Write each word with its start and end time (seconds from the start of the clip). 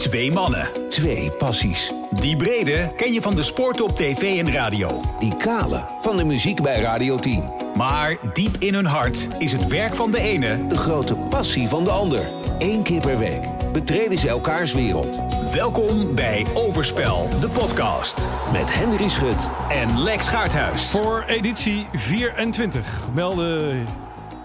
Twee 0.00 0.32
mannen. 0.32 0.68
Twee 0.88 1.30
passies. 1.30 1.92
Die 2.10 2.36
brede 2.36 2.92
ken 2.96 3.12
je 3.12 3.20
van 3.20 3.34
de 3.34 3.42
sport 3.42 3.80
op 3.80 3.96
tv 3.96 4.38
en 4.38 4.52
radio. 4.52 5.00
Die 5.18 5.36
kale 5.36 5.86
van 6.00 6.16
de 6.16 6.24
muziek 6.24 6.62
bij 6.62 6.80
Radio 6.80 7.16
10. 7.16 7.50
Maar 7.74 8.16
diep 8.32 8.56
in 8.58 8.74
hun 8.74 8.86
hart 8.86 9.28
is 9.38 9.52
het 9.52 9.66
werk 9.66 9.94
van 9.94 10.10
de 10.10 10.20
ene 10.20 10.66
De 10.66 10.76
grote 10.76 11.14
passie 11.14 11.68
van 11.68 11.84
de 11.84 11.90
ander. 11.90 12.28
Eén 12.58 12.82
keer 12.82 13.00
per 13.00 13.18
week 13.18 13.42
betreden 13.72 14.18
ze 14.18 14.28
elkaars 14.28 14.72
wereld. 14.72 15.20
Welkom 15.52 16.14
bij 16.14 16.46
Overspel, 16.54 17.28
de 17.40 17.48
podcast. 17.48 18.26
Met 18.52 18.74
Henry 18.74 19.08
Schut 19.08 19.48
En 19.68 20.02
Lex 20.02 20.28
Gaarthuis. 20.28 20.90
Voor 20.90 21.24
editie 21.26 21.86
24 21.92 23.08
melden 23.14 23.86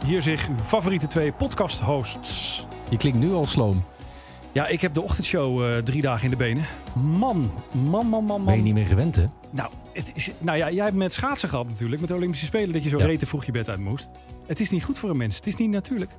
hier 0.06 0.22
zich 0.22 0.50
uw 0.50 0.58
favoriete 0.64 1.08
twee 1.08 1.32
podcast-hosts. 1.32 2.68
Je 2.90 2.98
klinkt 2.98 3.20
nu 3.20 3.34
al 3.34 3.46
sloom. 3.46 3.84
Ja, 4.56 4.68
ik 4.68 4.82
heb 4.82 4.94
de 4.94 5.02
ochtendshow 5.02 5.64
eh, 5.66 5.78
drie 5.78 6.02
dagen 6.02 6.24
in 6.24 6.30
de 6.30 6.36
benen. 6.36 6.66
Man, 6.94 7.52
man, 7.72 8.08
man, 8.08 8.24
man, 8.24 8.44
Ben 8.46 8.52
je 8.54 8.56
man. 8.58 8.64
niet 8.66 8.74
meer 8.74 8.86
gewend, 8.86 9.16
hè? 9.16 9.26
Nou, 9.52 9.72
het 9.94 10.12
is, 10.14 10.32
nou 10.40 10.58
ja, 10.58 10.72
jij 10.72 10.84
hebt 10.84 10.96
met 10.98 11.14
schaatsen 11.14 11.50
gehad 11.50 11.68
natuurlijk, 11.68 12.00
met 12.02 12.10
de 12.10 12.16
Olympische 12.16 12.46
Spelen, 12.46 12.74
dat 12.74 12.84
je 12.84 12.90
zo 12.90 12.98
Ja. 12.98 13.06
rete 13.06 13.26
vroeg 13.26 13.46
je 13.46 13.52
bed 13.52 13.70
uit 13.70 13.80
moest. 13.80 14.10
Het 14.48 14.60
is 14.60 14.70
niet 14.72 14.84
goed 14.84 14.98
voor 14.98 15.10
een 15.10 15.18
mens. 15.18 15.36
Het 15.36 15.48
is 15.48 15.56
niet 15.56 15.70
natuurlijk 15.70 16.12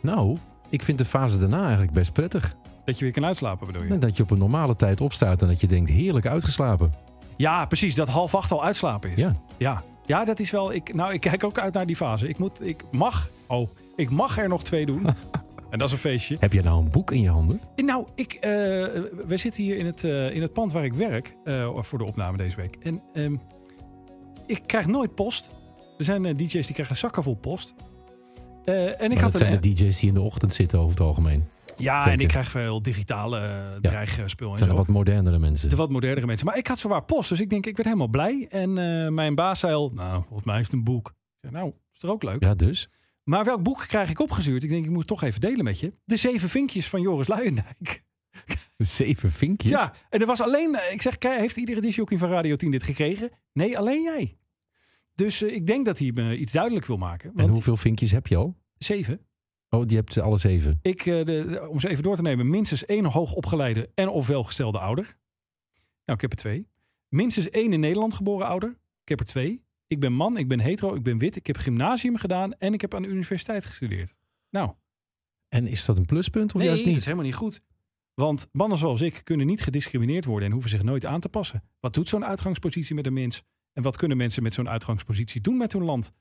Nou, 0.00 0.36
ik 0.68 0.82
vind 0.82 0.98
de 0.98 1.04
fase 1.04 1.38
daarna 1.38 1.62
eigenlijk 1.62 1.92
best 1.92 2.12
prettig. 2.12 2.54
dat 2.84 2.98
je 2.98 3.04
weer 3.04 3.12
kan 3.14 3.24
uitslapen, 3.24 3.66
bedoel 3.66 3.82
je? 3.84 3.98
Dat 3.98 4.16
je 4.16 4.22
op 4.22 4.30
een 4.30 4.38
normale 4.38 4.76
tijd 4.76 5.00
opstaat 5.00 5.42
en 5.42 5.48
dat 5.48 5.60
je 5.60 5.66
denkt, 5.66 5.90
heerlijk 5.90 6.26
uitgeslapen. 6.26 6.94
Ja, 7.36 7.66
precies. 7.66 7.94
Dat 7.94 8.08
half 8.08 8.34
acht 8.34 8.52
al 8.52 8.64
uitslapen 8.64 9.10
is. 9.10 9.18
Ja. 9.20 9.36
Ja, 9.56 9.82
ja 10.06 10.24
dat 10.24 10.38
is 10.40 10.50
wel. 10.50 10.72
Ik, 10.72 10.94
nou, 10.94 11.12
ik 11.12 11.20
kijk 11.20 11.44
ook 11.44 11.58
uit 11.58 11.74
naar 11.74 11.86
die 11.86 11.96
fase. 11.96 12.28
Ik 12.28 12.38
moet, 12.38 12.66
ik 12.66 12.82
mag. 12.90 13.30
Oh, 13.46 13.70
ik 13.96 14.10
mag 14.10 14.38
er 14.38 14.48
nog 14.48 14.64
twee 14.64 14.86
doen. 14.86 15.06
en 15.70 15.78
dat 15.78 15.88
is 15.88 15.92
een 15.92 16.00
feestje. 16.00 16.36
Heb 16.40 16.52
jij 16.52 16.62
nou 16.62 16.84
een 16.84 16.90
boek 16.90 17.10
in 17.10 17.20
je 17.20 17.28
handen? 17.28 17.60
Nou, 17.76 18.06
ik, 18.14 18.32
eh, 18.32 18.50
we 19.26 19.36
zitten 19.36 19.62
hier 19.62 19.76
in 19.76 19.86
het, 19.86 20.04
eh, 20.04 20.34
in 20.34 20.42
het 20.42 20.52
pand 20.52 20.72
waar 20.72 20.84
ik 20.84 20.94
werk 20.94 21.36
eh, 21.44 21.78
voor 21.80 21.98
de 21.98 22.04
opname 22.04 22.36
deze 22.36 22.56
week. 22.56 22.76
En 22.82 23.02
ehm, 23.12 23.36
ik 24.46 24.62
krijg 24.66 24.86
nooit 24.86 25.14
post. 25.14 25.50
Er 25.98 26.04
zijn 26.04 26.36
DJ's 26.36 26.66
die 26.66 26.74
krijgen 26.74 26.96
zakken 26.96 27.22
vol 27.22 27.34
post. 27.34 27.74
En 28.64 28.92
ik 28.92 28.98
Maar 28.98 29.22
had 29.22 29.32
dat 29.32 29.40
zijn 29.40 29.60
de 29.60 29.68
DJ's 29.68 29.98
die 29.98 30.08
in 30.08 30.14
de 30.14 30.20
ochtend 30.20 30.52
zitten 30.52 30.78
over 30.78 30.90
het 30.90 31.00
algemeen. 31.00 31.44
ja, 31.76 31.98
zeker. 31.98 32.12
en 32.12 32.20
ik 32.20 32.28
krijg 32.28 32.50
veel 32.50 32.82
digitale 32.82 33.40
uh, 33.40 33.90
dreigspul 33.90 34.48
Het 34.48 34.58
zijn 34.58 34.70
er 34.70 34.76
wat 34.76 34.86
modernere 34.86 35.38
mensen. 35.38 35.68
De 35.68 35.76
wat 35.76 35.90
modernere 35.90 36.26
mensen. 36.26 36.46
Maar 36.46 36.56
ik 36.56 36.66
had 36.66 36.78
zowaar 36.78 37.04
post, 37.04 37.28
dus 37.28 37.40
ik 37.40 37.50
denk, 37.50 37.66
ik 37.66 37.76
werd 37.76 37.88
helemaal 37.88 38.08
blij. 38.08 38.46
En 38.50 38.72
mijn 39.14 39.34
baas 39.34 39.60
zei 39.60 39.74
al, 39.74 39.90
nou, 39.94 40.22
volgens 40.22 40.44
mij 40.44 40.58
is 40.58 40.64
het 40.64 40.72
een 40.72 40.84
boek. 40.84 41.08
Ik 41.08 41.14
zei, 41.40 41.52
nou, 41.52 41.72
is 41.94 42.02
er 42.02 42.10
ook 42.10 42.22
leuk. 42.22 42.42
Ja, 42.42 42.54
dus? 42.54 42.88
Maar 43.28 43.44
welk 43.44 43.62
boek 43.62 43.84
krijg 43.88 44.10
ik 44.10 44.20
opgestuurd? 44.20 44.62
Ik 44.64 44.68
denk, 44.70 44.84
ik 44.84 44.90
moet 44.90 44.98
het 44.98 45.06
toch 45.08 45.22
even 45.22 45.40
delen 45.40 45.64
met 45.64 45.80
je. 45.80 45.92
De 46.04 46.16
Zeven 46.16 46.48
Vinkjes 46.48 46.88
van 46.88 47.00
Joris 47.00 47.28
Luijendijk. 47.28 48.04
Zeven 48.76 49.30
vinkjes? 49.30 49.70
Ja, 49.70 49.94
en 50.10 50.20
er 50.20 50.26
was 50.26 50.40
alleen, 50.40 50.92
ik 50.92 51.02
zeg, 51.02 51.16
heeft 51.20 51.56
iedere 51.56 51.80
disjockey 51.80 52.18
van 52.18 52.28
Radio 52.28 52.56
10 52.56 52.70
dit 52.70 52.82
gekregen? 52.82 53.30
Nee, 53.52 53.78
alleen 53.78 54.02
jij. 54.02 54.38
Dus 55.14 55.42
eh, 55.42 55.54
ik 55.54 55.66
denk 55.66 55.84
dat 55.84 55.98
hij 55.98 56.10
me 56.14 56.36
iets 56.38 56.52
duidelijk 56.52 56.86
wil 56.86 56.96
maken. 56.96 57.30
En 57.30 57.36
Want 57.36 57.50
hoeveel 57.50 57.76
vinkjes 57.76 58.10
heb 58.10 58.26
je 58.26 58.36
al? 58.36 58.56
zeven. 58.78 59.20
Oh, 59.70 59.86
die 59.86 59.96
hebt 59.96 60.12
ze 60.12 60.22
alle 60.22 60.36
zeven. 60.36 60.78
Ik, 60.82 61.00
eh, 61.06 61.06
de, 61.06 61.24
de- 61.24 61.68
om 61.68 61.80
ze 61.80 61.88
even 61.88 62.02
door 62.02 62.16
te 62.16 62.22
nemen, 62.22 62.50
minstens 62.50 62.84
één 62.86 63.04
hoogopgeleide 63.04 63.90
en 63.94 64.08
of 64.08 64.26
welgestelde 64.26 64.78
ouder. 64.78 65.04
Nou, 66.04 66.18
ik 66.18 66.20
heb 66.20 66.30
er 66.30 66.36
twee. 66.38 66.68
Minstens 67.08 67.50
één 67.50 67.72
in 67.72 67.80
Nederland 67.80 68.14
geboren 68.14 68.46
ouder. 68.46 68.70
Ik 69.02 69.08
heb 69.08 69.20
er 69.20 69.26
twee. 69.26 69.64
Ik 69.86 70.00
ben 70.00 70.12
man, 70.12 70.36
ik 70.36 70.48
ben 70.48 70.60
hetero, 70.60 70.94
ik 70.94 71.02
ben 71.02 71.18
wit. 71.18 71.36
Ik 71.36 71.46
heb 71.46 71.56
gymnasium 71.56 72.16
gedaan 72.16 72.52
en 72.58 72.72
ik 72.72 72.80
heb 72.80 72.94
aan 72.94 73.02
de 73.02 73.08
universiteit 73.08 73.64
gestudeerd. 73.66 74.14
Nou, 74.50 74.72
En 75.48 75.66
is 75.66 75.84
dat 75.84 75.98
een 75.98 76.04
pluspunt 76.06 76.54
of 76.54 76.60
nee, 76.60 76.66
juist 76.66 76.78
dat 76.82 76.88
is 76.88 76.94
niet? 76.94 77.04
helemaal 77.04 77.26
niet 77.26 77.34
goed. 77.34 77.60
Want 78.14 78.48
mannen 78.52 78.78
zoals 78.78 79.00
ik 79.00 79.20
kunnen 79.24 79.46
niet 79.46 79.62
gediscrimineerd 79.62 80.24
worden 80.24 80.46
en 80.46 80.52
hoeven 80.52 80.70
zich 80.70 80.82
nooit 80.82 81.06
aan 81.06 81.20
te 81.20 81.28
passen. 81.28 81.62
Wat 81.80 81.94
doet 81.94 82.08
zo'n 82.08 82.24
uitgangspositie 82.24 82.94
met 82.94 83.06
een 83.06 83.12
mens? 83.12 83.42
En 83.72 83.82
wat 83.82 83.96
kunnen 83.96 84.16
mensen 84.16 84.42
met 84.42 84.54
zo'n 84.54 84.68
uitgangspositie 84.68 85.40
doen 85.40 85.56
met 85.56 85.72
hun 85.72 85.82
land? 85.84 86.12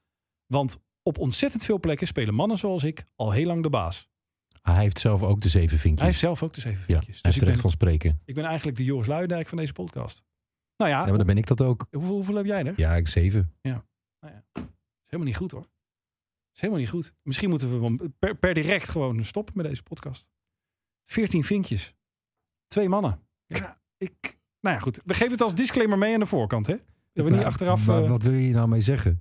Want 0.46 0.78
op 1.04 1.18
ontzettend 1.18 1.66
veel 1.66 1.80
plekken 1.80 2.08
spelen 2.08 2.34
mannen 2.34 2.58
zoals 2.58 2.84
ik 2.84 3.06
al 3.16 3.32
heel 3.32 3.46
lang 3.46 3.64
de 3.64 3.70
baas. 3.70 4.10
Hij 4.62 4.82
heeft 4.82 5.00
zelf 5.00 5.24
ook 5.24 5.42
de 5.42 5.50
zeven 5.50 5.78
vinkjes. 5.78 6.00
Hij 6.00 6.08
heeft 6.08 6.20
zelf 6.20 6.44
ook 6.44 6.54
de 6.54 6.62
zeven 6.62 6.84
ja, 6.88 6.94
hij 6.94 6.96
vinkjes. 6.96 7.14
heeft 7.22 7.24
dus 7.24 7.36
ik 7.36 7.42
er 7.42 7.48
echt 7.48 7.62
ben, 7.62 7.72
van 7.72 7.72
spreken. 7.80 8.22
ik 8.26 8.36
ben 8.36 8.46
eigenlijk 8.46 8.78
de 8.78 8.84
Joris 8.84 9.08
Luijendijk 9.08 9.48
van 9.48 9.58
deze 9.58 9.74
podcast. 9.74 10.24
Nou 10.78 10.92
ja, 10.92 11.00
Ja, 11.00 11.06
maar 11.08 11.18
dan 11.18 11.26
ben 11.28 11.38
ik 11.38 11.48
dat 11.48 11.62
ook. 11.62 11.88
hoeveel, 11.92 12.12
hoeveel 12.14 12.36
heb 12.36 12.46
jij 12.46 12.66
er? 12.66 12.74
Ja, 12.78 12.96
ik 12.96 13.08
zeven. 13.08 13.54
is 13.62 13.72
helemaal 15.06 15.28
niet 15.28 15.36
goed 15.36 15.52
hoor. 15.52 15.68
is 16.54 16.60
helemaal 16.62 16.82
niet 16.82 16.90
goed. 16.90 17.14
Misschien 17.22 17.50
moeten 17.50 17.82
we 17.82 18.10
per, 18.20 18.36
per 18.36 18.54
direct 18.54 18.90
gewoon 18.90 19.24
stoppen 19.24 19.54
met 19.58 19.66
deze 19.66 19.84
podcast. 19.84 20.30
14 21.06 21.44
vinkjes. 21.44 21.96
Twee 22.68 22.90
mannen. 22.90 23.20
Ja, 23.46 23.82
ik, 23.98 24.38
nou 24.60 24.76
ja, 24.76 24.82
goed. 24.82 25.02
We 25.06 25.14
geven 25.14 25.32
het 25.32 25.42
als 25.42 25.56
disclaimer 25.56 25.98
mee 25.98 26.14
aan 26.14 26.20
de 26.20 26.26
voorkant, 26.26 26.68
hè? 26.68 26.74
Dat 26.76 26.86
we 27.14 27.22
niet 27.24 27.32
Maar- 27.32 27.46
achteraf... 27.46 27.88
maar 27.88 28.04
eh, 28.04 28.10
Wat 28.10 28.24
wil 28.24 28.32
je 28.34 28.54
nou 28.54 28.68
mee 28.68 28.82
zeggen? 28.82 29.20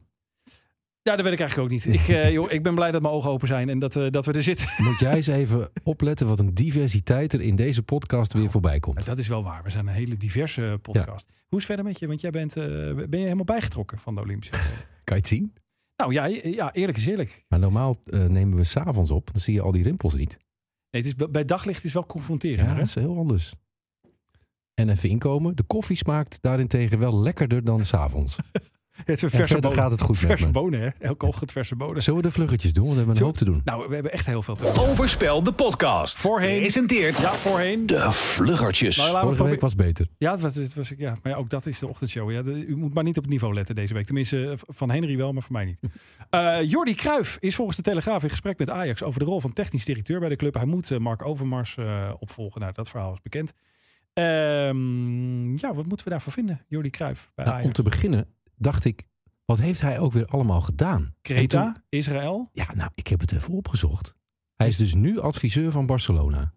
Ja, 1.04 1.16
dat 1.16 1.25
weet 1.25 1.32
ik 1.32 1.41
eigenlijk 1.41 1.72
ook 1.72 1.84
niet. 1.84 1.94
Ik, 2.00 2.09
eh, 2.09 2.32
joh, 2.32 2.53
ik 2.53 2.62
ben 2.62 2.75
blij 2.75 2.91
dat 2.91 3.03
mijn 3.03 3.15
ogen 3.15 3.31
open 3.31 3.48
zijn 3.48 3.69
en 3.69 3.78
dat, 3.78 3.97
eh, 3.97 4.10
dat 4.10 4.26
we 4.26 4.32
er 4.32 4.42
zitten. 4.42 4.69
Moet 4.88 4.98
jij 4.98 5.15
eens 5.15 5.26
even 5.26 5.70
opletten 5.82 6.26
wat 6.26 6.38
een 6.38 6.54
diversiteit 6.54 7.32
er 7.32 7.41
in 7.41 7.56
deze 7.56 7.82
podcast 7.82 8.32
weer 8.32 8.50
voorbij 8.50 8.81
komt. 8.81 9.04
Dat 9.04 9.19
is 9.19 9.28
wel 9.28 9.42
waar. 9.42 9.62
We 9.62 9.70
zijn 9.70 9.87
een 9.87 9.94
hele 9.94 10.16
diverse 10.16 10.78
podcast. 10.82 11.26
Hoe 11.28 11.59
is 11.59 11.66
het 11.69 11.76
verder 11.76 11.84
met 11.84 11.98
je? 11.98 12.06
Want 12.06 12.20
jij 12.20 12.31
bent, 12.31 12.56
eh, 12.56 12.65
ben 12.94 13.09
je 13.10 13.16
helemaal 13.16 13.44
bijgetrokken 13.44 13.98
van 13.98 14.15
de 14.15 14.20
Olympische? 14.20 14.54
Kan 15.04 15.16
je 15.16 15.22
het 15.22 15.26
zien? 15.26 15.53
Nou 15.97 16.12
ja, 16.12 16.25
ja, 16.42 16.72
eerlijk 16.72 16.98
is 16.98 17.06
eerlijk. 17.06 17.44
Maar 17.48 17.59
normaal 17.59 17.97
eh, 18.04 18.25
nemen 18.25 18.56
we 18.56 18.65
s'avonds 18.65 19.10
op, 19.10 19.32
dan 19.32 19.41
zie 19.41 19.54
je 19.54 19.60
al 19.60 19.72
die 19.72 19.82
rimpels 19.82 20.15
niet. 20.15 20.36
Nee, 20.91 21.03
het 21.03 21.21
is, 21.21 21.28
bij 21.31 21.44
daglicht 21.44 21.78
is 21.78 21.84
het 21.84 21.92
wel 21.92 22.06
confronterend. 22.06 22.69
Ja, 22.69 22.75
dat 22.75 22.86
is 22.86 22.94
heel 22.94 23.16
anders. 23.16 23.54
En 24.75 24.88
even 24.88 25.09
inkomen. 25.09 25.56
De 25.56 25.62
koffie 25.62 25.97
smaakt 25.97 26.42
daarentegen 26.42 26.98
wel 26.98 27.21
lekkerder 27.21 27.65
dan 27.65 27.84
s'avonds. 27.84 28.36
Het 28.94 29.09
is 29.09 29.22
een 29.22 29.31
En 29.31 29.37
verse 29.37 29.59
bonen. 29.59 29.78
gaat 29.78 29.91
het 29.91 30.00
goed 30.00 30.19
Verse 30.19 30.47
bonen, 30.49 30.81
hè? 30.81 30.88
Elke 30.99 31.27
ochtend 31.27 31.53
verse 31.53 31.77
bonen. 31.77 32.03
Zullen 32.03 32.21
we 32.21 32.27
de 32.27 32.32
vluggetjes 32.32 32.72
doen? 32.72 32.82
Want 32.84 32.97
we 32.97 33.00
hebben 33.03 33.16
een 33.16 33.27
hoop 33.27 33.37
te 33.37 33.44
doen. 33.44 33.60
Nou, 33.65 33.88
we 33.88 33.94
hebben 33.94 34.12
echt 34.12 34.27
heel 34.27 34.43
veel 34.43 34.55
te 34.55 34.65
doen. 34.65 34.78
Overspel, 34.78 35.43
de 35.43 35.53
podcast. 35.53 36.16
Voorheen. 36.16 36.60
Presenteert 36.60 37.21
Ja, 37.21 37.31
voorheen. 37.33 37.87
De 37.87 38.10
vluggertjes. 38.12 38.97
Nou, 38.97 39.19
Vorige 39.19 39.44
week 39.44 39.60
was 39.60 39.75
beter. 39.75 40.06
Ja, 40.19 40.31
het 40.31 40.41
was, 40.41 40.54
het 40.54 40.75
was, 40.75 40.93
ja, 40.97 41.16
maar 41.22 41.33
ja, 41.33 41.38
ook 41.38 41.50
dat 41.50 41.66
is 41.66 41.78
de 41.78 41.88
ochtendshow. 41.88 42.31
Ja, 42.31 42.43
De- 42.43 42.66
u 42.66 42.77
moet 42.77 42.94
maar 42.94 43.04
niet 43.04 43.16
op 43.16 43.22
het 43.22 43.33
niveau 43.33 43.54
letten 43.54 43.75
deze 43.75 43.94
week. 43.94 44.04
Tenminste, 44.06 44.50
eh, 44.50 44.56
van 44.66 44.91
Henry 44.91 45.16
wel, 45.16 45.33
maar 45.33 45.43
voor 45.43 45.53
mij 45.53 45.65
niet. 45.65 45.81
Eh 46.31 46.62
Jordi 46.62 46.94
Cruijff 46.94 47.37
is 47.41 47.54
volgens 47.54 47.77
de 47.77 47.83
Telegraaf 47.83 48.22
in 48.22 48.31
gesprek 48.31 48.59
met 48.59 48.71
Ajax 48.71 49.03
over 49.03 49.19
de 49.21 49.25
rol 49.27 49.41
van 49.41 49.53
technisch 49.53 49.84
directeur 49.84 50.21
bij 50.21 50.28
de 50.28 50.37
club. 50.37 50.54
Hij 50.54 50.65
moet 50.65 50.91
eh, 50.91 50.99
Mark 50.99 51.25
Overmars 51.25 51.77
eh, 51.77 52.10
opvolgen. 52.19 52.60
Nou, 52.60 52.72
dat 52.72 52.88
verhaal 52.88 53.12
is 53.12 53.22
bekend. 53.22 53.53
Ehm, 54.12 55.56
ja, 55.56 55.75
wat 55.75 55.87
moeten 55.87 56.04
we 56.04 56.10
daarvan 56.10 56.33
vinden, 56.33 56.65
Jordi 56.69 56.91
Cruijff 56.91 57.31
bij 57.34 57.44
Nou, 57.44 57.62
om 57.65 57.72
te 57.72 57.83
beginnen 57.83 58.27
dacht 58.56 58.84
ik, 58.84 59.03
wat 59.44 59.59
heeft 59.59 59.81
hij 59.81 59.98
ook 59.98 60.12
weer 60.12 60.26
allemaal 60.26 60.60
gedaan? 60.60 61.15
Toen- 61.72 61.82
Israël. 61.88 62.48
ja, 62.53 62.66
nou, 62.75 62.91
ik 62.94 63.06
heb 63.06 63.20
het 63.20 63.32
even 63.32 63.54
opgezocht. 63.54 64.15
Hij 64.54 64.69
is 64.69 64.76
dus 64.76 64.94
nu 64.94 65.20
adviseur 65.20 65.72
van 65.72 65.87
Barcelona. 65.87 66.53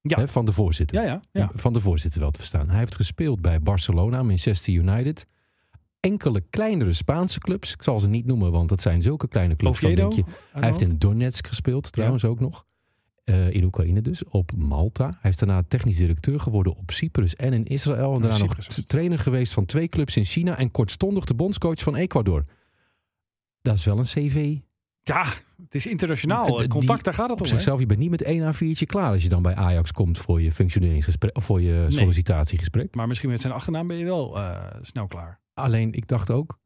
Ja. 0.00 0.26
Van 0.26 0.44
de 0.44 0.52
voorzitter. 0.52 1.00
Ja, 1.00 1.04
ja, 1.04 1.20
ja. 1.32 1.50
Van 1.54 1.72
de 1.72 1.80
voorzitter 1.80 2.20
wel 2.20 2.30
te 2.30 2.38
verstaan. 2.38 2.68
Hij 2.70 2.78
heeft 2.78 2.94
gespeeld 2.94 3.40
bij 3.40 3.60
Barcelona, 3.60 4.22
Manchester 4.22 4.72
United. 4.72 5.26
Enkele 6.00 6.40
kleinere 6.50 6.92
Spaanse 6.92 7.38
clubs. 7.38 7.72
Ik 7.72 7.82
zal 7.82 7.98
ze 7.98 8.08
niet 8.08 8.26
noemen, 8.26 8.52
want 8.52 8.68
dat 8.68 8.80
zijn 8.80 9.02
zulke 9.02 9.28
kleine 9.28 9.56
clubs. 9.56 9.84
Oviedo. 9.84 10.08
denk 10.08 10.12
je, 10.26 10.32
hij 10.52 10.68
heeft 10.68 10.80
in 10.80 10.98
Donetsk 10.98 11.46
gespeeld, 11.46 11.92
trouwens 11.92 12.24
ook 12.24 12.40
nog. 12.40 12.66
Eh, 13.24 13.50
in 13.50 13.64
Oekraïne 13.64 14.00
dus, 14.00 14.24
op 14.24 14.52
Malta. 14.56 15.18
Hij 15.20 15.30
is 15.30 15.36
daarna 15.36 15.62
technisch 15.68 15.96
directeur 15.96 16.40
geworden 16.40 16.74
op 16.74 16.90
Cyprus 16.90 17.36
en 17.36 17.52
in 17.52 17.64
Israël. 17.64 18.14
En 18.14 18.20
daarna 18.20 18.38
nog 18.38 18.54
trainer 18.86 19.18
geweest 19.18 19.52
van 19.52 19.64
twee 19.64 19.88
clubs 19.88 20.16
in 20.16 20.24
China. 20.24 20.58
En 20.58 20.70
kortstondig 20.70 21.24
de 21.24 21.34
bondscoach 21.34 21.78
van 21.80 21.96
Ecuador. 21.96 22.44
Dat 23.62 23.76
is 23.76 23.84
wel 23.84 23.98
een 23.98 24.04
cv. 24.04 24.56
Ja, 25.02 25.24
het 25.62 25.74
is 25.74 25.86
internationaal. 25.86 26.46
Eh, 26.46 26.58
die- 26.58 26.68
Contact, 26.68 27.04
daar 27.04 27.14
gaat 27.14 27.28
het 27.28 27.38
Op 27.38 27.44
om. 27.44 27.46
zichzelf, 27.52 27.80
je 27.80 27.86
bent 27.86 27.98
niet 28.00 28.10
met 28.10 28.22
één 28.22 28.54
A4'tje 28.54 28.86
klaar 28.86 29.12
als 29.12 29.22
je 29.22 29.28
dan 29.28 29.42
bij 29.42 29.54
Ajax 29.54 29.92
komt 29.92 30.18
voor 30.18 30.40
je 30.42 30.52
functioneringsgesprek 30.52 31.36
of 31.36 31.44
voor 31.44 31.60
je 31.60 31.86
sollicitatiegesprek. 31.88 32.94
Maar 32.94 33.06
misschien 33.08 33.30
met 33.30 33.40
zijn 33.40 33.52
achternaam 33.52 33.86
ben 33.86 33.96
je 33.96 34.04
wel 34.04 34.38
eh, 34.38 34.64
snel 34.80 35.06
klaar. 35.06 35.40
Alleen 35.54 35.92
ik 35.92 36.06
dacht 36.08 36.30
ook, 36.30 36.58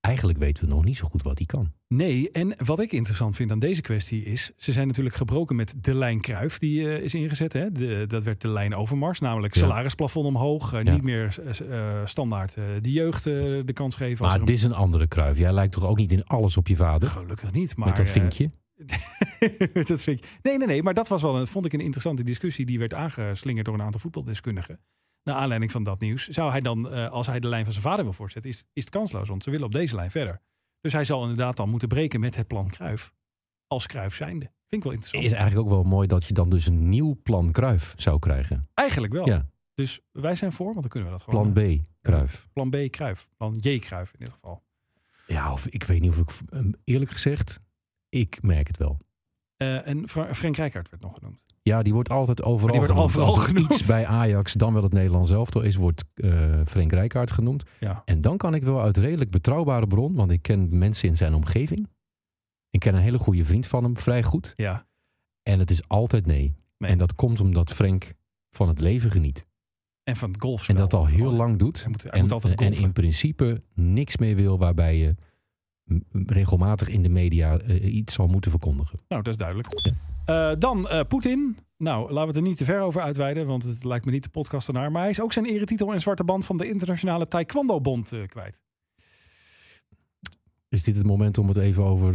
eigenlijk 0.00 0.38
weten 0.38 0.64
we 0.64 0.70
nog 0.70 0.84
niet 0.84 0.96
zo 0.96 1.08
goed 1.08 1.22
wat 1.22 1.38
hij 1.38 1.46
kan. 1.46 1.72
Nee, 1.88 2.30
en 2.30 2.54
wat 2.64 2.80
ik 2.80 2.92
interessant 2.92 3.36
vind 3.36 3.50
aan 3.50 3.58
deze 3.58 3.80
kwestie 3.80 4.24
is... 4.24 4.50
ze 4.56 4.72
zijn 4.72 4.86
natuurlijk 4.86 5.16
gebroken 5.16 5.56
met 5.56 5.74
de 5.80 5.94
lijn 5.94 6.20
Kruif 6.20 6.58
die 6.58 6.88
eh, 6.96 7.02
is 7.04 7.14
ingezet. 7.14 7.52
Hè? 7.52 7.72
De, 7.72 8.04
dat 8.06 8.22
werd 8.22 8.40
de 8.40 8.48
lijn 8.48 8.74
Overmars, 8.74 9.20
namelijk 9.20 9.54
Ja. 9.54 9.60
salarisplafond 9.60 10.26
omhoog. 10.26 10.72
eh, 10.72 10.82
Ja. 10.84 10.92
Niet 10.92 11.02
meer 11.02 11.36
eh, 11.70 12.00
standaard 12.04 12.54
de 12.54 12.92
jeugd 12.92 13.24
de 13.24 13.72
kans 13.72 13.94
geven. 13.94 14.24
als 14.24 14.36
Maar 14.36 14.44
dit 14.46 14.56
is 14.56 14.62
een 14.62 14.74
andere 14.74 15.06
kruif. 15.06 15.38
Jij 15.38 15.52
lijkt 15.52 15.72
toch 15.72 15.86
ook 15.86 15.96
niet 15.96 16.12
in 16.12 16.24
alles 16.26 16.56
op 16.56 16.66
je 16.68 16.76
vader? 16.76 17.08
Gelukkig 17.08 17.52
niet, 17.52 17.76
maar... 17.76 17.86
met 17.88 17.96
dat 17.96 18.08
vinkje. 18.08 18.50
dat 19.84 20.02
vind 20.02 20.18
ik... 20.18 20.38
Nee, 20.42 20.58
nee, 20.58 20.66
nee, 20.66 20.82
maar 20.82 20.94
dat 20.94 21.08
was 21.08 21.22
wel 21.22 21.36
een, 21.40 21.46
vond 21.46 21.64
ik 21.64 21.72
een 21.72 21.80
interessante 21.80 22.22
discussie... 22.22 22.66
die 22.66 22.78
werd 22.78 22.94
aangeslingerd 22.94 23.64
door 23.66 23.74
een 23.74 23.82
aantal 23.82 24.00
voetbaldeskundigen. 24.00 24.80
Naar 25.22 25.36
aanleiding 25.36 25.72
van 25.72 25.82
dat 25.82 26.00
nieuws. 26.00 26.28
Zou 26.28 26.50
hij 26.50 26.60
dan, 26.60 26.90
eh, 26.90 27.08
als 27.08 27.26
hij 27.26 27.40
de 27.40 27.48
lijn 27.48 27.64
van 27.64 27.72
zijn 27.72 27.84
vader 27.84 28.04
wil 28.04 28.12
voortzetten... 28.12 28.50
is, 28.50 28.64
is 28.72 28.84
het 28.84 28.92
kansloos, 28.92 29.28
want 29.28 29.42
ze 29.42 29.50
willen 29.50 29.66
op 29.66 29.72
deze 29.72 29.94
lijn 29.94 30.10
verder. 30.10 30.40
Dus 30.80 30.92
hij 30.92 31.04
zal 31.04 31.22
inderdaad 31.22 31.56
dan 31.56 31.70
moeten 31.70 31.88
breken 31.88 32.20
met 32.20 32.36
het 32.36 32.46
plan 32.46 32.70
Kruif. 32.70 33.12
Als 33.66 33.86
Kruif 33.86 34.14
zijnde. 34.14 34.44
Vind 34.44 34.52
ik 34.70 34.82
wel 34.82 34.92
interessant. 34.92 35.24
Is 35.24 35.32
eigenlijk 35.32 35.66
ook 35.66 35.74
wel 35.74 35.82
mooi 35.82 36.06
dat 36.06 36.24
je 36.24 36.34
dan 36.34 36.50
dus 36.50 36.66
een 36.66 36.88
nieuw 36.88 37.20
plan 37.22 37.52
Kruif 37.52 37.94
zou 37.96 38.18
krijgen. 38.18 38.68
Eigenlijk 38.74 39.12
wel. 39.12 39.26
Ja. 39.26 39.48
Dus 39.74 40.00
wij 40.12 40.34
zijn 40.34 40.52
voor, 40.52 40.66
want 40.66 40.80
dan 40.80 40.88
kunnen 40.88 41.10
we 41.10 41.16
dat 41.16 41.24
gewoon. 41.24 41.52
Plan 41.52 41.76
B, 41.76 41.82
Kruif. 42.00 42.48
Plan 42.52 42.70
B, 42.70 42.76
Kruif. 42.90 43.28
Plan 43.36 43.54
J, 43.60 43.78
Kruif 43.78 44.12
in 44.12 44.18
dit 44.18 44.30
geval. 44.32 44.62
Ja, 45.26 45.52
of 45.52 45.66
ik 45.66 45.84
weet 45.84 46.00
niet 46.00 46.10
of 46.10 46.18
ik, 46.18 46.30
um, 46.50 46.74
eerlijk 46.84 47.10
gezegd, 47.10 47.60
ik 48.08 48.42
merk 48.42 48.66
het 48.66 48.76
wel. 48.76 48.98
Eh, 49.58 49.86
en 49.86 50.08
Fra 50.08 50.34
Frank 50.34 50.56
Rijkaard 50.56 50.90
werd 50.90 51.02
nog 51.02 51.14
genoemd. 51.14 51.42
Ja, 51.62 51.82
die 51.82 51.92
wordt 51.92 52.08
altijd 52.08 52.42
overal 52.42 52.78
die 52.78 52.86
wordt 52.86 53.02
overal 53.02 53.34
er 53.34 53.40
genoemd. 53.40 53.70
iets 53.70 53.82
bij 53.86 54.06
Ajax, 54.06 54.52
dan 54.52 54.72
wel 54.72 54.82
het 54.82 54.92
Nederlands 54.92 55.30
elftal 55.30 55.62
is, 55.62 55.76
wordt 55.76 56.04
eh 56.14 56.30
Frank 56.66 56.92
Rijkaard 56.92 57.30
genoemd. 57.30 57.64
Ja. 57.80 58.02
En 58.04 58.20
dan 58.20 58.36
kan 58.36 58.54
ik 58.54 58.62
wel 58.62 58.82
uit 58.82 58.96
redelijk 58.96 59.30
betrouwbare 59.30 59.86
bron, 59.86 60.14
want 60.14 60.30
ik 60.30 60.42
ken 60.42 60.78
mensen 60.78 61.08
in 61.08 61.16
zijn 61.16 61.34
omgeving. 61.34 61.88
Ik 62.70 62.80
ken 62.80 62.94
een 62.94 63.02
hele 63.02 63.18
goede 63.18 63.44
vriend 63.44 63.66
van 63.66 63.84
hem, 63.84 63.96
vrij 63.96 64.22
goed. 64.22 64.52
Ja. 64.56 64.86
En 65.42 65.58
het 65.58 65.70
is 65.70 65.88
altijd 65.88 66.26
nee. 66.26 66.54
Nee. 66.78 66.90
En 66.90 66.98
dat 66.98 67.14
komt 67.14 67.40
omdat 67.40 67.72
Frank 67.72 68.12
van 68.50 68.68
het 68.68 68.80
leven 68.80 69.10
geniet. 69.10 69.46
En 70.02 70.16
van 70.16 70.30
het 70.30 70.40
golf. 70.40 70.68
En 70.68 70.76
dat 70.76 70.94
al 70.94 71.06
heel 71.06 71.32
lang 71.32 71.58
doet. 71.58 71.80
Hij 71.80 71.90
moet, 71.90 72.02
hij 72.02 72.10
en, 72.10 72.20
moet 72.20 72.32
altijd 72.32 72.60
en 72.60 72.72
in 72.72 72.92
principe 72.92 73.62
niks 73.74 74.16
meer 74.16 74.36
wil 74.36 74.58
waarbij 74.58 74.96
je 74.98 75.14
regelmatig 76.26 76.88
in 76.88 77.02
de 77.02 77.08
media 77.08 77.58
eh, 77.58 77.94
iets 77.94 78.14
zal 78.14 78.26
moeten 78.26 78.50
verkondigen. 78.50 79.00
Nou, 79.08 79.22
dat 79.22 79.32
is 79.32 79.38
duidelijk. 79.38 79.68
Ja. 79.82 79.92
Eh, 80.28 80.50
dan 80.58 80.88
eh, 80.88 81.00
Poetin. 81.08 81.56
Nou, 81.76 82.00
laten 82.00 82.20
we 82.20 82.26
het 82.26 82.36
er 82.36 82.42
niet 82.42 82.56
te 82.56 82.64
ver 82.64 82.80
over 82.80 83.00
uitweiden, 83.00 83.46
want 83.46 83.62
het 83.62 83.84
lijkt 83.84 84.04
me 84.04 84.10
niet 84.10 84.22
de 84.22 84.28
podcast 84.28 84.68
ernaar. 84.68 84.90
Maar 84.90 85.02
hij 85.02 85.10
is 85.10 85.20
ook 85.20 85.32
zijn 85.32 85.44
eretitel 85.44 85.92
en 85.92 86.00
zwarte 86.00 86.24
band 86.24 86.46
van 86.46 86.56
de 86.56 86.68
Internationale 86.68 87.26
Taekwondo-bond 87.26 88.12
eh, 88.12 88.26
kwijt. 88.26 88.60
Is 90.68 90.82
dit 90.82 90.96
het 90.96 91.06
moment 91.06 91.38
om 91.38 91.48
het 91.48 91.56
even 91.56 91.84
over 91.84 92.14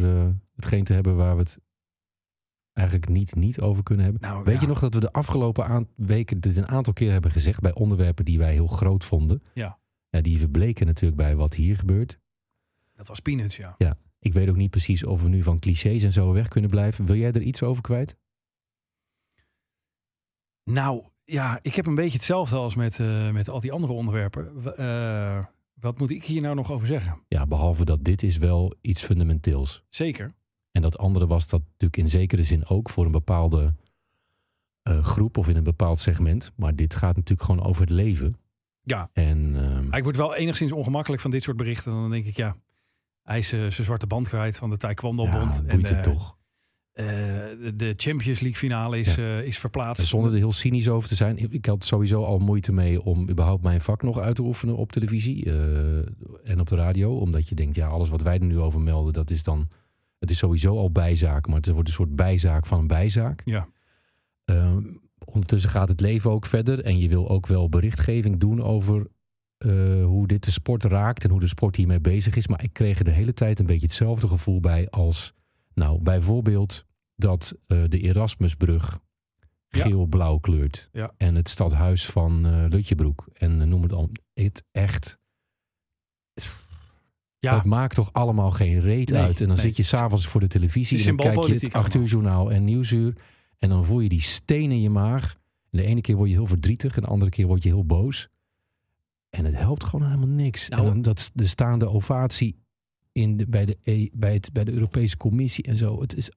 hetgeen 0.56 0.84
te 0.84 0.94
hebben 0.94 1.16
waar 1.16 1.36
we 1.36 1.42
het 1.42 1.58
eigenlijk 2.74 3.10
niet, 3.10 3.36
niet 3.36 3.62
over 3.62 3.84
kunnen 3.84 4.06
hebben? 4.06 4.22
Nou, 4.22 4.44
Weet 4.44 4.56
ja. 4.56 4.62
je 4.62 4.68
nog 4.68 4.80
dat 4.80 4.94
we 4.94 5.00
de 5.00 5.12
afgelopen 5.12 5.88
weken 5.96 6.40
dit 6.40 6.58
een 6.58 6.68
aantal 6.68 6.94
keer 6.94 7.12
hebben 7.12 7.32
gezegd 7.32 7.62
bij 7.62 7.74
onderwerpen 7.74 8.26
die 8.26 8.38
wij 8.38 8.54
heel 8.54 8.68
groot 8.68 9.06
vonden? 9.06 9.42
Ja. 9.54 9.80
ja 10.10 10.22
die 10.22 10.40
verbleken 10.40 10.86
natuurlijk 10.86 11.22
bij 11.22 11.36
wat 11.36 11.54
hier 11.54 11.78
gebeurt. 11.78 12.22
Dat 12.96 13.08
was 13.08 13.20
peanuts, 13.20 13.56
ja. 13.56 13.76
Ik 14.20 14.34
weet 14.34 14.50
ook 14.50 14.56
niet 14.56 14.70
precies 14.70 15.04
of 15.04 15.22
we 15.22 15.30
nu 15.30 15.44
van 15.44 15.60
clichés 15.60 16.04
en 16.04 16.12
zo 16.12 16.32
weg 16.32 16.48
kunnen 16.48 16.70
blijven. 16.70 17.06
Wil 17.06 17.16
jij 17.16 17.32
er 17.32 17.42
iets 17.42 17.64
over 17.64 17.82
kwijt? 17.82 18.16
Nou, 20.64 21.04
ja, 21.26 21.60
ik 21.62 21.76
heb 21.76 21.88
een 21.88 21.96
beetje 21.96 22.18
hetzelfde 22.18 22.56
als 22.56 22.76
met, 22.76 23.00
eh, 23.00 23.32
met 23.32 23.50
al 23.50 23.60
die 23.60 23.72
andere 23.72 23.94
onderwerpen. 23.94 24.76
Eh, 24.78 25.46
wat 25.74 26.00
moet 26.00 26.12
ik 26.12 26.24
hier 26.24 26.42
nou 26.42 26.56
nog 26.56 26.72
over 26.72 26.88
zeggen? 26.88 27.24
Ja, 27.28 27.48
behalve 27.48 27.86
dat 27.86 28.04
dit 28.04 28.24
is 28.24 28.38
wel 28.38 28.76
iets 28.82 29.04
fundamenteels. 29.04 29.84
Zeker. 29.90 30.32
En 30.72 30.82
dat 30.82 30.98
andere 30.98 31.28
was 31.28 31.48
dat 31.48 31.62
natuurlijk 31.62 31.98
in 31.98 32.10
zekere 32.10 32.44
zin 32.44 32.66
ook 32.66 32.90
voor 32.90 33.06
een 33.06 33.12
bepaalde 33.12 33.76
eh, 34.82 35.04
groep 35.04 35.38
of 35.38 35.48
in 35.48 35.56
een 35.56 35.64
bepaald 35.64 36.00
segment. 36.00 36.52
Maar 36.56 36.76
dit 36.76 36.96
gaat 36.96 37.16
natuurlijk 37.16 37.48
gewoon 37.48 37.66
over 37.66 37.82
het 37.82 37.90
leven. 37.90 38.36
Ja. 38.82 39.10
En 39.14 39.56
ehm, 39.56 39.94
ik 39.94 40.04
word 40.04 40.16
wel 40.16 40.36
enigszins 40.36 40.72
ongemakkelijk 40.72 41.22
van 41.22 41.32
dit 41.32 41.44
soort 41.44 41.58
berichten. 41.58 41.92
Dan 41.92 42.10
denk 42.10 42.26
ik, 42.26 42.36
ja, 42.36 42.56
hij 43.24 43.38
is 43.38 43.54
eh, 43.54 43.60
zijn 43.60 43.72
zwarte 43.86 44.08
band 44.08 44.28
kwijt 44.28 44.58
van 44.58 44.70
de 44.70 44.78
Taekwondo-bond. 44.78 45.62
ja, 45.66 45.72
en 45.72 46.02
toch. 46.02 46.38
eh, 46.92 47.06
de- 47.76 47.94
Champions 47.98 48.40
League 48.40 48.60
finale 48.60 49.00
is, 49.00 49.18
eh, 49.18 49.42
is 49.42 49.58
verplaatst. 49.60 50.06
Zonder 50.08 50.32
er 50.32 50.38
heel 50.38 50.52
cynisch 50.52 50.90
over 50.90 51.10
te 51.10 51.16
zijn. 51.16 51.38
Ik- 51.38 51.66
had 51.66 51.86
sowieso 51.86 52.24
al 52.24 52.40
moeite 52.40 52.72
mee 52.74 53.02
om 53.04 53.30
überhaupt 53.30 53.64
mijn 53.64 53.82
vak 53.82 54.02
nog 54.04 54.20
uit 54.20 54.36
te 54.36 54.42
oefenen 54.42 54.76
op 54.76 54.92
televisie 54.92 55.52
en 56.44 56.60
op 56.60 56.68
de 56.68 56.76
radio. 56.76 57.18
Omdat 57.18 57.48
je 57.48 57.56
denkt, 57.56 57.76
ja, 57.76 57.88
alles 57.88 58.10
wat 58.10 58.22
wij 58.22 58.40
er 58.40 58.46
nu 58.46 58.60
over 58.60 58.82
melden, 58.82 59.14
dat 59.14 59.30
is 59.30 59.44
dan. 59.44 59.68
Het 60.20 60.32
is 60.32 60.38
sowieso 60.38 60.78
al 60.78 60.92
bijzaak, 60.92 61.48
maar 61.48 61.56
het 61.56 61.68
wordt 61.70 61.88
een 61.88 61.94
soort 61.94 62.16
bijzaak 62.16 62.66
van 62.66 62.80
een 62.80 62.88
bijzaak. 62.88 63.42
Ja. 63.46 63.68
Ehm, 64.46 64.84
ondertussen 65.26 65.70
gaat 65.70 65.90
het 65.90 66.00
leven 66.02 66.32
ook 66.32 66.46
verder. 66.46 66.84
En 66.84 66.98
je 67.00 67.08
wil 67.08 67.30
ook 67.30 67.48
wel 67.48 67.70
berichtgeving 67.70 68.40
doen 68.40 68.62
over 68.62 69.08
eh, 69.64 70.06
hoe 70.06 70.28
dit 70.28 70.44
de 70.44 70.52
sport 70.52 70.84
raakt 70.84 71.24
en 71.24 71.30
hoe 71.30 71.40
de 71.40 71.48
sport 71.48 71.76
hiermee 71.76 72.00
bezig 72.00 72.36
is. 72.36 72.48
Maar 72.48 72.64
ik 72.64 72.74
kreeg 72.74 73.00
er 73.00 73.06
de 73.06 73.12
hele 73.12 73.34
tijd 73.34 73.60
een 73.60 73.66
beetje 73.66 73.86
hetzelfde 73.86 74.28
gevoel 74.28 74.60
bij 74.60 74.90
als, 74.90 75.34
nou, 75.74 76.02
bijvoorbeeld 76.02 76.86
dat 77.16 77.54
eh, 77.68 77.84
de 77.88 78.00
Erasmusbrug 78.00 79.00
geel-blauw 79.70 80.38
kleurt. 80.38 80.90
Ja. 80.92 81.14
En 81.18 81.36
het 81.36 81.50
stadhuis 81.50 82.06
van 82.06 82.46
eh 82.46 82.66
Lutjebroek. 82.70 83.28
En 83.34 83.70
noem 83.70 83.84
het 83.84 83.94
al. 83.94 84.10
Het 84.34 84.64
echt. 84.72 85.22
Ja, 87.40 87.56
Het 87.56 87.66
maakt 87.66 87.96
toch 87.96 88.14
allemaal 88.14 88.52
geen 88.52 88.80
reet 88.80 89.10
Nee, 89.10 89.22
uit. 89.22 89.40
En 89.40 89.48
dan 89.48 89.56
nee. 89.56 89.66
zit 89.66 89.78
je 89.78 89.84
s'avonds 89.84 90.28
voor 90.28 90.40
de 90.42 90.48
televisie 90.48 91.00
en 91.00 91.16
dan 91.16 91.34
kijk 91.34 91.48
je 91.48 91.54
het 91.54 91.74
acht 91.74 91.94
uur 91.94 92.06
journaal 92.06 92.52
en 92.52 92.64
nieuwsuur. 92.64 93.16
En 93.60 93.70
dan 93.70 93.86
voel 93.86 94.00
je 94.00 94.10
die 94.10 94.22
steen 94.22 94.72
in 94.72 94.82
je 94.82 94.90
maag. 94.90 95.36
En 95.70 95.78
de 95.78 95.86
ene 95.86 96.02
keer 96.02 96.16
word 96.16 96.30
je 96.30 96.36
heel 96.36 96.48
verdrietig 96.48 96.96
en 96.96 97.02
de 97.02 97.08
andere 97.08 97.32
keer 97.32 97.48
word 97.48 97.64
je 97.64 97.70
heel 97.70 97.86
boos. 97.86 98.30
En 99.38 99.46
het 99.46 99.56
helpt 99.56 99.84
gewoon 99.84 100.06
helemaal 100.06 100.28
niks. 100.28 100.70
Nou, 100.70 100.90
en 100.90 101.02
dat, 101.02 101.32
de 101.34 101.48
staande 101.48 101.90
ovatie 101.90 102.64
in 103.12 103.38
de, 103.38 103.48
bij, 103.48 103.66
de, 103.66 103.78
E- 103.84 104.10
bij, 104.14 104.34
het, 104.34 104.54
bij 104.54 104.64
de 104.64 104.72
Europese 104.72 105.18
Commissie 105.18 105.64
en 105.64 105.76
zo. 105.76 106.02
Het 106.02 106.16
is, 106.16 106.32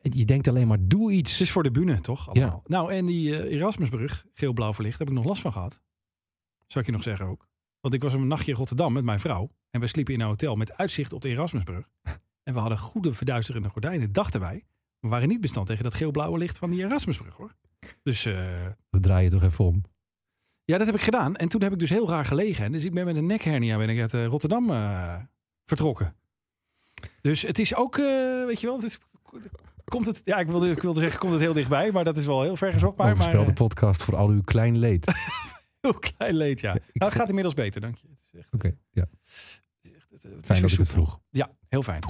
je 0.00 0.24
denkt 0.24 0.48
alleen 0.48 0.66
maar, 0.68 0.78
doe 0.80 1.12
iets. 1.12 1.32
het 1.32 1.40
is 1.40 1.50
voor 1.50 1.62
de 1.62 1.70
bühne, 1.70 2.00
toch? 2.00 2.28
Allemaal. 2.28 2.62
Nou, 2.66 2.92
en 2.92 3.06
die 3.06 3.36
eh, 3.38 3.52
Erasmusbrug, 3.58 4.24
geel-blauw 4.34 4.74
verlicht, 4.74 4.98
heb 4.98 5.08
ik 5.08 5.14
nog 5.14 5.24
last 5.24 5.42
van 5.42 5.52
gehad. 5.52 5.80
Zou 6.66 6.84
ik 6.84 6.86
je 6.86 6.92
nog 6.96 7.02
zeggen 7.02 7.26
ook. 7.26 7.48
Want 7.80 7.94
ik 7.94 8.02
was 8.02 8.14
een 8.14 8.26
nachtje 8.26 8.50
in 8.50 8.56
Rotterdam 8.56 8.92
met 8.92 9.04
mijn 9.04 9.20
vrouw. 9.20 9.50
En 9.70 9.80
we 9.80 9.86
sliepen 9.86 10.14
in 10.14 10.20
een 10.20 10.26
hotel 10.26 10.54
met 10.56 10.76
uitzicht 10.76 11.12
op 11.12 11.20
de 11.20 11.28
Erasmusbrug. 11.28 11.88
En 12.42 12.54
we 12.54 12.60
hadden 12.60 12.78
goede 12.78 13.12
verduisterende 13.12 13.68
gordijnen, 13.68 14.12
dachten 14.12 14.40
wij. 14.40 14.64
We 15.00 15.08
waren 15.08 15.28
niet 15.28 15.40
bestand 15.40 15.66
tegen 15.66 15.84
dat 15.84 15.94
geel-blauwe 15.94 16.38
licht 16.38 16.58
van 16.58 16.70
die 16.70 16.84
Erasmusbrug, 16.84 17.34
hoor. 17.34 17.54
Dus 18.02 18.22
Dan 18.90 19.00
draai 19.00 19.24
je 19.24 19.30
toch 19.30 19.42
even 19.42 19.64
om. 19.64 19.82
Ja, 20.64 20.78
dat 20.78 20.86
heb 20.86 20.96
ik 20.96 21.02
gedaan. 21.02 21.36
En 21.36 21.48
toen 21.48 21.62
heb 21.62 21.72
ik 21.72 21.78
dus 21.78 21.90
heel 21.90 22.08
raar 22.08 22.24
gelegen. 22.24 22.64
En 22.64 22.72
dus 22.72 22.84
ik 22.84 22.94
ben 22.94 23.04
met 23.04 23.16
een 23.16 23.26
nekhernia 23.26 23.76
ben 23.78 23.88
ik 23.88 24.00
uit 24.00 24.14
eh, 24.14 24.26
Rotterdam 24.26 24.70
eh, 24.70 25.16
vertrokken. 25.64 26.16
Dus 27.20 27.42
het 27.42 27.58
is 27.58 27.74
ook, 27.74 27.96
eh, 27.98 28.44
weet 28.46 28.60
je 28.60 28.66
wel, 28.66 28.80
het 28.80 28.98
komt 29.84 30.06
het, 30.06 30.20
ja, 30.24 30.38
ik 30.38 30.46
wilde, 30.46 30.70
ik 30.70 30.82
wilde 30.82 31.00
zeggen, 31.00 31.20
komt 31.20 31.32
het 31.32 31.40
heel 31.40 31.52
dichtbij, 31.52 31.92
maar 31.92 32.04
dat 32.04 32.16
is 32.16 32.26
wel 32.26 32.42
heel 32.42 32.56
ver 32.56 32.72
gezocht. 32.72 32.96
Maar, 32.96 33.06
maar 33.06 33.16
Overspel 33.16 33.44
de 33.44 33.52
podcast 33.52 34.02
voor 34.02 34.16
al 34.16 34.28
uw 34.28 34.42
klein 34.42 34.78
leed. 34.78 35.06
Oké, 35.08 35.18
heel 35.80 35.98
klein 35.98 36.34
leed, 36.34 36.60
ja. 36.60 36.72
Nou, 36.72 36.82
het 36.92 37.14
gaat 37.14 37.28
inmiddels 37.28 37.54
beter, 37.54 37.80
dank 37.80 37.96
je. 37.96 38.08
Het 38.08 38.44
is 38.52 38.60
echt, 38.62 38.78
ja. 38.90 39.06
Het, 40.24 40.32
het 40.32 40.42
is 40.42 40.46
Fijn 40.48 40.62
dat 40.62 40.70
ik 40.70 40.78
het 40.78 40.88
vroeg. 40.88 41.18
Ja, 41.30 41.50
heel 41.68 41.82
fijn. 41.82 42.00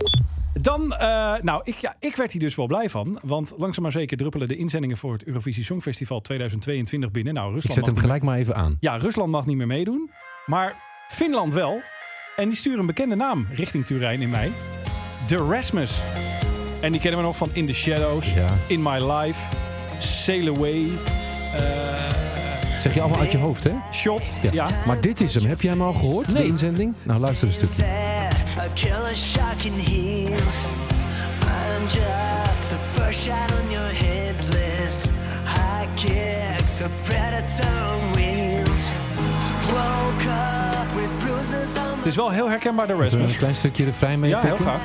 Dan, 0.61 0.93
eh, 0.95 1.35
nou, 1.43 1.61
ik, 1.65 1.75
ja, 1.75 1.97
ik 1.99 2.17
werd 2.17 2.33
hier 2.33 2.41
dus 2.41 2.55
wel 2.55 2.67
blij 2.67 2.91
van. 2.91 3.19
Want 3.23 3.55
langzaam 3.57 3.83
maar 3.83 3.93
zeker 3.93 4.17
druppelen 4.17 4.49
de 4.49 4.57
inzendingen 4.57 4.97
voor 4.97 5.13
het 5.13 5.25
Eurovisie 5.25 5.65
Songfestival 5.65 6.21
2022 6.21 7.11
binnen. 7.11 7.35
Nou, 7.35 7.47
Ik 7.47 7.55
Rusland 7.55 7.75
zet 7.75 7.85
mag 7.85 7.93
hem 7.93 8.03
gelijk 8.03 8.23
maar 8.23 8.39
even 8.39 8.55
aan. 8.57 8.77
Ja, 8.81 8.97
Rusland 8.97 9.31
mag 9.31 9.47
niet 9.47 9.57
meer 9.57 9.67
meedoen. 9.67 10.11
Maar 10.47 10.77
Finland 11.09 11.53
wel. 11.53 11.81
En 12.37 12.49
die 12.49 12.57
sturen 12.57 12.79
een 12.79 12.87
bekende 12.87 13.15
naam 13.15 13.47
richting 13.51 13.87
Turijn 13.87 14.23
in 14.23 14.31
mei. 14.31 14.53
The 15.27 15.37
Rasmus. 15.37 16.03
En 16.81 16.93
die 16.93 17.01
kennen 17.01 17.21
we 17.21 17.27
nog 17.27 17.37
van 17.37 17.49
In 17.53 17.67
the 17.67 17.73
Shadows, 17.73 18.35
Ja. 18.35 18.57
In 18.69 18.83
My 18.83 19.13
Life, 19.13 19.57
Sail 19.99 20.55
Away, 20.55 20.91
eh, 21.55 22.34
Zeg 22.79 22.95
je 22.95 23.01
allemaal 23.01 23.21
uit 23.21 23.33
je 23.33 23.39
hoofd, 23.39 23.65
hè? 23.65 23.71
Shot. 23.93 24.33
Ja. 24.53 24.67
Maar 24.87 25.01
dit 25.01 25.21
is 25.21 25.35
hem. 25.35 25.45
Heb 25.47 25.61
jij 25.61 25.71
hem 25.71 25.83
al 25.83 25.93
gehoord, 25.93 26.27
de 26.33 26.39
Nee. 26.39 26.47
inzending? 26.47 26.95
Nou, 27.03 27.21
luister 27.21 27.49
een 27.49 27.55
stukje. 27.55 27.85
A 28.59 28.67
killer 28.75 29.17
shark 29.17 29.63
in 29.63 29.73
heels. 29.73 30.55
I'm 31.43 31.83
just 31.85 32.69
the 32.69 32.77
first 32.93 33.21
shot 33.23 33.51
on 33.65 33.71
your 33.71 33.89
hit 33.89 34.35
list. 34.49 35.09
High 35.45 35.89
kicks, 35.95 36.81
a 36.81 36.89
predator 37.03 37.71
on 37.95 38.13
wheels. 38.13 38.91
Woke 39.71 40.25
up 40.31 40.95
with 40.97 41.19
bruises 41.19 41.77
on 41.77 41.97
Het 41.97 42.07
is 42.07 42.17
wel 42.17 42.31
heel 42.31 42.49
herkenbaar, 42.49 42.87
we 42.87 42.93
Rasmus. 42.95 43.33
een 43.33 43.39
klein 43.39 43.55
stukje 43.55 43.85
refrein 43.85 44.21
mee 44.21 44.31
Ja, 44.31 44.41
heel 44.41 44.57
graag. 44.57 44.81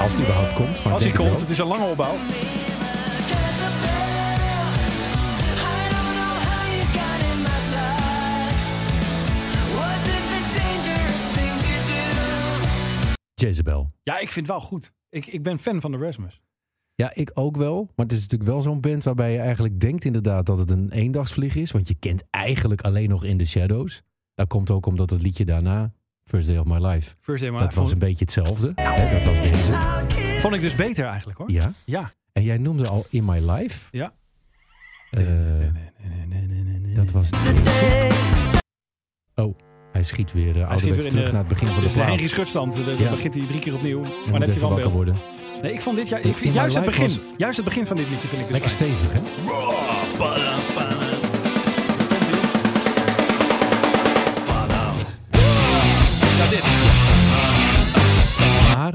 Als 0.00 0.12
het 0.12 0.20
überhaupt 0.22 0.52
komt. 0.52 0.84
Maar 0.84 0.92
Als 0.92 1.02
hij 1.02 1.12
komt, 1.12 1.30
het 1.30 1.40
het 1.40 1.48
is 1.48 1.58
een 1.58 1.66
lange 1.66 1.84
opbouw. 1.84 2.14
Jezebel. 13.40 13.86
Ja, 14.02 14.18
ik 14.18 14.30
vind 14.30 14.46
het 14.46 14.56
wel 14.56 14.66
goed. 14.66 14.92
Ik, 15.10 15.26
ik 15.26 15.42
ben 15.42 15.58
fan 15.58 15.80
van 15.80 15.92
The 15.92 15.98
Rasmus. 15.98 16.40
Ja, 16.94 17.14
ik 17.14 17.30
ook 17.34 17.56
wel. 17.56 17.90
Maar 17.96 18.06
het 18.06 18.12
is 18.12 18.20
natuurlijk 18.20 18.50
wel 18.50 18.60
zo'n 18.60 18.80
band 18.80 19.04
waarbij 19.04 19.32
je 19.32 19.38
eigenlijk 19.38 19.80
denkt 19.80 20.04
inderdaad 20.04 20.46
dat 20.46 20.58
het 20.58 20.70
een 20.70 20.90
eendagsvlieg 20.90 21.54
is. 21.56 21.70
Want 21.70 21.88
je 21.88 21.94
kent 21.94 22.24
eigenlijk 22.30 22.80
alleen 22.80 23.08
nog 23.08 23.24
In 23.24 23.38
The 23.38 23.46
Shadows. 23.46 24.02
Dat 24.34 24.48
komt 24.48 24.70
ook 24.70 24.86
omdat 24.86 25.10
het 25.10 25.22
liedje 25.22 25.44
daarna, 25.44 25.92
First 26.24 26.48
Day 26.48 26.58
of 26.58 26.64
My 26.66 26.86
Life, 26.86 27.14
First 27.20 27.42
Day, 27.42 27.50
maar 27.50 27.62
dat 27.62 27.74
was 27.74 27.92
een 27.92 27.98
beetje 27.98 28.24
hetzelfde. 28.24 28.72
Hè, 28.74 29.18
dat 29.18 29.24
was 29.24 29.40
deze. 29.40 29.72
vond 30.40 30.54
ik 30.54 30.60
dus 30.60 30.74
beter 30.74 31.06
eigenlijk 31.06 31.38
hoor. 31.38 31.50
Ja. 31.50 31.72
Ja. 31.84 32.12
En 32.32 32.42
jij 32.42 32.58
noemde 32.58 32.88
al 32.88 33.04
In 33.10 33.24
My 33.24 33.50
Life. 33.50 33.88
Ja. 33.90 34.12
Dat 36.94 37.10
was 37.10 37.30
deze. 37.30 38.08
Oh, 39.34 39.54
hij 39.98 40.06
schiet 40.06 40.32
weer 40.32 40.56
uh, 40.56 40.68
Hij 40.68 40.78
schiet 40.78 40.94
weer 40.94 41.08
terug 41.08 41.24
de- 41.26 41.30
naar 41.32 41.40
het 41.40 41.48
begin 41.48 41.68
van 41.68 41.82
de 41.82 41.86
de 41.88 41.92
plaat. 41.94 42.06
Henry 42.06 42.28
Schutstand, 42.28 42.74
dan 42.86 42.96
Ja. 42.98 43.10
begint 43.10 43.34
hij 43.34 43.46
drie 43.46 43.58
keer 43.60 43.74
opnieuw. 43.74 44.00
Maar 44.00 44.10
dan 44.32 44.42
heb 44.42 44.54
je 44.54 44.60
wel 44.60 44.74
beeld. 44.74 44.92
worden. 44.94 45.16
Nee, 45.62 45.72
ik 45.72 45.80
vond 45.80 45.96
dit 45.96 46.08
jaar, 46.08 46.18
ik 46.20 46.24
vind 46.36 46.40
in 46.40 46.52
juist 46.52 46.76
het 46.76 46.84
begin, 46.84 47.04
was- 47.06 47.20
juist 47.36 47.56
het 47.56 47.64
begin 47.64 47.86
van 47.86 47.96
dit 47.96 48.08
liedje 48.10 48.28
vind 48.28 48.42
ik 48.42 48.48
dus 48.48 48.60
Lekker 48.60 48.70
fijn. 48.70 48.90
stevig, 48.96 49.12
hè? 49.12 49.20
Ja, 56.38 56.48
dit. 56.50 56.62
Maar, 58.76 58.94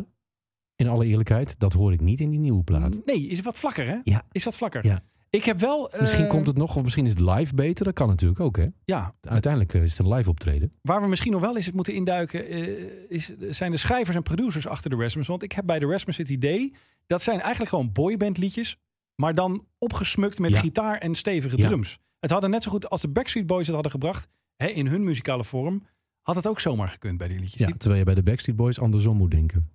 in 0.75 0.87
alle 0.87 1.05
eerlijkheid, 1.05 1.59
dat 1.59 1.73
hoor 1.73 1.93
ik 1.93 2.01
niet 2.01 2.19
in 2.19 2.29
die 2.29 2.39
nieuwe 2.39 2.63
plaat. 2.63 2.99
Nee, 3.05 3.27
is 3.27 3.41
wat 3.41 3.57
vlakker, 3.57 3.87
hè? 3.87 3.97
Ja. 4.03 4.23
Is 4.31 4.43
wat 4.43 4.55
vlakker. 4.55 4.85
Ja. 4.85 5.01
Ik 5.33 5.43
heb 5.43 5.59
wel... 5.59 5.91
eh, 5.91 5.99
Misschien 5.99 6.27
komt 6.27 6.47
het 6.47 6.57
nog, 6.57 6.75
of 6.75 6.83
misschien 6.83 7.05
is 7.05 7.11
het 7.11 7.19
live 7.19 7.55
beter. 7.55 7.85
Dat 7.85 7.93
kan 7.93 8.07
natuurlijk 8.07 8.39
ook, 8.39 8.57
hè? 8.57 8.67
Ja, 8.85 9.15
Uiteindelijk 9.21 9.73
eh, 9.73 9.81
is 9.83 9.97
het 9.97 10.07
een 10.07 10.13
live 10.13 10.29
optreden. 10.29 10.71
waar 10.81 11.01
we 11.01 11.07
misschien 11.07 11.31
nog 11.31 11.41
wel 11.41 11.55
eens 11.55 11.65
het 11.65 11.75
moeten 11.75 11.93
induiken... 11.93 12.47
eh, 12.47 12.67
is, 13.09 13.31
zijn 13.49 13.71
de 13.71 13.77
schrijvers 13.77 14.15
en 14.15 14.23
producers 14.23 14.67
achter 14.67 14.89
de 14.89 14.95
Rasmus. 14.95 15.27
Want 15.27 15.43
ik 15.43 15.51
heb 15.51 15.65
bij 15.65 15.79
de 15.79 15.85
Rasmus 15.85 16.17
het 16.17 16.29
idee... 16.29 16.73
dat 17.05 17.21
zijn 17.21 17.39
eigenlijk 17.39 17.69
gewoon 17.69 17.91
boybandliedjes... 17.91 18.77
maar 19.15 19.35
dan 19.35 19.65
opgesmukt 19.77 20.39
met 20.39 20.51
Ja. 20.51 20.59
gitaar 20.59 20.97
en 20.97 21.15
stevige 21.15 21.57
Ja. 21.57 21.67
drums. 21.67 21.99
Het 22.19 22.31
hadden 22.31 22.49
net 22.49 22.63
zo 22.63 22.71
goed 22.71 22.89
als 22.89 23.01
de 23.01 23.09
Backstreet 23.09 23.45
Boys 23.47 23.65
het 23.65 23.73
hadden 23.75 23.91
gebracht... 23.91 24.27
Hè, 24.55 24.67
in 24.67 24.87
hun 24.87 25.03
muzikale 25.03 25.43
vorm... 25.43 25.83
had 26.21 26.35
het 26.35 26.47
ook 26.47 26.59
zomaar 26.59 26.87
gekund 26.87 27.17
bij 27.17 27.27
die 27.27 27.39
liedjes. 27.39 27.59
Ja, 27.61 27.65
Die- 27.67 27.77
terwijl 27.77 27.99
je 27.99 28.05
bij 28.05 28.15
de 28.15 28.23
Backstreet 28.23 28.55
Boys 28.55 28.79
andersom 28.79 29.17
moet 29.17 29.31
denken. 29.31 29.69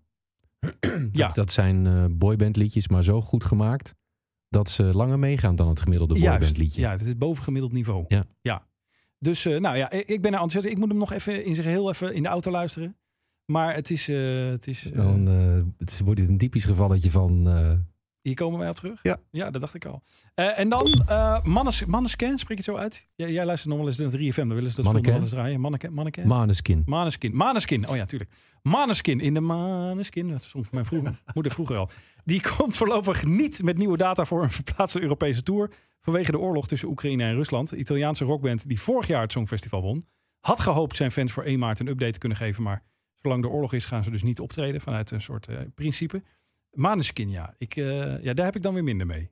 Ja. 1.13 1.27
Dat, 1.27 1.35
dat 1.35 1.53
zijn 1.53 1.87
eh 1.87 2.05
boybandliedjes, 2.11 2.89
maar 2.89 3.03
zo 3.05 3.21
goed 3.21 3.45
gemaakt... 3.45 3.95
dat 4.49 4.69
ze 4.71 4.83
langer 4.83 5.19
meegaan 5.19 5.57
dan 5.57 5.69
het 5.69 5.81
gemiddelde 5.81 6.15
boybandliedje. 6.15 6.81
Ja, 6.81 6.91
het 6.91 7.01
is 7.01 7.17
bovengemiddeld 7.17 7.73
niveau. 7.73 8.05
Ja. 8.09 8.25
ja. 8.41 8.67
Dus 9.19 9.45
eh, 9.45 9.61
nou 9.61 9.77
ja, 9.77 9.91
ik 9.91 10.07
ben 10.07 10.33
er 10.33 10.41
enthousiast. 10.41 10.67
Ik 10.67 10.79
moet 10.79 10.89
hem 10.89 10.99
nog 10.99 11.13
even 11.13 11.45
in 11.45 11.55
zijn 11.55 11.67
geheel 11.67 11.89
even 11.89 12.15
in 12.15 12.23
de 12.23 12.29
auto 12.29 12.51
luisteren. 12.51 12.97
Maar 13.45 13.75
het 13.75 13.91
is, 13.91 14.09
eh, 14.09 14.49
het 14.49 14.67
is 14.67 14.83
Dan 14.95 15.29
eh, 15.29 15.61
het 15.79 16.01
wordt 16.05 16.21
dit 16.21 16.29
een 16.29 16.39
typisch 16.39 16.65
gevalletje 16.65 17.11
van... 17.11 17.47
eh, 18.29 18.35
hier 18.35 18.45
komen 18.45 18.59
wij 18.59 18.69
op 18.69 18.75
terug. 18.75 19.01
Ja. 19.03 19.19
ja 19.31 19.51
dat 19.51 19.61
dacht 19.61 19.75
ik 19.75 19.85
al. 19.85 20.03
Eh, 20.35 20.59
en 20.59 20.69
dan 20.69 21.05
uh, 21.09 21.43
Mannes, 21.45 21.85
Mannescan, 21.85 22.39
spreek 22.39 22.59
je 22.59 22.65
het 22.65 22.75
zo 22.75 22.83
uit? 22.83 23.09
Jij, 23.15 23.33
jij 23.33 23.45
luistert 23.45 23.71
nog 23.71 23.79
wel 23.79 23.89
eens 23.89 23.99
naar 23.99 24.11
3FM, 24.11 24.49
dan 24.49 24.55
willen 24.55 24.71
ze 24.71 24.77
dat 24.77 24.85
Manneken. 24.85 25.11
nog 25.11 25.21
wel 25.21 25.29
eens 25.29 25.31
draaien. 25.31 25.61
Manneke, 25.61 25.91
Manneke? 25.91 26.27
Maneskin. 26.27 26.83
Maneskin. 26.87 27.37
Maneskin. 27.37 27.89
Oh 27.89 27.97
ja, 27.97 28.05
tuurlijk. 28.05 28.31
Maneskin 28.63 29.21
in 29.21 29.35
de 29.35 29.41
Maneskin. 29.41 30.31
Dat 30.31 30.43
stond 30.43 30.73
mijn 30.73 30.85
vroeger, 30.85 31.23
moeder 31.35 31.53
vroeger 31.53 31.77
al. 31.77 31.91
Die 32.25 32.43
komt 32.57 32.77
voorlopig 32.77 33.25
niet 33.25 33.63
met 33.63 33.79
nieuwe 33.79 33.97
data 33.97 34.25
voor 34.25 34.43
een 34.43 34.51
verplaatste 34.51 35.01
Europese 35.01 35.43
tour. 35.43 35.71
Vanwege 36.01 36.31
de 36.31 36.39
oorlog 36.39 36.69
tussen 36.69 36.89
Oekraïne 36.89 37.23
en 37.23 37.35
Rusland. 37.35 37.71
De 37.71 37.77
Italiaanse 37.77 38.25
rockband 38.25 38.69
die 38.69 38.81
vorig 38.81 39.07
jaar 39.07 39.23
het 39.23 39.33
Songfestival 39.33 39.83
won. 39.83 40.05
Had 40.41 40.61
gehoopt 40.61 40.97
zijn 40.97 41.13
fans 41.13 41.33
voor 41.33 41.43
1 41.43 41.59
maart 41.59 41.81
een 41.81 41.89
update 41.89 42.13
te 42.13 42.19
kunnen 42.19 42.39
geven. 42.39 42.63
Maar 42.63 42.83
zolang 43.15 43.43
de 43.43 43.49
oorlog 43.49 43.73
is 43.73 43.85
gaan 43.85 44.05
ze 44.05 44.11
dus 44.11 44.23
niet 44.23 44.41
optreden. 44.41 44.81
Vanuit 44.81 45.11
een 45.11 45.21
soort 45.21 45.49
eh, 45.49 45.57
principe. 45.75 46.23
Maneskin, 46.73 47.31
ja. 47.31 47.55
Ik, 47.59 47.77
eh, 47.77 48.23
ja. 48.23 48.33
Daar 48.35 48.45
heb 48.45 48.57
ik 48.57 48.63
dan 48.63 48.75
weer 48.75 48.85
minder 48.85 49.07
mee. 49.07 49.31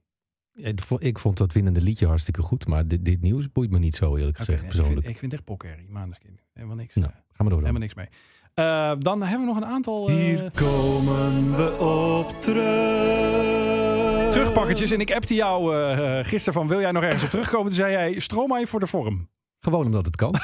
Ik 0.99 1.19
vond- 1.19 1.37
dat 1.37 1.53
winnende 1.53 1.81
liedje 1.81 2.07
hartstikke 2.07 2.43
goed. 2.43 2.67
Maar 2.67 2.89
dit, 2.89 3.05
dit 3.05 3.21
nieuws 3.23 3.53
boeit 3.53 3.71
me 3.71 3.79
niet 3.79 3.95
zo, 3.97 4.17
eerlijk 4.17 4.37
gezegd, 4.37 4.59
nee, 4.63 4.71
ik, 4.71 4.75
persoonlijk. 4.77 5.01
vind, 5.05 5.15
ik 5.15 5.21
vind 5.21 5.33
het 5.33 5.41
echt 5.41 5.51
pokkerrie. 5.51 5.91
Maneskin. 5.91 6.39
Helemaal 6.53 6.77
niks. 6.77 6.95
Nou, 6.95 7.09
eh, 7.11 7.15
gaan 7.17 7.25
we 7.33 7.43
door 7.43 7.51
dan. 7.51 7.59
helemaal 7.59 7.81
niks 7.81 7.95
mee. 7.95 8.09
Eh, 8.55 8.93
dan 8.99 9.23
hebben 9.23 9.41
we 9.41 9.47
nog 9.55 9.57
een 9.63 9.69
aantal... 9.69 10.09
eh, 10.09 10.15
Hier 10.15 10.51
komen 10.55 11.57
we 11.57 11.77
op 11.79 12.41
terug. 12.41 14.33
terugpakkertjes. 14.33 14.91
En 14.91 15.01
ik 15.01 15.13
appte 15.13 15.35
jou 15.35 15.77
eh, 15.77 16.19
gisteren 16.25 16.53
van, 16.55 16.69
wil 16.69 16.81
jij 16.81 16.93
nog 16.93 17.03
ergens 17.03 17.23
op 17.25 17.31
terugkomen? 17.31 17.67
Toen 17.67 17.77
zei 17.77 17.93
jij, 17.93 18.19
Stromae 18.19 18.67
voor 18.67 18.81
de 18.81 18.87
vorm. 18.87 19.29
Gewoon 19.61 19.85
omdat 19.87 20.07
het 20.07 20.17
kan. 20.17 20.33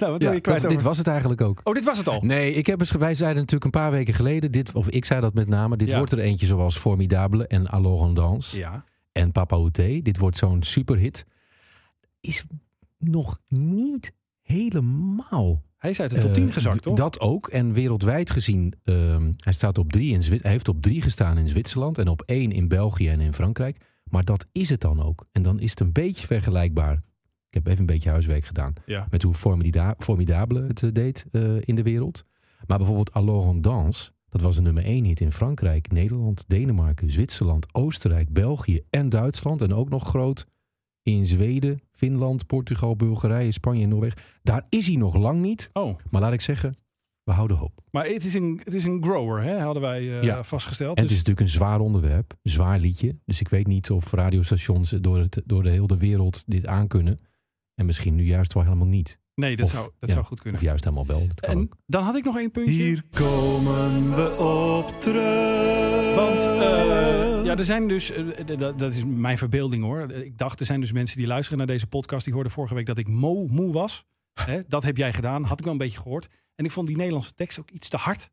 nou, 0.00 0.12
wat 0.12 0.22
wil 0.22 0.32
je 0.32 0.40
kwijt 0.40 0.62
dat- 0.62 0.70
dit 0.70 0.82
was 0.82 0.98
het 0.98 1.06
eigenlijk 1.06 1.40
ook. 1.40 1.60
Oh, 1.62 1.74
dit 1.74 1.84
was 1.84 1.98
het 1.98 2.08
al? 2.08 2.20
Nee, 2.20 2.52
ik 2.54 2.66
heb 2.66 2.80
eens, 2.80 2.90
wij 2.92 3.14
zeiden 3.14 3.38
natuurlijk 3.38 3.64
een 3.64 3.80
paar 3.80 3.90
weken 3.90 4.14
geleden, 4.14 4.52
dit, 4.52 4.72
of 4.72 4.88
ik 4.88 5.04
zei 5.04 5.20
dat 5.20 5.34
met 5.34 5.48
name, 5.48 5.76
dit 5.76 5.94
wordt 5.96 6.12
er 6.12 6.18
eentje 6.18 6.46
zoals 6.46 6.78
Formidable 6.78 7.46
en 7.46 7.68
Alors 7.68 8.02
en 8.08 8.14
Danse 8.14 8.58
Ja. 8.58 8.84
en 9.12 9.32
Papa 9.32 9.56
Outé. 9.56 10.00
Dit 10.02 10.18
wordt 10.18 10.36
zo'n 10.38 10.62
superhit. 10.62 11.26
Is 12.20 12.44
nog 12.98 13.38
niet 13.48 14.12
helemaal 14.42 15.62
Hij 15.78 15.90
is 15.90 16.00
uit 16.00 16.10
de 16.10 16.18
top 16.18 16.34
10 16.34 16.46
Eh, 16.48 16.52
gezakt, 16.52 16.82
toch? 16.82 16.96
Dat 16.96 17.20
ook. 17.20 17.48
En 17.48 17.72
wereldwijd 17.72 18.30
gezien, 18.30 18.72
ehm, 18.84 19.32
hij 19.36 19.52
staat 19.52 19.78
op 19.78 19.92
drie 19.92 20.12
in 20.12 20.22
Zwit- 20.22 20.42
hij 20.42 20.52
heeft 20.52 20.68
op 20.68 20.82
drie 20.82 21.02
gestaan 21.02 21.38
in 21.38 21.48
Zwitserland 21.48 21.98
en 21.98 22.08
op 22.08 22.22
één 22.26 22.52
in 22.52 22.68
België 22.68 23.08
en 23.08 23.20
in 23.20 23.34
Frankrijk. 23.34 23.76
Maar 24.04 24.24
dat 24.24 24.46
is 24.52 24.70
het 24.70 24.80
dan 24.80 25.02
ook. 25.02 25.26
En 25.32 25.42
dan 25.42 25.60
is 25.60 25.70
het 25.70 25.80
een 25.80 25.92
beetje 25.92 26.26
vergelijkbaar. 26.26 27.02
Ik 27.52 27.58
heb 27.58 27.66
even 27.66 27.80
een 27.80 27.86
beetje 27.86 28.10
huiswerk 28.10 28.44
gedaan 28.44 28.72
Ja. 28.86 29.06
met 29.10 29.22
hoe 29.22 29.34
Formida- 29.34 29.94
Formidable 29.98 30.66
het 30.66 30.82
eh, 30.82 30.90
deed 30.92 31.26
eh, 31.32 31.42
in 31.60 31.74
de 31.74 31.82
wereld. 31.82 32.24
Maar 32.66 32.76
bijvoorbeeld 32.78 33.12
Alors 33.12 33.48
en 33.48 33.60
Danse, 33.60 34.10
dat 34.28 34.40
was 34.40 34.56
een 34.56 34.62
nummer 34.62 34.84
één 34.84 35.04
hit 35.04 35.20
in 35.20 35.32
Frankrijk, 35.32 35.90
Nederland, 35.92 36.44
Denemarken, 36.48 37.10
Zwitserland, 37.10 37.74
Oostenrijk, 37.74 38.32
België 38.32 38.80
en 38.90 39.08
Duitsland. 39.08 39.62
En 39.62 39.74
ook 39.74 39.88
nog 39.88 40.08
groot 40.08 40.46
in 41.02 41.26
Zweden, 41.26 41.80
Finland, 41.92 42.46
Portugal, 42.46 42.96
Bulgarije, 42.96 43.52
Spanje 43.52 43.82
en 43.82 43.88
Noorwegen. 43.88 44.18
Daar 44.42 44.66
is 44.68 44.86
hij 44.86 44.96
nog 44.96 45.16
lang 45.16 45.40
niet. 45.40 45.70
Oh, 45.72 45.98
Maar 46.10 46.20
laat 46.20 46.32
ik 46.32 46.40
zeggen, 46.40 46.74
we 47.22 47.32
houden 47.32 47.56
hoop. 47.56 47.80
maar 47.90 48.06
het 48.06 48.24
is 48.24 48.34
een, 48.34 48.60
het 48.64 48.74
is 48.74 48.84
een 48.84 49.02
grower, 49.02 49.42
hè? 49.42 49.58
hadden 49.60 49.82
wij 49.82 50.00
eh, 50.18 50.22
Ja. 50.22 50.42
vastgesteld. 50.44 50.96
En 50.96 51.02
het 51.02 51.10
is 51.12 51.18
Dus, 51.18 51.26
natuurlijk 51.26 51.46
een 51.46 51.60
zwaar 51.60 51.80
onderwerp, 51.80 52.34
een 52.42 52.50
zwaar 52.50 52.78
liedje. 52.78 53.16
Dus 53.24 53.40
ik 53.40 53.48
weet 53.48 53.66
niet 53.66 53.90
of 53.90 54.12
radiostations 54.12 54.90
door, 54.90 55.18
het, 55.18 55.42
door 55.46 55.62
de 55.62 55.70
hele 55.70 55.96
wereld 55.96 56.42
dit 56.46 56.66
aankunnen. 56.66 57.20
En 57.74 57.86
misschien 57.86 58.14
nu 58.14 58.24
juist 58.24 58.52
wel 58.52 58.62
helemaal 58.62 58.86
niet. 58.86 59.18
nee, 59.34 59.56
dat, 59.56 59.66
of- 59.66 59.72
zou, 59.72 59.90
dat 59.98 60.08
ja, 60.08 60.14
zou 60.14 60.24
goed 60.26 60.40
kunnen. 60.40 60.60
Of 60.60 60.66
juist 60.66 60.84
helemaal 60.84 61.06
wel. 61.06 61.26
Dat 61.26 61.40
kan 61.40 61.50
En 61.50 61.58
ook. 61.58 61.76
dan 61.86 62.02
had 62.04 62.16
ik 62.16 62.24
nog 62.24 62.38
één 62.38 62.50
puntje. 62.50 62.72
Hier 62.72 63.02
komen 63.10 64.14
we 64.14 64.36
op 64.36 65.00
terug. 65.00 66.14
Want 66.14 66.40
eh, 66.46 67.44
ja, 67.44 67.56
er 67.56 67.64
zijn 67.64 67.88
dus, 67.88 68.10
eh, 68.10 68.56
dat, 68.58 68.78
dat 68.78 68.92
is 68.94 69.04
mijn 69.04 69.38
verbeelding 69.38 69.82
hoor. 69.84 70.10
Ik 70.10 70.38
dacht, 70.38 70.60
er 70.60 70.66
zijn 70.66 70.80
dus 70.80 70.92
mensen 70.92 71.16
die 71.18 71.26
luisteren 71.26 71.58
naar 71.58 71.66
deze 71.66 71.86
podcast. 71.86 72.24
Die 72.24 72.34
hoorden 72.34 72.52
vorige 72.52 72.74
week 72.74 72.86
dat 72.86 72.98
ik 72.98 73.08
mo 73.08 73.46
moe 73.46 73.72
was. 73.72 74.04
Hè, 74.34 74.60
dat 74.68 74.82
heb 74.82 74.96
jij 74.96 75.12
gedaan, 75.12 75.44
had 75.44 75.58
ik 75.58 75.64
wel 75.64 75.72
een 75.72 75.78
beetje 75.78 75.98
gehoord. 76.00 76.28
En 76.54 76.64
ik 76.64 76.70
vond 76.70 76.86
die 76.86 76.96
Nederlandse 76.96 77.34
tekst 77.34 77.60
ook 77.60 77.70
iets 77.70 77.88
te 77.88 77.96
hard. 77.96 78.30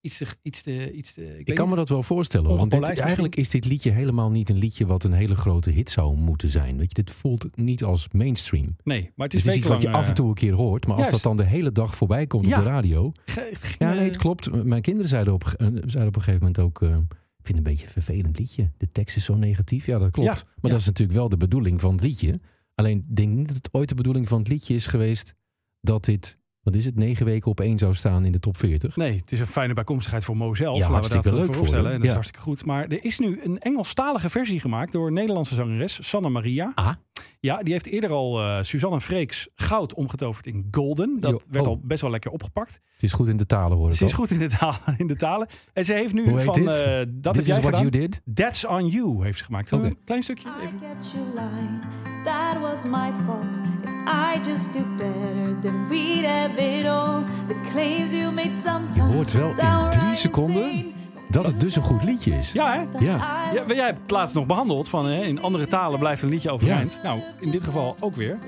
Iets 0.00 0.18
te, 0.18 0.26
iets 0.42 0.62
te, 0.62 0.92
iets 0.92 1.14
te 1.14 1.38
ik, 1.44 1.54
kan 1.54 1.68
me 1.68 1.74
dat 1.74 1.88
wel 1.88 2.02
voorstellen. 2.02 2.56
Want 2.56 2.70
dit, 2.70 2.82
eigenlijk 2.98 3.36
is 3.36 3.50
dit 3.50 3.64
liedje 3.64 3.90
helemaal 3.90 4.30
niet 4.30 4.48
een 4.48 4.56
liedje 4.58 4.86
wat 4.86 5.04
een 5.04 5.12
hele 5.12 5.34
grote 5.34 5.70
hit 5.70 5.90
zou 5.90 6.16
moeten 6.16 6.50
zijn. 6.50 6.76
Weet 6.78 6.88
je, 6.96 7.02
dit 7.02 7.10
voelt 7.10 7.56
niet 7.56 7.84
als 7.84 8.08
mainstream. 8.12 8.76
Nee, 8.84 9.10
maar 9.14 9.26
het 9.26 9.34
is 9.36 9.42
Het 9.42 9.50
is 9.50 9.58
iets 9.58 9.66
wat 9.68 9.80
je 9.82 9.90
af 9.90 10.08
en 10.08 10.14
toe 10.14 10.28
een 10.28 10.34
keer 10.34 10.52
hoort. 10.54 10.86
Maar 10.86 10.96
als 10.96 11.10
dat 11.10 11.22
dan 11.22 11.36
de 11.36 11.44
hele 11.44 11.72
dag 11.72 11.94
voorbij 11.96 12.26
komt 12.26 12.46
Ja. 12.46 12.56
op 12.58 12.62
de 12.64 12.68
radio. 12.70 13.12
eh, 13.24 13.34
ge- 13.34 13.74
Ja, 13.78 13.88
nee, 13.90 13.98
eh, 13.98 14.04
het 14.04 14.16
klopt. 14.16 14.64
Mijn 14.64 14.82
kinderen 14.82 15.08
zeiden 15.08 15.32
op, 15.32 15.42
eh, 15.44 15.66
zeiden 15.66 16.06
op 16.06 16.16
een 16.16 16.22
gegeven 16.22 16.38
moment 16.46 16.58
ook... 16.58 16.82
eh, 16.82 16.88
ik 16.88 16.94
vind 16.96 17.08
het 17.48 17.56
een 17.56 17.62
beetje 17.62 17.84
een 17.86 18.02
vervelend 18.02 18.38
liedje. 18.38 18.70
De 18.76 18.92
tekst 18.92 19.16
is 19.16 19.24
zo 19.24 19.34
negatief. 19.34 19.86
Ja, 19.86 19.98
dat 19.98 20.10
klopt. 20.10 20.28
Ja, 20.28 20.34
maar 20.34 20.54
ja. 20.62 20.68
dat 20.68 20.80
is 20.80 20.86
natuurlijk 20.86 21.18
wel 21.18 21.28
de 21.28 21.36
bedoeling 21.36 21.80
van 21.80 21.92
het 21.92 22.02
liedje. 22.02 22.40
Alleen 22.74 23.04
denk 23.08 23.32
niet 23.34 23.46
dat 23.46 23.56
het 23.56 23.68
ooit 23.72 23.88
de 23.88 23.94
bedoeling 23.94 24.28
van 24.28 24.38
het 24.38 24.48
liedje 24.48 24.74
is 24.74 24.86
geweest... 24.86 25.34
dat 25.80 26.04
dit, 26.04 26.38
wat 26.70 26.76
is 26.76 26.84
het, 26.84 26.96
negen 26.96 27.26
weken 27.26 27.50
op 27.50 27.60
één 27.60 27.78
zou 27.78 27.94
staan 27.94 28.24
in 28.24 28.32
de 28.32 28.38
top 28.38 28.56
40. 28.56 28.96
Nee, 28.96 29.16
het 29.16 29.32
is 29.32 29.40
een 29.40 29.46
fijne 29.46 29.74
bijkomstigheid 29.74 30.24
voor 30.24 30.36
Mo 30.36 30.54
zelf. 30.54 30.78
Ja, 30.78 30.90
laten 30.90 31.10
we 31.16 31.22
dat 31.22 31.32
leuk 31.32 31.44
voor 31.44 31.52
vooropstellen. 31.52 31.84
hem. 31.84 31.94
En 31.94 31.98
dat 31.98 32.02
is 32.02 32.08
Ja. 32.08 32.14
hartstikke 32.14 32.44
goed. 32.44 32.64
Maar 32.64 32.86
er 32.86 33.04
is 33.04 33.18
nu 33.18 33.40
een 33.44 33.58
Engelstalige 33.58 34.30
versie 34.30 34.60
gemaakt 34.60 34.92
door 34.92 35.12
Nederlandse 35.12 35.54
zangeres, 35.54 36.08
Sanna 36.08 36.28
Maria. 36.28 36.72
Ah. 36.74 36.92
Ja, 37.40 37.62
die 37.62 37.72
heeft 37.72 37.86
eerder 37.86 38.10
al 38.10 38.40
eh 38.40 38.58
Suzanne 38.62 39.00
Freeks 39.00 39.48
goud 39.54 39.94
omgetoverd 39.94 40.46
in 40.46 40.68
golden. 40.70 41.20
Dat 41.20 41.30
Jo, 41.30 41.40
werd 41.50 41.64
oh. 41.66 41.70
al 41.72 41.80
best 41.82 42.00
wel 42.00 42.10
lekker 42.10 42.30
opgepakt. 42.30 42.80
Het 42.92 43.02
is 43.02 43.12
goed 43.12 43.28
in 43.28 43.36
de 43.36 43.46
talen 43.46 43.76
hoor 43.78 43.92
Ze 43.92 44.04
is 44.04 44.12
goed 44.12 44.30
in 44.30 44.38
de, 44.38 44.46
talen, 44.46 44.78
in 44.96 45.06
de 45.06 45.16
talen. 45.16 45.46
En 45.72 45.84
ze 45.84 45.92
heeft 45.92 46.14
nu 46.14 46.24
Hoe 46.28 46.34
heet 46.36 46.44
van, 46.44 46.54
dit? 46.54 46.64
eh, 46.66 46.72
dat 46.74 47.06
This 47.06 47.22
heb 47.22 47.36
is 47.36 47.46
jij 47.46 47.60
what 47.60 47.64
gedaan. 47.64 47.80
you 47.80 47.90
did? 47.90 48.20
That's 48.34 48.66
on 48.66 48.86
you 48.86 49.24
heeft 49.24 49.38
ze 49.38 49.44
gemaakt. 49.44 49.70
Een 49.70 49.98
klein 50.04 50.22
stukje 50.22 50.48
I 50.48 50.64
even. 50.64 50.78
get 50.78 51.10
you 51.12 51.24
lying. 51.34 51.80
That 52.24 52.60
was 52.60 52.84
my 52.84 53.10
fault. 53.26 53.56
If 53.82 53.90
I 54.06 54.48
just 54.50 54.72
do 54.72 54.84
better, 54.96 55.60
then 55.62 55.88
we'd 55.88 56.24
have 56.26 56.60
it 56.78 56.86
all. 56.86 57.24
The 57.48 57.60
claims 57.72 58.10
you 58.12 58.32
made 58.32 58.56
sometimes. 58.56 58.94
Je 58.96 59.02
hoort 59.02 59.32
wel 59.32 59.50
in 59.50 59.90
drie 59.90 60.14
seconden 60.14 60.62
insane. 60.70 60.92
Dat 61.30 61.46
het 61.46 61.60
dus 61.60 61.76
een 61.76 61.82
goed 61.82 62.04
liedje 62.04 62.30
is. 62.30 62.52
Ja, 62.52 62.72
hè? 62.72 63.04
Ja. 63.04 63.36
Ja, 63.54 63.64
maar 63.66 63.76
jij 63.76 63.86
hebt 63.86 64.00
het 64.00 64.10
laatst 64.10 64.34
nog 64.34 64.46
behandeld 64.46 64.88
van 64.88 65.06
hè, 65.06 65.22
in 65.22 65.42
andere 65.42 65.66
talen 65.66 65.98
blijft 65.98 66.22
een 66.22 66.28
liedje 66.28 66.50
overeind. 66.50 67.00
Nou, 67.02 67.20
in 67.40 67.50
dit 67.50 67.62
geval 67.62 67.96
ook 68.00 68.14
weer. 68.14 68.38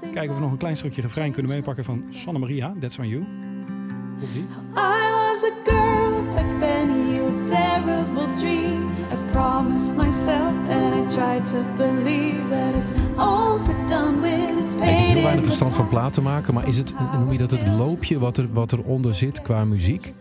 Kijken 0.00 0.30
of 0.30 0.36
we 0.36 0.42
nog 0.42 0.50
een 0.50 0.58
klein 0.58 0.76
stukje 0.76 1.02
refrein 1.02 1.32
kunnen 1.32 1.52
meepakken 1.52 1.84
van 1.84 2.04
Sanne 2.10 2.38
Maria. 2.38 2.74
That's 2.80 2.98
on 2.98 3.08
you. 3.08 3.22
I 4.76 5.10
was 5.12 5.44
a 5.44 5.70
girl 5.70 6.24
back 6.34 6.60
then, 6.60 7.14
you 7.14 7.44
terrible 7.44 8.34
dream. 8.38 8.90
I 9.12 9.30
promised 9.30 9.94
myself 9.96 10.54
and 10.70 10.94
I 10.94 11.14
tried 11.14 11.42
to 11.42 11.64
believe 11.76 12.48
that 12.48 12.74
it's 12.74 12.90
overdone 13.16 14.20
with. 14.20 14.60
It's 14.60 14.72
Ik 14.72 14.78
heb 14.78 14.94
heel 14.94 15.16
in 15.16 15.22
weinig 15.22 15.44
verstand 15.44 15.76
van 15.76 15.88
platen 15.88 16.22
maken, 16.22 16.54
maar 16.54 16.68
is 16.68 16.76
het, 16.76 16.94
noem 17.18 17.32
je 17.32 17.38
dat 17.38 17.50
het 17.50 17.66
loopje 17.66 18.18
wat, 18.18 18.36
er, 18.36 18.52
wat 18.52 18.72
eronder 18.72 19.14
zit 19.14 19.42
qua 19.42 19.64
muziek? 19.64 20.12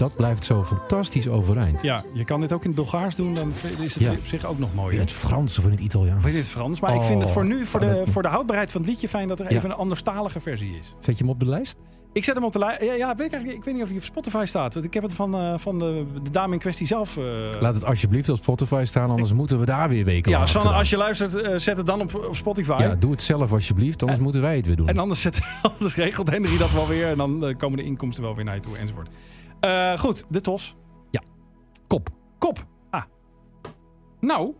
Dat 0.00 0.16
blijft 0.16 0.44
zo 0.44 0.64
fantastisch 0.64 1.28
overeind. 1.28 1.82
Ja, 1.82 2.02
je 2.14 2.24
kan 2.24 2.40
dit 2.40 2.52
ook 2.52 2.60
in 2.60 2.66
het 2.66 2.76
Bulgaars 2.76 3.16
doen, 3.16 3.34
dan 3.34 3.52
is 3.80 3.94
het 3.94 4.02
Ja. 4.04 4.10
op 4.10 4.26
zich 4.26 4.44
ook 4.44 4.58
nog 4.58 4.74
mooi. 4.74 4.94
In 4.94 5.00
het 5.00 5.12
Frans 5.12 5.58
of 5.58 5.64
in 5.64 5.70
het 5.70 5.80
Italiaans. 5.80 6.24
Of 6.24 6.30
in 6.30 6.36
het 6.36 6.46
Frans. 6.46 6.80
Maar 6.80 6.94
ik 6.94 7.02
vind 7.02 7.22
het 7.22 7.30
voor 7.32 7.44
nu, 7.46 7.66
voor 7.66 7.80
Oh, 7.80 7.88
de, 7.88 7.94
dat- 7.94 8.08
voor 8.10 8.22
de 8.22 8.28
houdbaarheid 8.28 8.70
van 8.72 8.80
het 8.80 8.90
liedje, 8.90 9.08
fijn 9.08 9.28
dat 9.28 9.40
er 9.40 9.50
Ja. 9.50 9.56
even 9.56 9.70
een 9.70 9.76
anderstalige 9.76 10.40
versie 10.40 10.78
is. 10.78 10.94
Zet 10.98 11.18
je 11.18 11.24
hem 11.24 11.32
op 11.32 11.40
de 11.40 11.46
lijst? 11.46 11.76
Ik 12.12 12.24
zet 12.24 12.34
hem 12.34 12.44
op 12.44 12.52
de 12.52 12.58
lijn. 12.58 12.84
Ja, 12.84 12.92
ja 12.92 13.14
weet 13.16 13.32
ik, 13.32 13.40
ik 13.42 13.64
weet 13.64 13.74
niet 13.74 13.82
of 13.82 13.88
hij 13.88 13.98
op 13.98 14.04
Spotify 14.04 14.44
staat. 14.46 14.74
Want 14.74 14.86
ik 14.86 14.94
heb 14.94 15.02
het 15.02 15.12
van, 15.12 15.34
eh, 15.34 15.54
van 15.56 15.78
de, 15.78 16.04
de 16.22 16.30
dame 16.30 16.52
in 16.52 16.58
kwestie 16.58 16.86
zelf. 16.86 17.16
eh, 17.16 17.24
Laat 17.60 17.74
het 17.74 17.84
alsjeblieft 17.84 18.28
op 18.28 18.36
Spotify 18.36 18.82
staan, 18.86 19.10
anders 19.10 19.32
moeten 19.32 19.58
we 19.58 19.66
daar 19.66 19.88
weer 19.88 20.04
weken 20.04 20.30
ja, 20.30 20.46
Sanne, 20.46 20.70
als 20.70 20.90
je 20.90 20.96
luistert, 20.96 21.34
eh, 21.36 21.56
zet 21.58 21.76
het 21.76 21.86
dan 21.86 22.00
op, 22.00 22.14
op 22.28 22.36
Spotify. 22.36 22.76
Ja, 22.78 22.94
doe 22.94 23.10
het 23.10 23.22
zelf 23.22 23.52
alsjeblieft, 23.52 24.00
anders 24.00 24.18
En- 24.18 24.24
moeten 24.24 24.40
wij 24.40 24.56
het 24.56 24.66
weer 24.66 24.76
doen. 24.76 24.88
En 24.88 24.98
anders, 24.98 25.20
zet, 25.20 25.40
anders 25.74 25.94
regelt 25.96 26.30
Henry 26.30 26.56
dat 26.58 26.72
wel 26.72 26.88
weer. 26.88 27.08
En 27.08 27.16
dan 27.16 27.54
komen 27.58 27.76
de 27.78 27.84
inkomsten 27.84 28.22
wel 28.24 28.34
weer 28.34 28.44
naar 28.44 28.54
je 28.54 28.60
toe 28.60 28.76
enzovoort. 28.76 29.08
Eh, 29.60 29.98
goed, 29.98 30.24
de 30.28 30.40
TOS. 30.40 30.74
Kop. 31.86 32.08
Kop. 32.38 32.66
Ah. 32.90 33.04
Nou. 34.20 34.54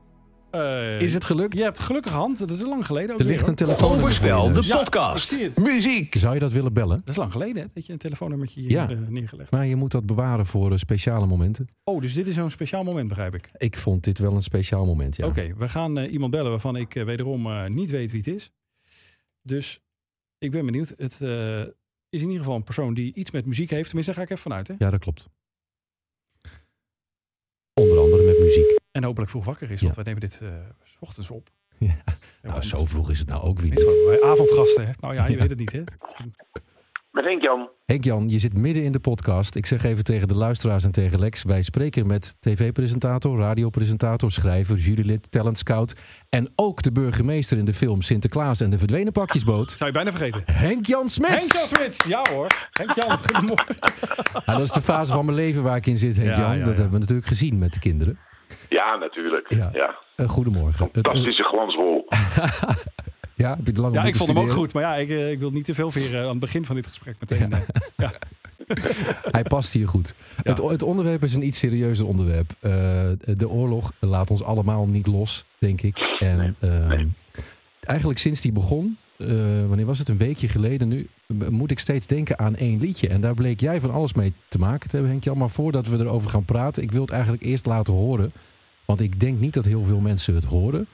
eh, 0.50 1.00
Is 1.00 1.14
het 1.14 1.24
gelukt? 1.24 1.58
Je 1.58 1.62
hebt 1.62 1.78
gelukkige 1.78 2.14
hand. 2.16 2.38
Dat 2.38 2.50
is 2.50 2.60
lang 2.60 2.86
geleden. 2.86 3.12
Ook 3.12 3.20
Er 3.20 3.26
ligt 3.26 3.46
een 3.46 3.54
telefoon. 3.54 3.90
Overspel, 3.96 4.52
de 4.52 4.62
Ja, 4.66 4.76
podcast. 4.76 5.38
Muziek. 5.56 6.14
Zou 6.14 6.34
je 6.34 6.40
dat 6.40 6.52
willen 6.52 6.72
bellen? 6.72 6.96
Dat 6.98 7.08
is 7.08 7.16
lang 7.16 7.32
geleden 7.32 7.62
hè, 7.62 7.68
dat 7.74 7.86
je 7.86 7.92
een 7.92 7.98
telefoonnummertje 7.98 8.60
hier 8.60 8.70
Ja. 8.70 8.88
eh, 8.90 8.96
neergelegd 9.08 9.50
Maar 9.50 9.66
je 9.66 9.76
moet 9.76 9.90
dat 9.90 10.06
bewaren 10.06 10.46
voor 10.46 10.78
speciale 10.78 11.26
momenten. 11.26 11.68
Oh, 11.84 12.00
dus 12.00 12.14
dit 12.14 12.26
is 12.26 12.34
zo'n 12.34 12.50
speciaal 12.50 12.84
moment, 12.84 13.08
begrijp 13.08 13.34
ik. 13.34 13.50
Ik 13.56 13.76
vond 13.78 14.04
dit 14.04 14.18
wel 14.18 14.34
een 14.34 14.42
speciaal 14.42 14.84
moment, 14.86 15.16
ja. 15.16 15.26
Oké, 15.26 15.54
we 15.56 15.68
gaan 15.68 15.98
eh, 15.98 16.12
iemand 16.12 16.30
bellen 16.30 16.50
waarvan 16.50 16.76
ik 16.76 16.92
wederom 16.92 17.46
eh, 17.46 17.66
niet 17.66 17.90
weet 17.90 18.10
wie 18.10 18.20
het 18.24 18.34
is. 18.34 18.50
Dus 19.42 19.80
ik 20.38 20.50
ben 20.50 20.64
benieuwd. 20.64 20.94
Het 20.96 21.20
eh, 21.20 21.62
is 22.10 22.20
in 22.20 22.26
ieder 22.26 22.38
geval 22.42 22.56
een 22.56 22.62
persoon 22.64 22.94
die 22.94 23.14
iets 23.14 23.30
met 23.30 23.46
muziek 23.46 23.70
heeft. 23.70 23.86
Tenminste, 23.86 24.12
daar 24.14 24.20
ga 24.26 24.26
ik 24.30 24.38
even 24.38 24.50
vanuit. 24.50 24.68
Hè? 24.68 24.74
Ja, 24.78 24.90
dat 24.90 25.00
klopt. 25.00 25.28
Onder 27.74 27.98
andere 27.98 28.22
met 28.22 28.38
muziek. 28.38 28.78
En 28.90 29.04
hopelijk 29.04 29.30
vroeg 29.30 29.44
wakker 29.44 29.70
is, 29.70 29.76
Ja. 29.80 29.82
want 29.82 29.94
wij 29.94 30.04
nemen 30.04 30.20
dit 30.20 30.40
eh, 30.40 30.54
s 30.82 30.96
ochtends 31.00 31.30
op. 31.30 31.50
Ja. 31.78 32.02
Nou, 32.42 32.62
zo 32.62 32.86
vroeg 32.86 33.10
is 33.10 33.18
het 33.18 33.28
nou 33.28 33.42
ook 33.42 33.58
weer 33.58 33.70
Niet 33.70 34.20
avondgasten, 34.22 34.86
hè? 34.86 34.92
Nou 35.00 35.14
ja, 35.14 35.26
je 35.26 35.36
weet 35.36 35.50
het 35.50 35.58
niet, 35.58 35.72
hè? 35.72 35.82
Met 37.10 37.24
Henk 37.24 37.42
Jan. 37.42 37.68
Henk-Jan, 37.86 38.28
je 38.28 38.38
zit 38.38 38.54
midden 38.56 38.82
in 38.82 38.92
de 38.92 39.00
podcast. 39.00 39.54
Ik 39.56 39.66
zeg 39.66 39.82
even 39.84 40.04
tegen 40.04 40.28
de 40.28 40.34
luisteraars 40.36 40.84
en 40.84 40.92
tegen 40.92 41.18
Lex. 41.18 41.42
Wij 41.42 41.62
spreken 41.62 42.06
met 42.06 42.36
tv-presentator, 42.40 43.38
radiopresentator, 43.38 44.30
schrijver, 44.30 44.76
jurylid, 44.76 45.30
talent 45.30 45.58
scout. 45.58 45.94
En 46.28 46.52
ook 46.56 46.82
de 46.82 46.92
burgemeester 46.92 47.58
in 47.58 47.64
de 47.64 47.74
film 47.74 48.02
Sinterklaas 48.02 48.60
en 48.60 48.70
de 48.70 48.78
verdwenen 48.78 49.12
pakjesboot. 49.12 49.70
Zou 49.70 49.84
je 49.90 49.96
bijna 49.96 50.10
vergeten. 50.10 50.42
Henk-Jan 50.52 51.08
Smits! 51.08 51.30
Henk-Jan 51.32 51.66
Smits! 51.76 52.04
Ja 52.08 52.22
hoor. 52.32 52.46
Henk-Jan, 52.70 53.18
goedemorgen. 53.32 53.76
Ja, 54.46 54.52
dat 54.52 54.60
is 54.60 54.72
de 54.72 54.80
fase 54.82 55.12
van 55.12 55.24
mijn 55.24 55.36
leven 55.36 55.62
waar 55.62 55.76
ik 55.76 55.86
in 55.86 55.98
zit, 55.98 56.16
Henk-Jan. 56.16 56.40
Ja, 56.40 56.52
ja, 56.52 56.58
Dat 56.64 56.74
hebben 56.74 56.92
we 56.92 56.98
natuurlijk 56.98 57.28
gezien 57.28 57.58
met 57.58 57.72
de 57.72 57.80
kinderen. 57.80 58.18
Ja, 58.68 58.96
natuurlijk. 58.96 59.48
Ja. 59.54 59.70
Ja. 59.72 59.98
Eh, 60.16 60.28
goedemorgen. 60.28 60.84
Het- 60.92 61.06
Fantastische 61.06 61.42
glansrol. 61.42 62.04
ja, 63.40 63.48
heb 63.48 63.64
je 63.64 63.70
het 63.70 63.78
lang 63.78 63.94
Ja, 63.94 64.04
ik 64.04 64.16
vond 64.16 64.28
hem 64.28 64.38
ook 64.38 64.50
goed. 64.50 64.72
Maar 64.72 64.82
ja, 64.82 64.96
ik, 64.96 65.08
eh, 65.08 65.30
ik 65.30 65.38
wil 65.38 65.50
niet 65.50 65.64
te 65.64 65.74
veel 65.74 65.90
veren 65.90 66.22
aan 66.22 66.28
het 66.28 66.38
begin 66.38 66.64
van 66.64 66.76
dit 66.76 66.86
gesprek 66.86 67.16
meteen. 67.20 67.52
eh. 67.52 68.08
Hij 69.36 69.42
past 69.42 69.72
hier 69.72 69.88
goed. 69.88 70.14
Ja. 70.42 70.50
Het, 70.52 70.62
het 70.70 70.82
onderwerp 70.82 71.22
is 71.22 71.34
een 71.34 71.46
iets 71.46 71.58
serieuzer 71.58 72.06
onderwerp. 72.06 72.54
Eh, 72.60 72.72
de 73.36 73.48
oorlog 73.48 73.92
laat 73.98 74.30
ons 74.30 74.42
allemaal 74.42 74.86
niet 74.86 75.06
los, 75.06 75.44
denk 75.58 75.82
ik. 75.82 75.98
En 76.18 76.56
ehm, 76.60 77.06
eigenlijk 77.80 78.18
sinds 78.18 78.40
die 78.40 78.52
begon, 78.52 78.96
eh, 79.16 79.28
wanneer 79.68 79.86
was 79.86 79.98
het, 79.98 80.08
een 80.08 80.16
weekje 80.16 80.48
geleden 80.48 80.88
nu, 80.88 81.08
moet 81.50 81.70
ik 81.70 81.78
steeds 81.78 82.06
denken 82.06 82.38
aan 82.38 82.56
één 82.56 82.80
liedje. 82.80 83.08
En 83.08 83.20
daar 83.20 83.34
bleek 83.34 83.60
jij 83.60 83.80
van 83.80 83.90
alles 83.90 84.14
mee 84.14 84.32
te 84.48 84.58
maken 84.58 84.88
te 84.88 84.94
hebben, 84.96 85.10
Henk-Jan. 85.12 85.38
Maar 85.38 85.50
voordat 85.50 85.86
we 85.86 85.98
erover 85.98 86.30
gaan 86.30 86.44
praten, 86.44 86.82
ik 86.82 86.92
wil 86.92 87.00
het 87.02 87.10
eigenlijk 87.10 87.42
eerst 87.42 87.66
laten 87.66 87.92
horen. 87.92 88.32
Want 88.84 89.00
ik 89.00 89.20
denk 89.20 89.38
niet 89.40 89.54
dat 89.54 89.64
heel 89.64 89.84
veel 89.84 90.00
mensen 90.00 90.34
het 90.34 90.44
horen. 90.44 90.88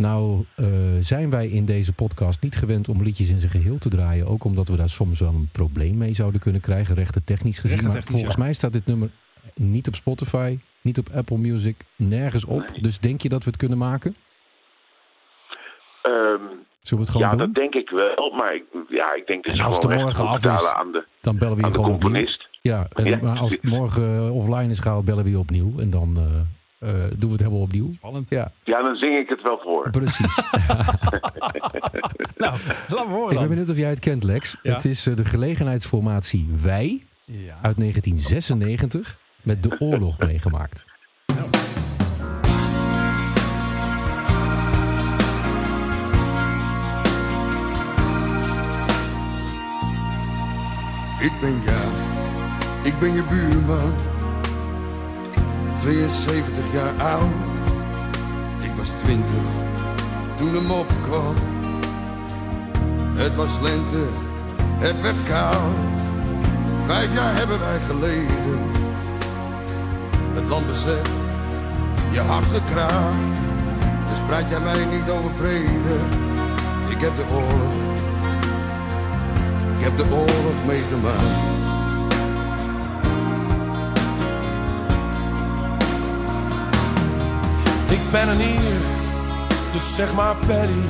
Nou 0.00 0.44
eh, 0.56 0.66
zijn 1.00 1.30
wij 1.30 1.48
in 1.48 1.64
deze 1.64 1.92
podcast 1.92 2.42
niet 2.42 2.56
gewend 2.56 2.88
om 2.88 3.02
liedjes 3.02 3.30
in 3.30 3.38
zijn 3.38 3.50
geheel 3.50 3.78
te 3.78 3.88
draaien. 3.88 4.26
Ook 4.26 4.44
omdat 4.44 4.68
we 4.68 4.76
daar 4.76 4.88
soms 4.88 5.20
wel 5.20 5.28
een 5.28 5.48
probleem 5.52 5.98
mee 5.98 6.14
zouden 6.14 6.40
kunnen 6.40 6.60
krijgen, 6.60 6.94
rechten 6.94 7.24
technisch 7.24 7.58
gezien. 7.58 7.82
maar 7.82 8.02
volgens 8.02 8.34
ja. 8.34 8.42
mij 8.42 8.52
staat 8.52 8.72
dit 8.72 8.86
nummer 8.86 9.10
niet 9.54 9.88
op 9.88 9.94
Spotify, 9.94 10.58
niet 10.80 10.98
op 10.98 11.08
Apple 11.14 11.38
Music, 11.38 11.76
nergens 11.96 12.44
op. 12.44 12.70
Nee. 12.70 12.82
Dus 12.82 12.98
denk 12.98 13.20
je 13.20 13.28
dat 13.28 13.44
we 13.44 13.50
het 13.50 13.58
kunnen 13.58 13.78
maken? 13.78 14.14
Ehm, 16.02 16.42
Zullen 16.82 17.04
we 17.04 17.10
het 17.10 17.10
gewoon 17.10 17.28
ja, 17.30 17.36
doen? 17.36 17.38
dat 17.38 17.54
denk 17.54 17.74
ik 17.74 17.90
wel. 17.90 18.30
Maar 18.36 18.54
ik, 18.54 18.64
ja, 18.88 19.14
ik 19.14 19.26
denk 19.26 19.44
dat 19.44 19.52
En 19.52 19.58
je 19.58 19.64
als 19.64 19.76
het 19.76 19.88
morgen 19.94 20.26
af 20.26 20.44
is- 20.44 20.72
aan 20.72 20.92
de, 20.92 21.04
Dan 21.20 21.38
bellen 21.38 21.56
we 21.56 21.66
je 21.66 21.72
gewoon 21.74 21.94
opnieuw. 21.94 22.26
Ja, 22.62 22.86
en, 22.92 23.04
Ja, 23.04 23.18
maar 23.22 23.38
als 23.38 23.52
het 23.52 23.62
morgen 23.62 24.32
offline 24.32 24.70
is 24.70 24.78
gehaald, 24.78 25.04
bellen 25.04 25.24
we 25.24 25.30
je 25.30 25.38
opnieuw. 25.38 25.78
En 25.78 25.90
dan 25.90 26.16
eh, 26.16 26.24
eh, 26.80 26.90
doen 27.16 27.26
we 27.28 27.32
het 27.32 27.40
helemaal 27.40 27.60
opnieuw. 27.62 27.92
Spannend. 27.94 28.28
Ja, 28.28 28.52
Ja, 28.64 28.82
dan 28.82 28.94
zing 28.96 29.18
ik 29.18 29.28
het 29.28 29.42
wel 29.42 29.58
voor. 29.62 29.90
precies. 29.90 30.36
Nou, 32.36 32.54
we 32.88 32.96
horen 32.96 33.32
ik 33.32 33.38
ben 33.38 33.48
benieuwd 33.48 33.70
of 33.70 33.76
jij 33.76 33.88
het 33.90 33.98
kent, 33.98 34.22
Lex. 34.24 34.56
Ja. 34.62 34.72
Het 34.72 34.84
is 34.84 35.06
eh, 35.06 35.16
de 35.16 35.24
gelegenheidsformatie 35.24 36.48
Wij 36.62 37.00
Ja. 37.24 37.58
uit 37.62 37.76
1996 37.76 39.18
met 39.42 39.62
de 39.62 39.76
oorlog 39.78 40.18
meegemaakt. 40.28 40.84
Ik 51.20 51.32
ben 51.40 51.60
ja, 51.66 51.80
ik 52.84 52.98
ben 53.00 53.12
je 53.12 53.22
buurman. 53.30 53.92
72 55.80 56.64
jaar 56.72 56.92
oud. 57.12 57.32
Ik 58.62 58.70
was 58.76 58.88
20 58.88 59.24
toen 60.36 60.52
de 60.52 60.60
mof 60.60 60.86
kwam. 61.02 61.34
Het 63.14 63.34
was 63.34 63.60
lente, 63.60 64.04
het 64.78 65.00
werd 65.00 65.22
koud. 65.28 65.76
Vijf 66.86 67.14
jaar 67.14 67.36
hebben 67.36 67.58
wij 67.58 67.80
geleden. 67.80 68.60
Het 70.34 70.46
land 70.48 70.66
bezet, 70.66 71.08
je 72.10 72.20
hart 72.20 72.46
gekraakt. 72.46 73.38
Dus 74.08 74.18
praat 74.26 74.48
jij 74.48 74.60
mij 74.60 74.84
niet 74.84 75.10
over 75.10 75.30
vrede. 75.30 75.96
Ik 76.88 77.00
heb 77.00 77.16
de 77.16 77.24
oorlog 77.34 77.80
ik 79.80 79.86
heb 79.86 79.96
de 79.96 80.14
oorlog 80.14 80.64
meegemaakt. 80.66 81.49
Ik 87.90 88.00
ben 88.12 88.28
er 88.28 88.36
niet, 88.36 88.72
dus 89.72 89.94
zeg 89.94 90.14
maar 90.14 90.36
Paddy. 90.36 90.86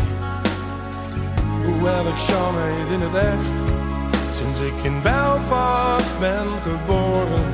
Hoewel 1.64 2.06
ik 2.06 2.18
Sean 2.18 2.54
heet 2.58 2.90
in 2.90 3.00
het 3.00 3.14
echt. 3.14 4.36
Sinds 4.36 4.60
ik 4.60 4.82
in 4.82 5.02
Belfast 5.02 6.18
ben 6.18 6.46
geboren, 6.62 7.52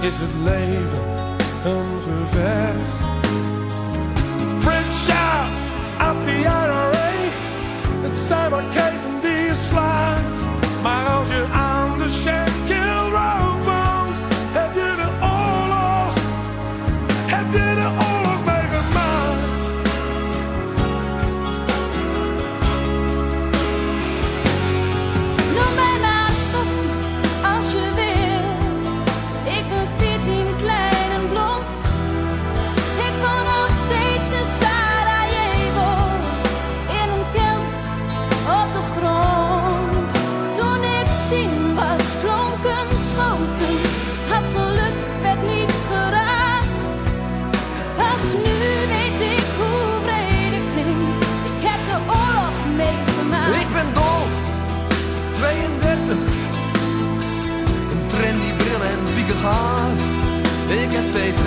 is 0.00 0.18
het 0.18 0.32
leven 0.44 1.06
een 1.64 2.02
gevecht. 2.02 3.01
Tv, 61.12 61.44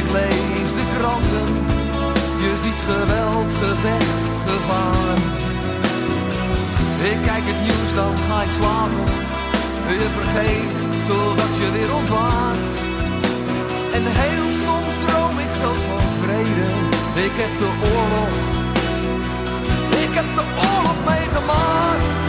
ik 0.00 0.08
lees 0.10 0.70
de 0.78 0.86
kranten. 0.96 1.48
Je 2.44 2.52
ziet 2.62 2.80
geweld, 2.90 3.54
gevecht, 3.54 4.34
gevaar. 4.46 5.18
Ik 7.12 7.18
kijk 7.28 7.44
het 7.50 7.60
nieuws, 7.66 7.92
dan 7.94 8.14
ga 8.26 8.42
ik 8.42 8.52
slapen. 8.60 9.06
Je 10.02 10.08
vergeet 10.18 10.80
totdat 11.10 11.52
je 11.60 11.68
weer 11.76 11.94
ontwaakt. 11.94 12.76
En 13.96 14.02
heel 14.20 14.48
soms 14.64 14.94
droom 15.04 15.36
ik 15.44 15.52
zelfs 15.60 15.82
van 15.88 16.04
vrede. 16.22 16.68
Ik 17.26 17.34
heb 17.42 17.52
de 17.62 17.70
oorlog 17.90 18.34
ik 20.04 20.14
heb 20.14 20.24
de 20.34 20.44
oorlog 20.66 20.98
meegemaakt. 21.06 22.24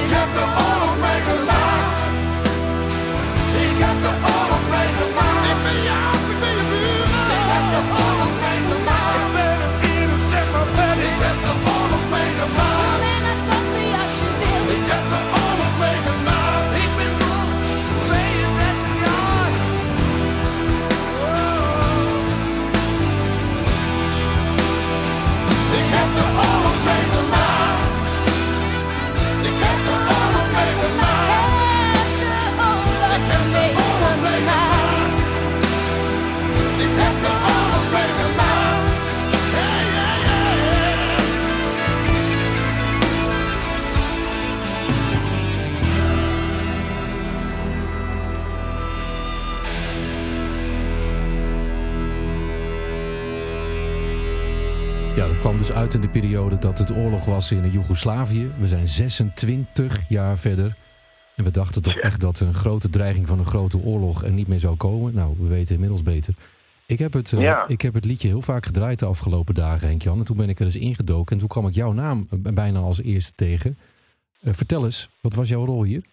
Ik 0.00 0.10
heb 0.16 0.28
de 0.34 0.44
oorlog 0.64 0.96
meegemaakt. 1.00 1.84
de 4.04 4.10
oorlog 4.10 4.68
meegemaakt. 4.70 5.33
Ik 5.82 6.13
uit 55.74 55.94
in 55.94 56.00
de 56.00 56.08
periode 56.08 56.58
dat 56.58 56.78
het 56.78 56.90
oorlog 56.90 57.24
was 57.24 57.52
in 57.52 57.70
Joegoslavië. 57.70 58.50
We 58.58 58.66
zijn 58.66 58.88
26 58.88 60.08
jaar 60.08 60.38
verder. 60.38 60.76
En 61.36 61.44
we 61.44 61.50
dachten 61.50 61.82
toch 61.82 61.98
echt 61.98 62.20
dat 62.20 62.40
een 62.40 62.54
grote 62.54 62.88
dreiging 62.90 63.28
van 63.28 63.38
een 63.38 63.44
grote 63.46 63.78
oorlog 63.78 64.24
er 64.24 64.32
niet 64.32 64.48
meer 64.48 64.60
zou 64.60 64.76
komen. 64.76 65.14
Nou, 65.14 65.34
we 65.40 65.48
weten 65.48 65.74
inmiddels 65.74 66.02
beter. 66.02 66.34
Ik 66.86 66.98
heb 66.98 67.12
het, 67.12 67.32
eh, 67.32 67.40
Ja. 67.40 67.68
ik 67.68 67.80
heb 67.80 67.94
het 67.94 68.04
liedje 68.04 68.28
heel 68.28 68.42
vaak 68.42 68.66
gedraaid 68.66 68.98
de 68.98 69.06
afgelopen 69.06 69.54
dagen, 69.54 69.88
Henk-Jan. 69.88 70.18
En 70.18 70.24
toen 70.24 70.36
ben 70.36 70.48
ik 70.48 70.58
er 70.58 70.64
eens 70.64 70.76
ingedoken 70.76 71.32
en 71.32 71.38
toen 71.38 71.48
kwam 71.48 71.66
ik 71.66 71.74
jouw 71.74 71.92
naam 71.92 72.26
eh, 72.30 72.52
bijna 72.52 72.78
als 72.78 73.02
eerste 73.02 73.32
tegen. 73.34 73.76
Eh, 74.40 74.52
vertel 74.52 74.84
eens, 74.84 75.08
wat 75.20 75.34
was 75.34 75.48
jouw 75.48 75.64
rol 75.64 75.82
hier? 75.82 76.04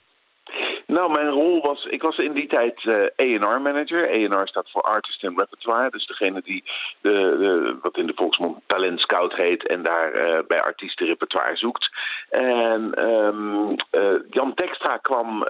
Nou, 0.91 1.11
mijn 1.11 1.29
rol 1.29 1.61
was, 1.61 1.85
ik 1.85 2.01
was 2.01 2.17
in 2.17 2.33
die 2.33 2.47
tijd 2.47 2.85
eh 2.85 3.41
A&R 3.41 3.61
manager. 3.61 4.09
A&R 4.09 4.47
staat 4.47 4.71
voor 4.71 4.81
Artist 4.81 5.23
and 5.23 5.39
Repertoire. 5.39 5.89
Dus 5.89 6.05
degene 6.05 6.41
die 6.41 6.63
de, 7.01 7.11
de, 7.11 7.77
wat 7.81 7.97
in 7.97 8.07
de 8.07 8.13
volksmond 8.15 8.57
talent 8.65 8.99
scout 8.99 9.33
heet 9.33 9.67
en 9.67 9.83
daar 9.83 10.11
eh, 10.11 10.39
bij 10.47 10.61
artiesten 10.61 11.05
repertoire 11.05 11.55
zoekt. 11.55 11.89
En 12.29 12.93
ehm, 12.93 13.75
eh, 13.89 14.19
Jan 14.29 14.53
Tekstra 14.53 14.97
kwam 14.97 15.47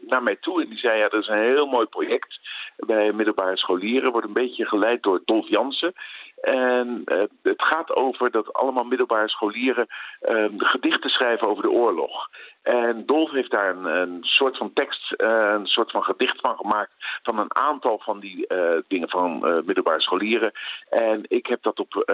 naar 0.00 0.22
mij 0.22 0.36
toe 0.40 0.62
en 0.62 0.68
die 0.68 0.78
zei, 0.78 0.98
ja, 0.98 1.08
dat 1.08 1.20
is 1.20 1.28
een 1.28 1.42
heel 1.42 1.66
mooi 1.66 1.86
project 1.86 2.40
bij 2.76 3.12
middelbare 3.12 3.56
scholieren. 3.56 4.12
Wordt 4.12 4.26
een 4.26 4.32
beetje 4.32 4.66
geleid 4.66 5.02
door 5.02 5.22
Dolf 5.24 5.48
Jansen. 5.48 5.92
En 6.40 7.02
eh, 7.04 7.22
het 7.42 7.62
gaat 7.62 7.96
over 7.96 8.30
dat 8.30 8.52
allemaal 8.52 8.84
middelbare 8.84 9.28
scholieren 9.28 9.86
eh, 10.20 10.44
gedichten 10.56 11.10
schrijven 11.10 11.48
over 11.48 11.62
de 11.62 11.70
oorlog. 11.70 12.28
En 12.62 13.06
Dolf 13.06 13.30
heeft 13.30 13.50
daar 13.50 13.76
een, 13.76 13.84
een 13.84 14.18
soort 14.20 14.56
van 14.56 14.72
tekst, 14.72 15.12
eh, 15.12 15.52
een 15.54 15.66
soort 15.66 15.90
van 15.90 16.02
gedicht 16.02 16.40
van 16.40 16.56
gemaakt. 16.56 16.90
van 17.22 17.38
een 17.38 17.56
aantal 17.56 17.98
van 17.98 18.20
die 18.20 18.46
eh, 18.46 18.78
dingen 18.88 19.08
van 19.08 19.40
middelbare 19.64 20.00
scholieren. 20.00 20.52
En 20.88 21.24
ik 21.28 21.46
heb 21.46 21.62
dat 21.62 21.78
op. 21.78 22.04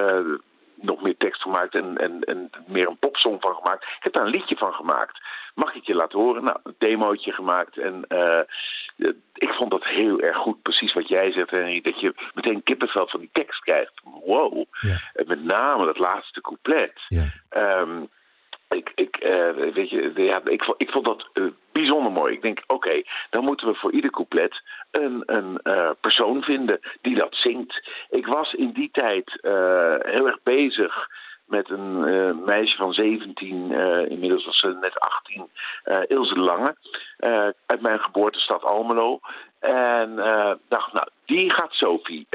nog 0.76 1.02
meer 1.02 1.16
tekst 1.16 1.42
gemaakt 1.42 1.74
en, 1.74 1.96
en, 1.96 2.20
en 2.20 2.50
meer 2.66 2.88
een 2.88 2.98
popsong 2.98 3.40
van 3.40 3.54
gemaakt. 3.54 3.82
Ik 3.82 4.02
heb 4.02 4.12
daar 4.12 4.24
een 4.24 4.30
liedje 4.30 4.56
van 4.56 4.72
gemaakt. 4.72 5.20
Mag 5.54 5.74
ik 5.74 5.86
je 5.86 5.94
laten 5.94 6.18
horen? 6.18 6.44
Nou, 6.44 6.58
een 6.62 6.74
demootje 6.78 7.32
gemaakt. 7.32 7.78
En 7.78 8.04
eh, 8.08 8.38
eh, 8.38 9.12
ik 9.34 9.52
vond 9.52 9.70
dat 9.70 9.84
heel 9.84 10.20
erg 10.20 10.36
goed. 10.36 10.62
Precies 10.62 10.92
wat 10.92 11.08
jij 11.08 11.32
zegt, 11.32 11.50
Henry. 11.50 11.80
Dat 11.80 12.00
je 12.00 12.14
meteen 12.34 12.62
kippenvel 12.62 13.08
van 13.08 13.20
die 13.20 13.30
tekst 13.32 13.60
krijgt. 13.60 13.92
Wow. 14.24 14.64
Ja. 14.80 15.00
Met 15.26 15.44
name 15.44 15.84
dat 15.84 15.98
laatste 15.98 16.40
couplet. 16.40 16.92
Ja. 17.08 17.26
Ehm, 17.48 18.04
ik, 18.76 18.92
ik, 18.94 19.16
eh, 19.16 19.50
weet 19.50 19.90
je, 19.90 20.12
ja, 20.14 20.40
ik, 20.44 20.74
ik 20.76 20.90
vond 20.90 21.04
dat 21.04 21.28
eh, 21.32 21.44
bijzonder 21.72 22.12
mooi. 22.12 22.34
Ik 22.34 22.42
denk, 22.42 22.62
oké, 22.66 23.02
dan 23.30 23.44
moeten 23.44 23.66
we 23.66 23.74
voor 23.74 23.92
ieder 23.92 24.10
couplet 24.10 24.62
een, 24.90 25.22
een 25.26 25.58
eh, 25.62 25.90
persoon 26.00 26.42
vinden 26.42 26.80
die 27.00 27.14
dat 27.18 27.34
zingt. 27.34 27.88
Ik 28.10 28.26
was 28.26 28.52
in 28.52 28.72
die 28.72 28.88
tijd 28.92 29.38
heel 30.02 30.26
erg 30.26 30.42
bezig 30.42 31.08
met 31.46 31.70
een 31.70 32.44
meisje 32.44 32.76
van 32.76 32.92
17, 32.92 33.72
eh, 33.72 34.10
inmiddels 34.10 34.44
was 34.44 34.58
ze 34.58 34.76
net 34.80 34.98
18, 34.98 35.50
eh, 35.82 36.00
Ilse 36.06 36.38
Lange, 36.38 36.76
uit 37.66 37.80
mijn 37.80 38.00
geboortestad 38.00 38.62
Almelo. 38.62 39.20
En 39.60 40.14
dacht, 40.68 40.92
nou, 40.92 41.08
die 41.24 41.50
gaat 41.50 41.72
Sophie 41.72 42.26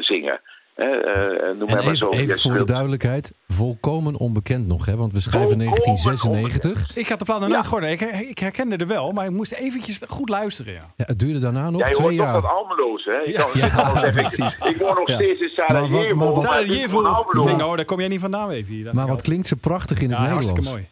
zingen. 0.00 0.40
Eh, 0.74 0.86
noem 1.58 1.68
maar 1.68 1.78
even, 1.78 2.38
voor 2.40 2.58
de 2.58 2.64
duidelijkheid, 2.64 3.32
volkomen 3.48 4.16
onbekend 4.16 4.66
nog, 4.66 4.86
hè? 4.86 4.96
Want 4.96 5.12
we 5.12 5.20
schrijven 5.20 5.48
Volkomen 5.48 5.66
1996. 5.66 6.96
Ik 6.96 7.08
had 7.08 7.18
de 7.18 7.24
plannen 7.24 7.50
nooit 7.50 7.64
gehoord. 7.64 7.84
Ik, 7.84 8.00
ik 8.00 8.38
herkende 8.38 8.76
er 8.76 8.86
wel, 8.86 9.12
maar 9.12 9.24
ik 9.24 9.30
moest 9.30 9.52
eventjes 9.52 10.00
goed 10.08 10.28
luisteren. 10.28 10.72
Ja. 10.72 10.92
Ja, 10.96 11.04
het 11.06 11.18
duurde 11.18 11.38
daarna 11.38 11.70
nog 11.70 11.80
Jij 11.80 11.90
twee 11.90 12.06
hoort 12.06 12.18
jaar. 12.18 12.32
toch 12.34 12.42
dat 12.42 12.52
Almeloos, 12.52 13.04
hè? 13.04 13.12
Ik, 13.22 13.36
Ja. 13.36 13.42
kan, 13.42 13.50
ik, 14.04 14.04
Ja, 14.04 14.10
precies. 14.20 14.54
ik, 14.54 14.76
woon 14.76 14.94
nog 14.94 15.08
Ja. 15.08 15.14
steeds 15.14 15.40
in 15.40 15.48
Sarajevo. 15.48 16.14
maar 16.14 16.28
wat- 16.32 17.34
maar 17.34 17.46
denk, 17.46 17.62
oh, 17.62 17.76
daar 17.76 17.84
kom 17.84 17.98
jij 17.98 18.08
niet 18.08 18.20
vandaan, 18.20 18.50
even 18.50 18.72
hier. 18.74 18.94
Maar 18.94 19.06
wat 19.06 19.22
klinkt 19.22 19.46
ze 19.46 19.56
prachtig 19.56 20.00
in 20.00 20.08
het 20.10 20.18
ja, 20.18 20.18
Nederlands. 20.24 20.48
hartstikke 20.48 20.78
mooi. 20.78 20.90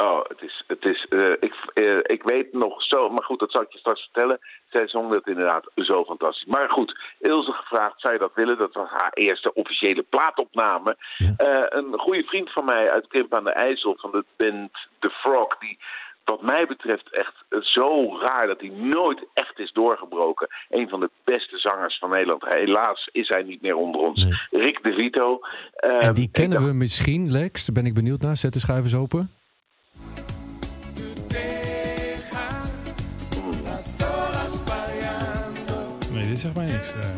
Oh, 0.00 0.20
het 0.28 0.42
is, 0.42 0.64
het 0.66 0.84
is, 0.84 1.06
eh, 1.08 1.30
ik, 1.30 1.54
eh, 1.74 1.96
ik 2.02 2.22
weet 2.22 2.52
nog 2.52 2.82
zo, 2.82 3.08
maar 3.08 3.24
goed, 3.24 3.38
dat 3.38 3.50
zal 3.50 3.62
ik 3.62 3.72
je 3.72 3.78
straks 3.78 4.02
vertellen. 4.02 4.38
Zij 4.70 4.88
zong 4.88 5.12
dat 5.12 5.26
inderdaad 5.26 5.70
zo 5.74 6.04
fantastisch. 6.04 6.44
Maar 6.44 6.70
goed, 6.70 6.98
Ilse 7.18 7.52
gevraagd, 7.52 8.00
zou 8.00 8.12
je 8.12 8.18
dat 8.18 8.34
willen? 8.34 8.58
Dat 8.58 8.74
was 8.74 8.88
haar 8.88 9.12
eerste 9.12 9.54
officiële 9.54 10.02
plaatopname. 10.02 10.96
Ja. 11.16 11.34
Eh, 11.36 11.78
een 11.78 11.98
goede 11.98 12.22
vriend 12.22 12.52
van 12.52 12.64
mij 12.64 12.90
uit 12.90 13.06
Krimp 13.06 13.34
aan 13.34 13.44
de 13.44 13.52
IJssel, 13.52 13.96
van 14.00 14.10
de 14.10 14.24
band 14.36 14.88
The 14.98 15.10
Frog, 15.10 15.58
die 15.58 15.78
wat 16.24 16.42
mij 16.42 16.66
betreft 16.66 17.10
echt 17.10 17.34
zo 17.60 18.18
raar 18.18 18.46
dat 18.46 18.60
hij 18.60 18.68
nooit 18.68 19.24
echt 19.34 19.58
is 19.58 19.72
doorgebroken. 19.72 20.48
Een 20.68 20.88
van 20.88 21.00
de 21.00 21.10
beste 21.24 21.58
zangers 21.58 21.98
van 21.98 22.10
Nederland. 22.10 22.44
Helaas 22.48 23.08
is 23.12 23.28
hij 23.28 23.42
niet 23.42 23.62
meer 23.62 23.76
onder 23.76 24.00
ons. 24.00 24.24
Nee. 24.24 24.62
Rick 24.62 24.82
de 24.82 24.92
Vito. 24.92 25.40
En 25.76 26.14
die 26.14 26.30
kennen 26.30 26.64
we 26.66 26.72
misschien, 26.72 27.30
Lex. 27.30 27.66
Daar 27.66 27.74
ben 27.74 27.86
ik 27.86 27.94
benieuwd 27.94 28.20
naar. 28.20 28.36
Zet 28.36 28.52
de 28.52 28.58
schuivers 28.58 28.94
open. 28.94 29.37
Nee, 36.12 36.28
dit 36.28 36.38
zegt 36.38 36.54
mij 36.56 36.66
niks. 36.66 36.88
eh. 36.88 37.08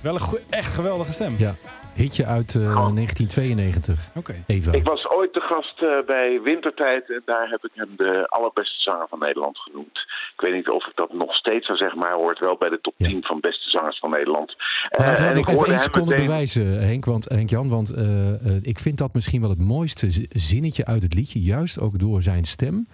Wel 0.00 0.14
een 0.14 0.38
echt 0.50 0.74
geweldige 0.74 1.12
stem. 1.12 1.34
Ja. 1.38 1.54
Hitje 1.94 2.26
uit 2.26 2.54
eh, 2.54 2.62
1992. 2.62 4.10
Oké. 4.14 4.34
Eva. 4.46 4.72
Ik 4.72 4.84
was 4.84 5.08
ooit 5.10 5.32
te 5.32 5.40
gast 5.40 5.82
eh, 5.82 6.06
bij 6.06 6.40
Wintertijd 6.44 7.10
en 7.10 7.22
daar 7.24 7.48
heb 7.50 7.64
ik 7.64 7.70
hem 7.74 7.88
de 7.96 8.26
allerbeste 8.28 8.80
zanger 8.80 9.06
van 9.08 9.18
Nederland 9.18 9.58
genoemd. 9.58 9.98
Ik 10.34 10.40
weet 10.40 10.54
niet 10.54 10.68
of 10.68 10.86
ik 10.86 10.92
dat 10.96 11.12
nog 11.12 11.34
steeds 11.34 11.66
zou 11.66 11.78
zeggen, 11.78 11.98
maar 11.98 12.08
hij 12.08 12.16
hoort 12.18 12.38
wel 12.38 12.56
bij 12.56 12.68
de 12.68 12.78
top 12.80 12.94
Ja. 12.96 13.06
10 13.08 13.24
van 13.24 13.40
beste 13.40 13.70
zangers 13.70 13.98
van 13.98 14.10
Nederland. 14.10 14.54
Maar 14.96 15.06
laten 15.06 15.24
we 15.24 15.30
en 15.30 15.34
dat 15.34 15.44
nog 15.44 15.44
even 15.44 15.52
hoorde 15.54 15.70
één 15.72 15.80
hem 15.80 15.90
seconde 15.92 16.10
meteen- 16.10 16.26
bewijzen, 16.26 16.66
Henk. 16.88 17.04
Want, 17.04 17.24
Henk 17.28 17.50
Jan, 17.50 17.68
want 17.68 17.90
eh, 17.94 18.46
eh, 18.46 18.58
ik 18.62 18.78
vind 18.78 18.98
dat 18.98 19.14
misschien 19.14 19.40
wel 19.40 19.50
het 19.50 19.60
mooiste 19.60 20.08
zinnetje 20.28 20.84
uit 20.84 21.02
het 21.02 21.14
liedje. 21.14 21.40
Juist 21.42 21.80
ook 21.80 21.98
door 21.98 22.22
zijn 22.22 22.44
stem. 22.44 22.86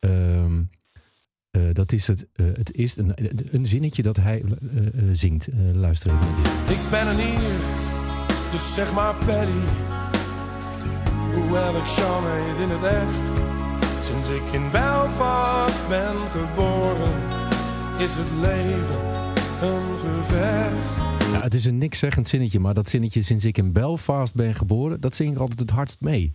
Ehm, 0.00 0.60
eh, 1.50 1.62
dat 1.72 1.92
is 1.92 2.06
het. 2.06 2.26
eh, 2.34 2.46
het 2.52 2.72
is 2.72 2.96
een, 2.96 3.14
een 3.50 3.66
zinnetje 3.66 4.02
dat 4.02 4.16
hij 4.16 4.42
eh, 4.42 4.86
eh, 4.86 4.92
zingt. 5.12 5.46
Eh, 5.46 5.54
luister 5.74 6.10
even 6.10 6.20
naar 6.26 6.36
dit. 6.66 6.76
Ik 6.76 6.90
ben 6.90 7.06
er 7.06 7.14
niet, 7.14 7.81
dus 8.52 8.74
zeg 8.74 8.92
maar 8.92 9.14
Paddy. 9.14 9.64
Hoewel 11.34 11.76
ik 11.76 11.86
Sean 11.86 12.22
heet 12.26 12.58
in 12.58 12.68
het 12.68 12.84
echt. 12.84 13.30
Sinds 14.04 14.28
ik 14.28 14.52
in 14.52 14.70
Belfast 14.70 15.88
ben 15.88 16.14
geboren, 16.30 17.20
is 17.98 18.16
het 18.16 18.30
leven 18.40 19.04
een 19.60 19.98
gevecht. 19.98 21.00
Ja, 21.32 21.40
het 21.40 21.54
is 21.54 21.64
een 21.64 21.78
niks 21.78 21.98
zeggend 21.98 22.28
zinnetje, 22.28 22.60
maar 22.60 22.74
dat 22.74 22.88
zinnetje 22.88 23.22
sinds 23.22 23.44
ik 23.44 23.58
in 23.58 23.72
Belfast 23.72 24.34
ben 24.34 24.54
geboren, 24.54 25.00
dat 25.00 25.14
zing 25.14 25.34
ik 25.34 25.38
altijd 25.40 25.58
het 25.58 25.70
hardst 25.70 26.00
mee. 26.00 26.32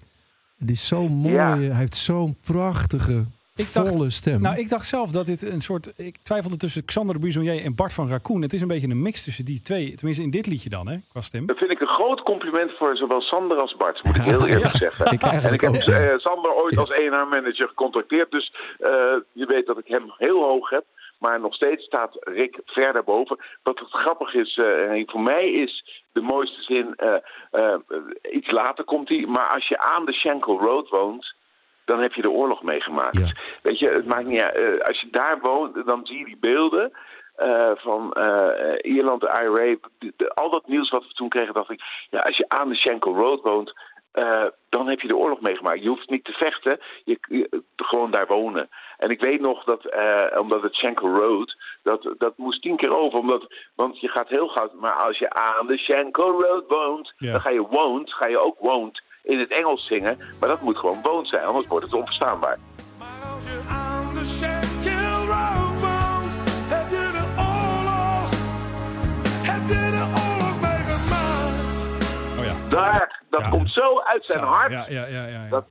Het 0.58 0.70
is 0.70 0.88
zo 0.88 1.08
mooi. 1.08 1.34
Ja. 1.34 1.58
Hij 1.58 1.76
heeft 1.76 1.96
zo'n 1.96 2.38
prachtige, 2.42 3.26
Ik 3.58 3.74
dacht- 3.74 3.90
volle 3.90 4.10
stem. 4.10 4.42
Nou, 4.42 4.58
ik 4.58 4.70
dacht 4.70 4.86
zelf 4.88 5.12
dat 5.12 5.26
dit 5.26 5.42
een 5.42 5.62
soort... 5.62 5.94
Ik 5.96 6.18
twijfelde 6.22 6.58
tussen 6.58 6.86
Xander 6.86 7.14
de 7.16 7.22
Buissonnier 7.22 7.64
en 7.64 7.76
Bart 7.76 7.94
van 7.94 8.10
Raccoon. 8.10 8.42
Het 8.42 8.54
is 8.54 8.62
een 8.62 8.68
beetje 8.68 8.90
een 8.90 9.02
mix 9.02 9.24
tussen 9.24 9.46
die 9.46 9.60
twee. 9.60 9.94
Tenminste, 9.96 10.24
in 10.24 10.30
dit 10.30 10.48
liedje 10.48 10.70
dan, 10.70 10.88
hè, 10.88 10.98
qua 11.12 11.22
stem. 11.22 11.46
Dat 11.46 11.58
vind 11.58 11.72
ik 11.72 11.80
een 11.80 11.88
groot 11.88 12.22
compliment 12.22 12.72
voor 12.78 12.96
zowel 12.98 13.22
Sander 13.22 13.58
als 13.58 13.76
Bart, 13.76 14.04
moet 14.04 14.16
ik 14.16 14.22
heel 14.22 14.48
eerlijk 14.52 14.76
zeggen. 14.76 15.12
Ik 15.12 15.22
en 15.24 15.54
ik 15.54 15.62
heb 15.62 15.76
ook. 15.76 15.82
ja. 15.82 16.00
eh, 16.00 16.18
Sander 16.18 16.52
ooit 16.54 16.78
als 16.78 16.90
ENH-manager 16.90 17.68
gecontacteerd, 17.68 18.32
dus 18.32 18.54
eh, 18.80 18.90
je 19.32 19.46
weet 19.46 19.66
dat 19.66 19.78
ik 19.78 19.88
hem 19.88 20.14
heel 20.18 20.44
hoog 20.44 20.70
heb. 20.70 20.86
Maar 21.18 21.40
nog 21.40 21.54
steeds 21.54 21.84
staat 21.86 22.18
Rick 22.20 22.60
ver 22.66 22.94
daarboven. 22.94 23.38
Wat 23.64 23.80
het 23.80 23.90
grappig 23.90 24.34
is, 24.34 24.56
eh, 24.58 24.92
en 24.92 25.10
voor 25.10 25.22
mij 25.22 25.50
is 25.52 26.02
de 26.12 26.22
mooiste 26.22 26.62
zin, 26.62 26.94
eh, 26.96 27.14
eh, 27.52 27.76
iets 28.32 28.52
later 28.52 28.84
komt 28.84 29.10
hij. 29.10 29.26
Maar 29.28 29.48
als 29.54 29.68
je 29.68 29.80
aan 29.80 30.06
de 30.06 30.14
Shankill 30.14 30.58
Road 30.58 30.90
woont, 30.90 31.36
dan 31.88 32.00
heb 32.02 32.14
je 32.14 32.22
de 32.22 32.30
oorlog 32.30 32.64
meegemaakt. 32.64 33.18
Ja. 33.18 33.32
Weet 33.62 33.80
je, 33.80 33.90
het 33.90 34.06
maakt 34.08 34.26
niet 34.26 34.42
uit. 34.42 34.56
eh, 34.56 34.88
als 34.88 35.02
je 35.02 35.08
daar 35.12 35.40
woont, 35.42 35.86
dan 35.86 36.06
zie 36.06 36.18
je 36.20 36.26
die 36.26 36.38
beelden. 36.40 36.92
eh, 37.36 37.72
van 37.76 38.14
eh, 38.14 38.92
Ierland, 38.94 39.22
de 39.22 39.28
IRA, 39.44 39.76
de- 40.00 40.14
de- 40.18 40.34
al 40.36 40.50
dat 40.50 40.68
nieuws 40.68 40.90
wat 40.90 41.08
we 41.08 41.14
toen 41.14 41.30
kregen, 41.30 41.54
dacht 41.54 41.70
ik, 41.72 41.82
ja, 42.10 42.20
als 42.20 42.38
je 42.38 42.46
aan 42.50 42.70
de 42.70 42.76
Schenkel 42.76 43.16
Road 43.16 43.42
woont, 43.42 43.74
dan 44.70 44.88
heb 44.88 45.00
je 45.02 45.08
de 45.08 45.16
oorlog 45.18 45.42
meegemaakt. 45.42 45.82
Je 45.84 45.90
hoeft 45.90 46.10
niet 46.10 46.24
te 46.26 46.32
vechten, 46.32 46.80
je, 47.04 47.18
je- 47.30 47.64
gewoon 47.76 48.12
daar 48.12 48.28
wonen. 48.28 48.70
En 48.98 49.10
ik 49.10 49.22
weet 49.22 49.42
nog 49.42 49.64
dat, 49.64 49.82
omdat 50.40 50.62
het 50.62 50.76
Schenkel 50.76 51.10
Road, 51.16 51.56
dat, 51.84 52.14
dat 52.18 52.38
moest 52.38 52.62
tien 52.62 52.76
keer 52.78 52.96
over, 52.98 53.20
omdat, 53.20 53.54
want 53.76 54.00
je 54.00 54.08
gaat 54.08 54.30
heel 54.30 54.48
gauw, 54.48 54.70
maar 54.80 54.94
als 54.94 55.18
je 55.18 55.30
aan 55.30 55.68
de 55.68 55.78
Schenkel 55.78 56.42
Road 56.42 56.64
woont, 56.68 57.14
Ja. 57.18 57.32
dan 57.32 57.42
ga 57.42 57.50
je 57.50 57.62
woont, 57.68 58.14
ga 58.14 58.28
je 58.28 58.40
ook 58.40 58.60
woont 58.60 59.02
in 59.28 59.40
het 59.40 59.52
Engels 59.52 59.86
zingen, 59.88 60.18
maar 60.40 60.50
dat 60.50 60.62
moet 60.62 60.78
gewoon 60.78 61.00
woont 61.04 61.28
zijn, 61.28 61.44
anders 61.46 61.68
wordt 61.68 61.86
het 61.86 61.94
onverstaanbaar. 61.94 62.58
Maar 62.98 63.32
als 63.34 63.44
je 63.44 63.62
aan 63.70 64.14
de 64.14 64.26
Shankill 64.26 65.16
Road 65.32 65.80
woont, 65.86 66.34
heb 66.74 66.90
je 66.90 67.10
de 67.18 67.26
oorlog, 67.50 68.30
heb 69.52 69.68
je 69.68 69.90
de 69.98 70.06
oorlog 70.22 70.56
meegemaakt. 70.62 72.40
Oh 72.40 72.46
ja. 72.46 72.70
Daar, 72.70 73.24
dat 73.30 73.42
Ja. 73.42 73.50
komt 73.50 73.72
zo 73.72 74.00
uit 74.00 74.24
zijn 74.24 74.40
Zo, 74.40 74.46
hart. 74.46 74.72
Ja, 74.72 74.86
ja, 74.90 75.06
ja. 75.06 75.26
ja, 75.26 75.28
ja. 75.44 75.50
Dat- 75.50 75.68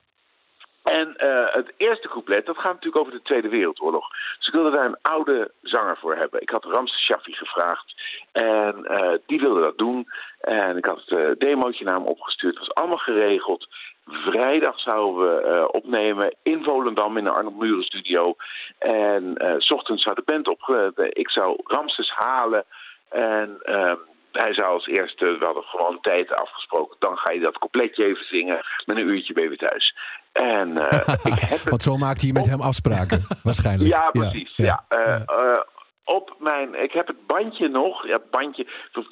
En 0.87 1.17
eh, 1.17 1.55
het 1.55 1.73
eerste 1.77 2.09
couplet, 2.09 2.47
dat 2.47 2.57
gaat 2.57 2.73
natuurlijk 2.73 2.97
over 2.97 3.13
de 3.13 3.23
Tweede 3.23 3.49
Wereldoorlog. 3.49 4.09
Dus 4.39 4.47
ik 4.47 4.53
wilde 4.53 4.71
daar 4.71 4.85
een 4.85 4.99
oude 5.03 5.51
zanger 5.63 5.97
voor 5.97 6.17
hebben. 6.17 6.41
Ik 6.41 6.51
had 6.51 6.65
Ramses 6.65 7.05
Shaffi 7.05 7.33
gevraagd 7.33 7.95
en 8.33 8.85
eh, 8.85 9.19
die 9.27 9.41
wilde 9.41 9.61
dat 9.61 9.79
doen. 9.79 10.07
En 10.41 10.77
ik 10.77 10.87
had 10.87 11.03
het 11.05 11.19
eh, 11.19 11.31
demootje 11.39 11.85
naar 11.85 11.95
hem 11.95 12.07
opgestuurd. 12.07 12.59
Het 12.59 12.67
was 12.67 12.75
allemaal 12.75 12.99
geregeld. 12.99 13.69
Vrijdag 14.05 14.81
zouden 14.81 15.37
we 15.37 15.73
opnemen 15.73 16.37
in 16.43 16.63
Volendam 16.65 17.17
in 17.17 17.25
de 17.25 17.31
Arnold 17.31 17.59
Muren 17.59 17.85
studio. 17.85 18.35
En 18.79 19.35
s 19.59 19.71
ochtends 19.71 20.03
zou 20.03 20.15
de 20.15 20.23
band 20.25 20.49
op. 20.49 20.93
ik 21.09 21.31
zou 21.31 21.61
Ramses 21.65 22.11
halen. 22.11 22.65
En 23.09 23.59
ehm, 23.63 23.97
hij 24.33 24.55
zou 24.55 24.73
als 24.73 24.87
eerste, 24.87 25.39
we 25.39 25.45
hadden 25.45 25.63
gewoon 25.63 26.01
tijd 26.01 26.35
afgesproken. 26.35 26.97
Dan 26.99 27.17
ga 27.17 27.33
je 27.33 27.41
dat 27.41 27.59
coupletje 27.59 28.05
even 28.05 28.25
zingen. 28.25 28.61
Met 28.85 28.97
een 28.97 29.09
uurtje 29.09 29.35
weer 29.35 29.57
thuis. 29.57 29.95
En 30.37 30.79
eh, 30.91 31.15
ik 31.33 31.39
heb 31.39 31.59
Want 31.59 31.83
zo 31.83 31.97
maakte 31.97 32.25
hij 32.25 32.35
met 32.35 32.47
hem 32.47 32.61
afspraken, 32.61 33.27
waarschijnlijk. 33.43 33.91
ja, 33.91 34.11
precies. 34.11 34.53
Ja, 34.57 34.85
Eh, 34.89 35.15
eh, 35.15 35.61
op 36.05 36.35
mijn, 36.39 36.83
ik 36.83 36.93
heb 36.93 37.07
het 37.07 37.27
bandje 37.27 37.69
nog. 37.69 38.07
Ja, 38.07 38.19
bandje. 38.31 38.67
Voor, 38.93 39.05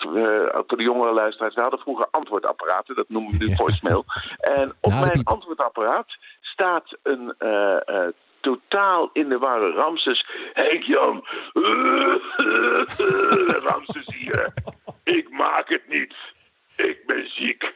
voor 0.67 0.77
de 0.77 0.83
jongere 0.83 1.13
luisteraars. 1.13 1.55
We 1.55 1.61
hadden 1.61 1.81
vroeger 1.81 2.07
antwoordapparaten. 2.11 2.95
Dat 2.95 3.09
noemen 3.09 3.39
we 3.39 3.45
nu 3.45 3.55
voicemail. 3.55 4.05
En 4.41 4.73
op 4.81 4.91
Nou, 4.91 5.07
mijn 5.07 5.25
antwoordapparaat 5.25 6.07
staat 6.41 6.97
een 7.03 7.35
totaal 8.41 9.11
in 9.13 9.29
de 9.29 9.39
warre 9.39 9.73
Ramses. 9.73 10.27
Henk 10.53 10.83
Jan. 10.83 11.25
Ramses 13.67 14.07
hier. 14.07 14.53
Ik 15.05 15.31
maak 15.31 15.69
het 15.69 15.89
niet. 15.89 16.15
Ik 16.77 17.03
ben 17.07 17.29
ziek. 17.31 17.73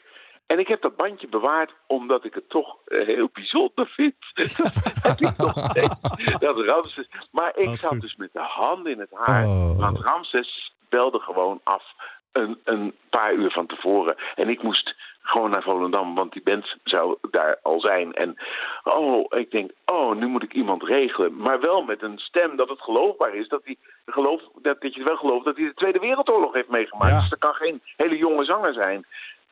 En 0.49 0.59
ik 0.59 0.69
heb 0.69 0.83
dat 0.83 0.97
bandje 0.97 1.29
bewaard 1.29 1.75
omdat 1.87 2.25
ik 2.25 2.35
het 2.35 2.49
toch 2.49 2.77
eh, 2.85 3.07
heel 3.07 3.29
bijzonder 3.33 3.87
vind. 3.87 4.15
dat 5.03 5.21
ik 5.21 5.37
nog 5.37 5.69
steeds. 5.71 5.95
Dat 6.47 6.61
Ramses. 6.61 7.09
Maar 7.31 7.57
ik 7.57 7.79
zat 7.79 7.91
goed. 7.91 8.01
dus 8.01 8.17
met 8.17 8.33
de 8.33 8.41
handen 8.41 8.93
in 8.93 9.01
het 9.01 9.13
haar. 9.13 9.45
Oh. 9.45 9.79
Want 9.79 9.99
Ramses 9.99 10.73
belde 10.89 11.19
gewoon 11.19 11.61
af 11.65 11.85
een, 12.33 12.59
een 12.65 12.95
paar 13.11 13.35
uur 13.35 13.51
van 13.51 13.67
tevoren. 13.67 14.17
En 14.35 14.49
ik 14.49 14.63
moest 14.63 14.95
gewoon 15.23 15.51
naar 15.51 15.63
Volendam, 15.63 16.15
want 16.15 16.33
die 16.33 16.43
band 16.43 16.77
zou 16.85 17.17
daar 17.31 17.59
al 17.63 17.81
zijn. 17.81 18.15
En 18.15 18.37
oh, 18.85 19.25
ik 19.29 19.51
denk, 19.51 19.71
oh, 19.85 20.17
nu 20.17 20.27
moet 20.27 20.43
ik 20.43 20.53
iemand 20.53 20.83
regelen. 20.83 21.37
Maar 21.37 21.61
wel 21.61 21.83
met 21.83 22.03
een 22.03 22.19
stem 22.19 22.57
dat 22.57 22.69
het 22.69 22.81
geloofbaar 22.81 23.35
is. 23.35 23.49
Dat, 23.49 23.65
die 23.65 23.79
geloof, 24.07 24.43
dat, 24.63 24.81
dat 24.81 24.95
je 24.95 25.05
wel 25.05 25.17
gelooft 25.17 25.45
dat 25.45 25.57
hij 25.57 25.65
de 25.65 25.75
Tweede 25.75 25.99
Wereldoorlog 25.99 26.53
heeft 26.53 26.69
meegemaakt. 26.69 27.13
Ja. 27.13 27.21
Dus 27.21 27.31
er 27.31 27.39
kan 27.39 27.55
geen 27.55 27.83
hele 27.97 28.17
jonge 28.17 28.45
zanger 28.45 28.73
zijn. 28.73 29.07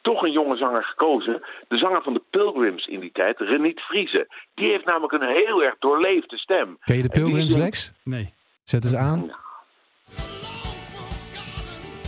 Toch 0.06 0.22
een 0.22 0.32
jonge 0.32 0.56
zanger 0.56 0.84
gekozen. 0.84 1.42
De 1.68 1.76
zanger 1.76 2.02
van 2.02 2.12
de 2.12 2.22
Pilgrims 2.30 2.86
in 2.86 3.00
die 3.00 3.10
tijd, 3.12 3.38
Reniet 3.38 3.80
Vriezen. 3.80 4.26
Die 4.54 4.68
heeft 4.70 4.84
namelijk 4.84 5.12
een 5.12 5.34
heel 5.34 5.62
erg 5.62 5.74
doorleefde 5.78 6.38
stem. 6.38 6.78
Ken 6.84 6.96
je 6.96 7.02
de 7.02 7.08
Pilgrims, 7.08 7.54
Lex? 7.56 7.92
Nee. 8.04 8.32
Zet 8.64 8.84
eens 8.84 8.94
aan. 8.94 9.30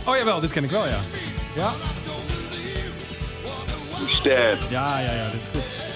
Oh 0.07 0.15
jawel, 0.17 0.39
dit 0.39 0.51
ken 0.51 0.63
ik 0.63 0.69
wel, 0.69 0.85
ja. 0.85 0.99
Ja, 1.55 1.71
Die 4.05 4.15
stem. 4.15 4.57
ja, 4.69 4.99
ja, 4.99 5.11
ja 5.13 5.25
dit 5.31 5.39
is 5.41 5.47
goed. 5.47 5.63
Ja. 5.63 5.89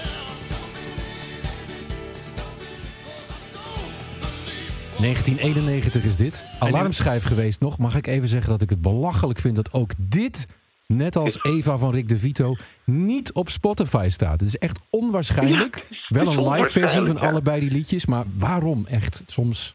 1991 5.00 6.04
is 6.04 6.16
dit. 6.16 6.46
Alarmschijf 6.60 7.24
geweest 7.24 7.60
nog. 7.62 7.78
Mag 7.78 7.96
ik 7.96 8.08
even 8.08 8.28
zeggen 8.28 8.50
dat 8.50 8.62
ik 8.62 8.70
het 8.70 8.82
belachelijk 8.82 9.39
vind 9.39 9.56
dat 9.56 9.74
ook 9.74 9.92
dit, 9.98 10.48
net 10.94 11.16
als 11.16 11.44
Eva 11.44 11.78
van 11.78 11.92
Rick 11.92 12.08
de 12.08 12.18
Vito, 12.18 12.56
niet 12.86 13.34
op 13.34 13.50
Spotify 13.50 14.08
staat. 14.10 14.40
Het 14.40 14.50
is 14.50 14.58
echt 14.58 14.80
onwaarschijnlijk. 14.90 15.86
Ja, 15.90 15.96
Wel 16.08 16.28
een 16.28 16.52
live 16.52 16.70
versie 16.70 17.06
van 17.06 17.16
ja. 17.16 17.22
allebei 17.30 17.60
die 17.60 17.72
liedjes, 17.72 18.06
maar 18.06 18.26
waarom 18.38 18.86
echt 18.86 19.24
soms? 19.28 19.74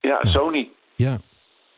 Ja, 0.00 0.18
Sony. 0.22 0.68
Ja. 0.94 1.20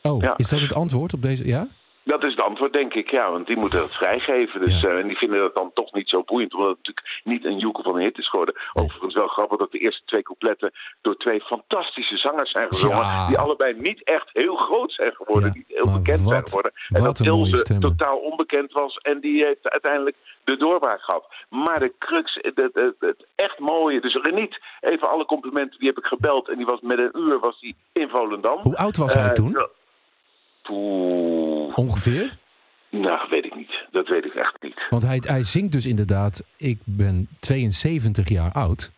Oh, 0.03 0.24
is 0.37 0.48
dat 0.48 0.61
het 0.61 0.74
antwoord 0.74 1.14
op 1.14 1.22
deze? 1.22 1.46
Ja? 1.46 1.68
Dat 2.08 2.24
is 2.24 2.30
het 2.30 2.42
antwoord, 2.42 2.72
denk 2.72 2.94
ik, 2.94 3.10
ja. 3.10 3.30
Want 3.30 3.46
die 3.46 3.56
moeten 3.56 3.78
dat 3.78 3.94
vrijgeven. 3.94 4.60
Dus, 4.60 4.80
Ja. 4.80 4.88
eh, 4.88 4.98
en 4.98 5.08
die 5.08 5.16
vinden 5.16 5.38
dat 5.40 5.54
dan 5.54 5.70
toch 5.74 5.92
niet 5.92 6.08
zo 6.08 6.22
boeiend. 6.22 6.54
Omdat 6.54 6.68
het 6.68 6.76
natuurlijk 6.76 7.20
niet 7.24 7.44
een 7.44 7.58
joekel 7.58 7.82
van 7.82 7.94
een 7.94 8.02
hit 8.02 8.18
is 8.18 8.28
geworden. 8.28 8.54
Overigens 8.72 9.14
wel 9.14 9.26
grappig 9.26 9.58
dat 9.58 9.70
de 9.72 9.78
eerste 9.78 10.02
twee 10.04 10.22
coupletten... 10.22 10.72
door 11.00 11.16
twee 11.16 11.40
fantastische 11.40 12.16
zangers 12.16 12.50
zijn 12.50 12.66
gezongen. 12.68 12.96
Ja. 12.98 13.26
Die 13.26 13.38
allebei 13.38 13.74
niet 13.78 14.02
echt 14.04 14.30
heel 14.32 14.56
groot 14.56 14.92
zijn 14.92 15.12
geworden. 15.14 15.48
Ja, 15.48 15.54
Niet 15.56 15.64
heel 15.68 15.84
maar 15.84 16.00
bekend 16.00 16.20
zijn 16.28 16.46
geworden. 16.46 16.72
En 16.88 17.02
dat 17.02 17.20
Ilse 17.20 17.78
totaal 17.78 18.16
onbekend 18.18 18.72
was. 18.72 18.96
En 18.96 19.20
die 19.20 19.44
heeft 19.44 19.68
uiteindelijk 19.70 20.16
de 20.44 20.56
doorbraak 20.56 21.00
gehad. 21.02 21.24
Maar 21.48 21.80
de 21.80 21.92
crux, 21.98 22.38
het, 22.40 23.24
echt 23.34 23.58
mooie... 23.58 24.00
Dus 24.00 24.14
Reniet, 24.14 24.58
even 24.80 25.10
alle 25.10 25.24
complimenten, 25.24 25.78
die 25.78 25.88
heb 25.88 25.98
ik 25.98 26.04
gebeld. 26.04 26.48
En 26.48 26.56
die 26.56 26.66
was 26.66 26.80
met 26.80 26.98
een 26.98 27.18
uur 27.20 27.38
was 27.38 27.60
die 27.60 27.76
in 27.92 28.08
Volendam. 28.08 28.58
Hoe 28.62 28.76
oud 28.76 28.96
was 28.96 29.14
hij 29.14 29.24
Eh, 29.24 29.32
toen? 29.32 29.56
Ongeveer? 31.74 32.37
Nou, 32.90 33.28
weet 33.31 33.44
ik 33.44 33.54
niet. 33.54 33.87
Dat 33.90 34.09
weet 34.09 34.24
ik 34.24 34.35
echt 34.35 34.57
niet. 34.61 34.87
Want 34.88 35.02
hij, 35.02 35.22
hij 35.26 35.42
zingt 35.42 35.72
dus 35.72 35.87
inderdaad, 35.87 36.48
ik 36.57 36.78
ben 36.85 37.28
72 37.40 38.28
jaar 38.28 38.52
oud. 38.52 38.92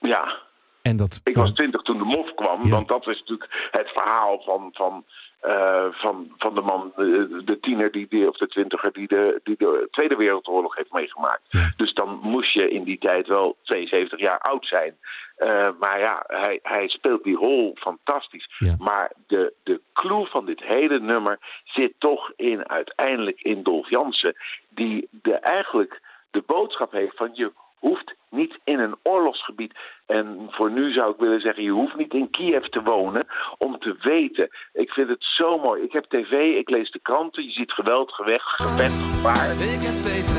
Ja, 0.00 0.36
En 0.82 0.96
dat, 0.96 1.20
ik 1.24 1.36
was 1.36 1.52
twintig 1.52 1.82
toen 1.82 1.98
de 1.98 2.04
mof 2.04 2.34
kwam. 2.34 2.62
Ja. 2.62 2.70
Want 2.70 2.88
dat 2.88 3.06
is 3.06 3.18
natuurlijk 3.18 3.68
het 3.70 3.88
verhaal 3.88 4.40
van, 4.40 4.70
van, 4.72 5.04
eh, 5.40 5.86
van, 5.90 6.34
van 6.38 6.54
de 6.54 6.60
man, 6.60 6.92
de, 6.96 7.42
de 7.44 7.60
tiener 7.60 7.92
die, 7.92 8.06
die, 8.08 8.28
of 8.28 8.36
de 8.36 8.46
twintiger 8.46 8.92
die 8.92 9.08
de, 9.08 9.40
die 9.44 9.56
de 9.58 9.88
Tweede 9.90 10.16
Wereldoorlog 10.16 10.76
heeft 10.76 10.92
meegemaakt. 10.92 11.42
Ja. 11.48 11.72
Dus 11.76 11.94
dan 11.94 12.18
moest 12.22 12.52
je 12.52 12.70
in 12.70 12.84
die 12.84 12.98
tijd 12.98 13.26
wel 13.26 13.56
72 13.62 14.20
jaar 14.20 14.38
oud 14.38 14.66
zijn. 14.66 14.96
Eh, 15.36 15.68
maar 15.78 15.98
ja, 15.98 16.24
hij, 16.26 16.58
hij 16.62 16.88
speelt 16.88 17.24
die 17.24 17.36
rol 17.36 17.76
fantastisch. 17.78 18.54
Ja. 18.58 18.74
Maar 18.78 19.12
de, 19.26 19.52
de 19.62 19.80
clue 19.92 20.26
van 20.26 20.46
dit 20.46 20.62
hele 20.62 21.00
nummer 21.00 21.38
zit 21.64 21.92
toch 21.98 22.32
in 22.36 22.68
uiteindelijk 22.68 23.40
in 23.40 23.62
Dolf 23.62 23.90
Jansen. 23.90 24.36
Die 24.68 25.08
de, 25.10 25.34
eigenlijk 25.34 26.00
de 26.30 26.42
boodschap 26.46 26.92
heeft 26.92 27.16
van 27.16 27.30
je 27.32 27.52
hoeft 27.78 28.14
niet 28.30 28.58
in 28.64 28.78
een 28.78 28.96
oorlogsgebied. 29.02 29.74
En 30.06 30.46
voor 30.48 30.70
nu 30.70 30.92
zou 30.92 31.10
ik 31.10 31.18
willen 31.18 31.40
zeggen, 31.40 31.62
je 31.62 31.70
hoeft 31.70 31.96
niet 31.96 32.14
in 32.14 32.30
Kiev 32.30 32.64
te 32.64 32.82
wonen 32.82 33.26
om 33.58 33.78
te 33.78 33.96
weten. 34.00 34.48
Ik 34.72 34.90
vind 34.90 35.08
het 35.08 35.24
zo 35.24 35.58
mooi. 35.58 35.82
Ik 35.82 35.92
heb 35.92 36.04
tv, 36.04 36.32
ik 36.32 36.70
lees 36.70 36.90
de 36.90 36.98
kranten, 36.98 37.44
je 37.44 37.50
ziet 37.50 37.72
geweld, 37.72 38.12
gevecht, 38.12 38.48
gevecht, 38.48 38.94
gevaar. 38.94 39.50
Ik 39.50 39.82
heb 39.88 39.96
tv, 40.02 40.36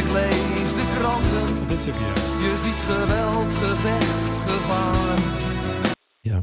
ik 0.00 0.08
lees 0.12 0.70
de 0.74 0.86
kranten. 0.98 1.46
Je 2.44 2.54
ziet 2.56 2.80
geweld, 2.90 3.54
gevecht, 3.54 4.27
gevaar. 4.48 5.18
ja. 6.20 6.42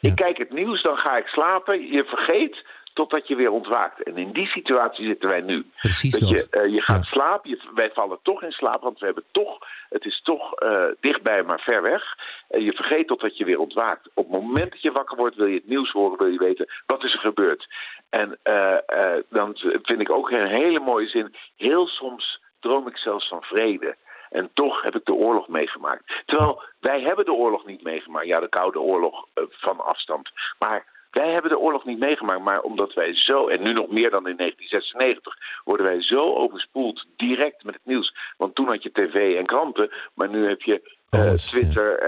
Ja. 0.00 0.08
Ik 0.10 0.16
kijk 0.16 0.38
het 0.38 0.52
nieuws, 0.52 0.82
dan 0.82 0.96
ga 0.96 1.16
ik 1.16 1.26
slapen. 1.26 1.86
Je 1.86 2.04
vergeet 2.04 2.64
totdat 2.94 3.28
je 3.28 3.34
weer 3.34 3.50
ontwaakt. 3.50 4.02
En 4.02 4.16
in 4.16 4.32
die 4.32 4.46
situatie 4.46 5.06
zitten 5.06 5.28
wij 5.28 5.40
nu. 5.40 5.64
Precies 5.80 6.18
dat. 6.18 6.28
dat. 6.30 6.38
Je, 6.50 6.58
eh, 6.60 6.72
je 6.74 6.80
gaat 6.80 7.04
Ja. 7.04 7.10
slapen, 7.10 7.50
je, 7.50 7.60
wij 7.74 7.90
vallen 7.94 8.18
toch 8.22 8.42
in 8.42 8.50
slaap, 8.52 8.82
want 8.82 8.98
we 8.98 9.04
hebben 9.04 9.24
toch, 9.30 9.58
het 9.88 10.04
is 10.04 10.20
toch 10.22 10.54
eh, 10.54 10.84
dichtbij, 11.00 11.42
maar 11.42 11.60
ver 11.60 11.82
weg. 11.82 12.02
En 12.48 12.62
je 12.64 12.72
vergeet 12.72 13.06
totdat 13.06 13.36
je 13.36 13.44
weer 13.44 13.58
ontwaakt. 13.58 14.08
Op 14.14 14.30
het 14.32 14.42
moment 14.42 14.70
dat 14.70 14.82
je 14.82 14.92
wakker 14.92 15.16
wordt, 15.16 15.36
wil 15.36 15.46
je 15.46 15.54
het 15.54 15.68
nieuws 15.68 15.90
horen, 15.90 16.18
wil 16.18 16.26
je 16.32 16.38
weten 16.38 16.68
wat 16.86 17.04
is 17.04 17.12
er 17.12 17.20
gebeurd. 17.20 17.66
En 18.10 18.38
eh, 18.42 18.72
eh, 18.86 19.22
dan 19.30 19.56
vind 19.82 20.00
ik 20.00 20.10
ook 20.10 20.30
een 20.30 20.46
hele 20.48 20.80
mooie 20.80 21.08
zin. 21.08 21.34
Heel 21.56 21.86
soms 21.86 22.40
droom 22.60 22.86
ik 22.88 22.96
zelfs 22.96 23.28
van 23.28 23.42
vrede. 23.42 23.96
En 24.30 24.50
toch 24.54 24.82
heb 24.82 24.96
ik 24.96 25.04
de 25.04 25.12
oorlog 25.12 25.48
meegemaakt. 25.48 26.22
Terwijl 26.26 26.62
wij 26.80 27.00
hebben 27.00 27.24
de 27.24 27.32
oorlog 27.32 27.66
niet 27.66 27.82
meegemaakt. 27.82 28.26
Ja, 28.26 28.40
de 28.40 28.48
Koude 28.48 28.80
Oorlog 28.80 29.26
eh, 29.34 29.44
van 29.50 29.80
afstand. 29.80 30.30
Maar 30.58 30.84
wij 31.10 31.30
hebben 31.30 31.50
de 31.50 31.58
oorlog 31.58 31.84
niet 31.84 31.98
meegemaakt. 31.98 32.44
Maar 32.44 32.60
omdat 32.60 32.94
wij 32.94 33.14
zo, 33.14 33.48
en 33.48 33.62
nu 33.62 33.72
nog 33.72 33.88
meer 33.88 34.10
dan 34.10 34.28
in 34.28 34.36
1996, 34.36 35.36
worden 35.64 35.86
wij 35.86 36.02
zo 36.02 36.34
overspoeld 36.34 37.06
direct 37.16 37.64
met 37.64 37.74
het 37.74 37.84
nieuws. 37.84 38.14
Want 38.36 38.54
toen 38.54 38.68
had 38.68 38.82
je 38.82 38.92
tv 38.92 39.36
en 39.36 39.46
kranten. 39.46 39.90
Maar 40.14 40.28
nu 40.28 40.48
heb 40.48 40.62
je 40.62 40.98
Alles, 41.10 41.50
Twitter. 41.50 41.98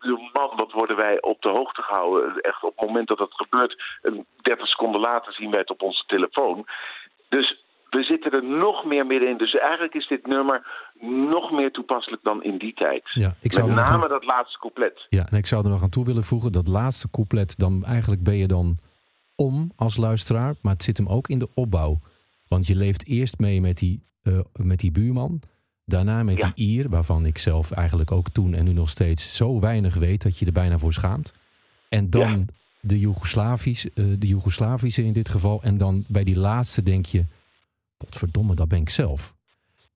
bedoel, 0.00 0.30
man, 0.32 0.52
wat 0.56 0.72
worden 0.72 0.96
wij 0.96 1.20
op 1.20 1.42
de 1.42 1.48
hoogte 1.48 1.82
gehouden. 1.82 2.40
Echt 2.40 2.62
op 2.62 2.76
het 2.76 2.86
moment 2.86 3.08
dat 3.08 3.18
het 3.18 3.34
gebeurt, 3.34 3.82
een 4.02 4.26
30 4.36 4.68
seconden 4.68 5.00
later 5.00 5.32
zien 5.32 5.50
wij 5.50 5.60
het 5.60 5.70
op 5.70 5.82
onze 5.82 6.04
telefoon. 6.06 6.66
Dus 7.28 7.62
we 7.90 8.02
zitten 8.02 8.30
er 8.32 8.44
nog 8.44 8.84
meer 8.84 9.06
middenin. 9.06 9.38
Dus 9.38 9.54
eigenlijk 9.54 9.94
is 9.94 10.08
dit 10.08 10.26
nummer 10.26 10.66
nog 11.30 11.50
meer 11.50 11.70
toepasselijk 11.70 12.22
dan 12.22 12.42
in 12.42 12.58
die 12.58 12.74
tijd. 12.74 13.02
Ja, 13.12 13.34
ik 13.40 13.52
zou 13.52 13.66
Met 13.66 13.76
name 13.76 14.08
dat 14.08 14.24
laatste 14.24 14.58
couplet. 14.58 15.06
Ja, 15.08 15.26
en 15.30 15.36
ik 15.36 15.46
zou 15.46 15.64
er 15.64 15.70
nog 15.70 15.82
aan 15.82 15.88
toe 15.88 16.04
willen 16.04 16.24
voegen, 16.24 16.52
dat 16.52 16.68
laatste 16.68 17.10
couplet, 17.10 17.58
dan 17.58 17.84
eigenlijk 17.84 18.22
ben 18.22 18.36
je 18.36 18.46
dan 18.46 18.78
om 19.36 19.72
als 19.76 19.96
luisteraar, 19.96 20.54
maar 20.62 20.72
het 20.72 20.82
zit 20.82 20.96
hem 20.96 21.08
ook 21.08 21.28
in 21.28 21.38
de 21.38 21.48
opbouw. 21.54 21.98
Want 22.48 22.66
je 22.66 22.76
leeft 22.76 23.06
eerst 23.06 23.38
mee 23.38 23.60
met 23.60 23.78
die, 23.78 24.02
eh, 24.22 24.38
met 24.52 24.78
die 24.78 24.90
buurman, 24.90 25.40
daarna 25.84 26.22
met 26.22 26.40
Ja. 26.40 26.52
die 26.54 26.66
Ier, 26.66 26.88
waarvan 26.88 27.26
ik 27.26 27.38
zelf 27.38 27.70
eigenlijk 27.70 28.12
ook 28.12 28.28
toen 28.30 28.54
en 28.54 28.64
nu 28.64 28.72
nog 28.72 28.88
steeds 28.88 29.36
zo 29.36 29.60
weinig 29.60 29.94
weet 29.94 30.22
dat 30.22 30.38
je 30.38 30.46
er 30.46 30.52
bijna 30.52 30.78
voor 30.78 30.92
schaamt. 30.92 31.32
En 31.88 32.10
dan 32.10 32.30
Ja. 32.30 32.44
de, 32.80 32.98
Joegoslavisch, 32.98 33.92
eh, 33.92 34.04
de 34.18 34.26
Joegoslavische 34.26 35.02
in 35.04 35.12
dit 35.12 35.28
geval. 35.28 35.62
En 35.62 35.76
dan 35.76 36.04
bij 36.08 36.24
die 36.24 36.38
laatste 36.38 36.82
denk 36.82 37.06
je, 37.06 37.22
potverdomme, 37.98 38.54
dat 38.54 38.68
ben 38.68 38.80
ik 38.80 38.90
zelf. 38.90 39.34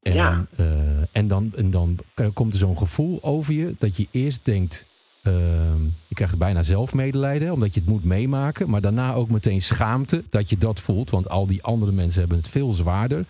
En, 0.03 0.15
Ja. 0.15 0.47
eh, 0.57 0.67
en, 1.12 1.29
dan, 1.29 1.53
en 1.57 1.71
dan 1.71 1.99
komt 2.33 2.53
er 2.53 2.59
zo'n 2.59 2.79
gevoel 2.79 3.23
over 3.23 3.55
je 3.55 3.75
dat 3.79 3.97
je 3.97 4.07
eerst 4.11 4.45
denkt, 4.45 4.87
ehm, 5.23 5.83
je 5.85 6.15
krijgt 6.15 6.38
bijna 6.38 6.62
zelfmedelijden, 6.62 7.53
omdat 7.53 7.75
je 7.75 7.81
het 7.81 7.88
moet 7.88 8.05
meemaken. 8.05 8.71
Maar 8.71 8.81
daarna 8.81 9.15
ook 9.15 9.29
meteen 9.31 9.61
schaamte 9.62 10.25
dat 10.31 10.51
je 10.51 10.59
dat 10.59 10.81
voelt, 10.81 11.11
want 11.11 11.29
al 11.29 11.47
die 11.47 11.62
andere 11.62 11.93
mensen 11.93 12.21
hebben 12.21 12.38
het 12.38 12.49
veel 12.49 12.73
zwaarder. 12.73 13.25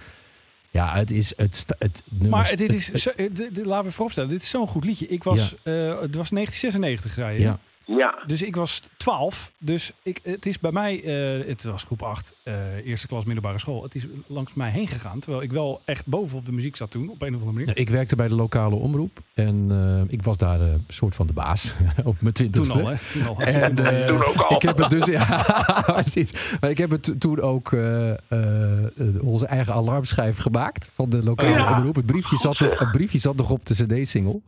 Ja, 0.70 0.94
het 0.94 1.10
is 1.10 1.32
het, 1.36 1.64
het 1.78 2.02
nummer. 2.10 2.30
Maar 2.30 2.56
dit 2.56 2.72
is, 2.72 2.86
het- 2.86 3.14
eh, 3.16 3.64
laten 3.64 3.86
we 3.86 3.92
vooropstellen, 3.92 4.30
dit 4.30 4.42
is 4.42 4.50
zo'n 4.50 4.68
goed 4.68 4.84
liedje. 4.84 5.06
Ik 5.06 5.24
was, 5.24 5.54
eh, 5.62 5.74
het 6.00 6.14
was 6.14 6.30
1996, 6.30 7.12
zei 7.12 7.34
je. 7.38 7.40
Ja. 7.40 7.58
Ja, 7.86 8.22
Dus 8.26 8.42
ik 8.42 8.56
was 8.56 8.82
12. 8.96 9.52
Dus 9.58 9.92
ik, 10.02 10.20
het 10.22 10.46
is 10.46 10.58
bij 10.58 10.72
mij, 10.72 11.02
eh, 11.04 11.48
het 11.48 11.64
was 11.64 11.82
groep 11.82 12.02
8, 12.02 12.34
eh, 12.44 12.86
eerste 12.86 13.06
klas 13.06 13.24
middelbare 13.24 13.58
school. 13.58 13.82
Het 13.82 13.94
is 13.94 14.06
langs 14.26 14.54
mij 14.54 14.70
heen 14.70 14.88
gegaan. 14.88 15.18
Terwijl 15.20 15.42
ik 15.42 15.52
wel 15.52 15.80
echt 15.84 16.06
bovenop 16.06 16.44
de 16.46 16.52
muziek 16.52 16.76
zat 16.76 16.90
toen, 16.90 17.08
op 17.10 17.22
een 17.22 17.28
of 17.34 17.40
andere 17.40 17.52
manier. 17.52 17.68
Ja, 17.68 17.74
ik 17.74 17.90
werkte 17.90 18.16
bij 18.16 18.28
de 18.28 18.34
lokale 18.34 18.74
omroep 18.74 19.18
en 19.34 19.66
eh, 19.70 20.12
ik 20.12 20.22
was 20.22 20.36
daar 20.36 20.60
eh, 20.60 20.66
een 20.72 20.84
soort 20.88 21.14
van 21.14 21.26
de 21.26 21.32
baas 21.32 21.74
op 22.04 22.04
mijn 22.04 22.16
Toen 22.20 22.32
twintigste. 22.32 22.80
al, 22.80 22.86
hè? 22.88 22.96
Toen 23.12 23.26
al. 23.26 23.38
En, 23.40 23.74
Toen 24.06 24.24
ook 24.24 24.36
al. 24.36 24.56
Ik 24.56 24.62
heb 24.62 24.78
het 24.78 24.90
dus, 24.90 25.04
ja, 25.18 25.42
precies. 25.86 26.56
Maar 26.60 26.70
ik 26.70 26.78
heb 26.78 26.90
het 26.90 27.14
toen 27.20 27.40
ook 27.40 27.72
eh, 27.72 28.10
eh, 28.10 28.90
onze 29.22 29.46
eigen 29.46 29.74
alarmschijf 29.74 30.36
gemaakt 30.38 30.90
van 30.94 31.10
de 31.10 31.22
lokale 31.24 31.50
Ja. 31.50 31.76
omroep. 31.76 31.94
Het 31.96 32.06
briefje, 32.06 32.36
zat 32.36 32.58
nog, 32.60 32.78
het 32.78 32.90
briefje 32.90 33.18
zat 33.18 33.36
nog 33.36 33.50
op 33.50 33.66
de 33.66 33.74
CD-single. 33.74 34.40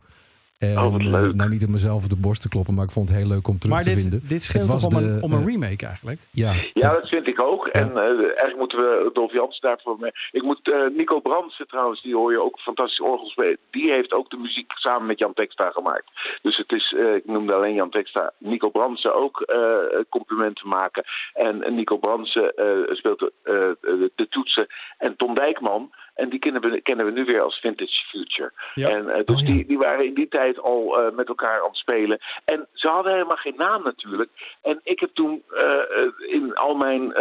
En, 0.57 0.77
Oh, 0.77 0.91
wat 0.91 0.99
eh, 1.01 1.07
leuk. 1.11 1.33
nou, 1.35 1.49
niet 1.49 1.65
om 1.65 1.71
mezelf 1.71 2.03
op 2.03 2.09
de 2.09 2.15
borst 2.15 2.41
te 2.41 2.49
kloppen, 2.49 2.73
maar 2.73 2.85
ik 2.85 2.91
vond 2.91 3.09
het 3.09 3.17
heel 3.17 3.27
leuk 3.27 3.47
om 3.47 3.59
terug 3.59 3.75
Maar 3.75 3.83
te 3.83 3.89
dit, 3.89 4.01
vinden. 4.01 4.21
dit 4.27 4.43
scheelt 4.43 4.63
Het 4.63 4.71
was 4.73 4.81
toch 4.81 4.99
om, 4.99 5.05
een, 5.07 5.15
de, 5.15 5.21
om 5.21 5.31
een 5.33 5.39
eh, 5.39 5.45
remake 5.45 5.85
eigenlijk? 5.85 6.19
Ja, 6.31 6.53
Ja, 6.73 6.91
dat 6.93 7.07
vind 7.09 7.27
ik 7.27 7.41
ook. 7.41 7.67
En 7.67 7.97
eh, 7.97 8.03
eigenlijk 8.07 8.57
moeten 8.57 8.77
we 8.77 9.09
Dolf 9.13 9.31
Jans 9.33 9.59
daarvoor 9.59 9.97
mee. 9.99 10.11
Ik 10.31 10.41
moet 10.43 10.71
eh, 10.71 10.79
Nico 10.97 11.19
Brandsen 11.19 11.67
trouwens, 11.67 12.01
die 12.01 12.15
hoor 12.15 12.31
je 12.31 12.43
ook 12.43 12.59
fantastisch 12.59 13.01
orgel 13.01 13.27
spelen. 13.29 13.57
Die 13.71 13.91
heeft 13.91 14.13
ook 14.13 14.29
de 14.29 14.37
muziek 14.37 14.71
samen 14.75 15.05
met 15.07 15.19
Jan 15.19 15.33
Teksta 15.33 15.69
gemaakt. 15.71 16.05
Dus 16.41 16.57
het 16.57 16.71
is, 16.71 16.93
eh, 16.97 17.15
ik 17.15 17.25
noemde 17.25 17.53
alleen 17.53 17.73
Jan 17.75 17.89
Teksta, 17.89 18.31
Nico 18.37 18.69
Brandsen 18.69 19.15
ook 19.15 19.41
eh, 19.41 19.99
complimenten 20.09 20.67
maken. 20.67 21.03
En 21.33 21.75
Nico 21.75 21.97
Brandsen 21.97 22.53
eh, 22.55 22.95
speelt 22.95 23.19
de, 23.19 23.31
eh, 23.43 23.53
de, 23.81 24.11
de 24.15 24.27
toetsen. 24.29 24.67
En 24.97 25.15
Tom 25.15 25.35
Dijkman, 25.35 25.91
en 26.15 26.29
die 26.29 26.39
kennen 26.39 26.61
we, 26.61 26.81
kennen 26.81 27.05
we 27.05 27.11
nu 27.11 27.25
weer 27.25 27.41
als 27.41 27.59
Vintage 27.59 28.05
Future. 28.09 28.51
Ja. 28.73 28.87
En 28.87 29.09
eh, 29.09 29.25
dus 29.25 29.35
Oh, 29.35 29.41
ja. 29.41 29.53
die, 29.53 29.65
die 29.65 29.77
waren 29.77 30.05
in 30.05 30.13
die 30.13 30.27
tijd 30.27 30.59
al 30.59 30.99
eh, 30.99 31.15
met 31.15 31.27
elkaar 31.27 31.61
aan 31.61 31.67
het 31.67 31.77
spelen. 31.77 32.19
En 32.45 32.67
ze 32.73 32.87
hadden 32.87 33.11
helemaal 33.11 33.37
geen 33.37 33.55
naam 33.57 33.83
natuurlijk. 33.83 34.29
En 34.61 34.79
ik 34.83 34.99
heb 34.99 35.09
toen 35.13 35.43
eh, 35.49 36.33
in 36.33 36.53
al 36.53 36.75
mijn 36.75 37.13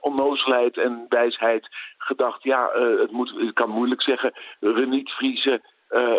onnozelheid 0.00 0.76
en 0.76 1.06
wijsheid 1.08 1.68
gedacht... 1.98 2.42
ja, 2.42 2.70
het 2.98 3.10
moet, 3.10 3.34
ik 3.38 3.54
kan 3.54 3.70
moeilijk 3.70 4.02
zeggen, 4.02 4.32
Reniet 4.60 5.10
Vriezen, 5.10 5.62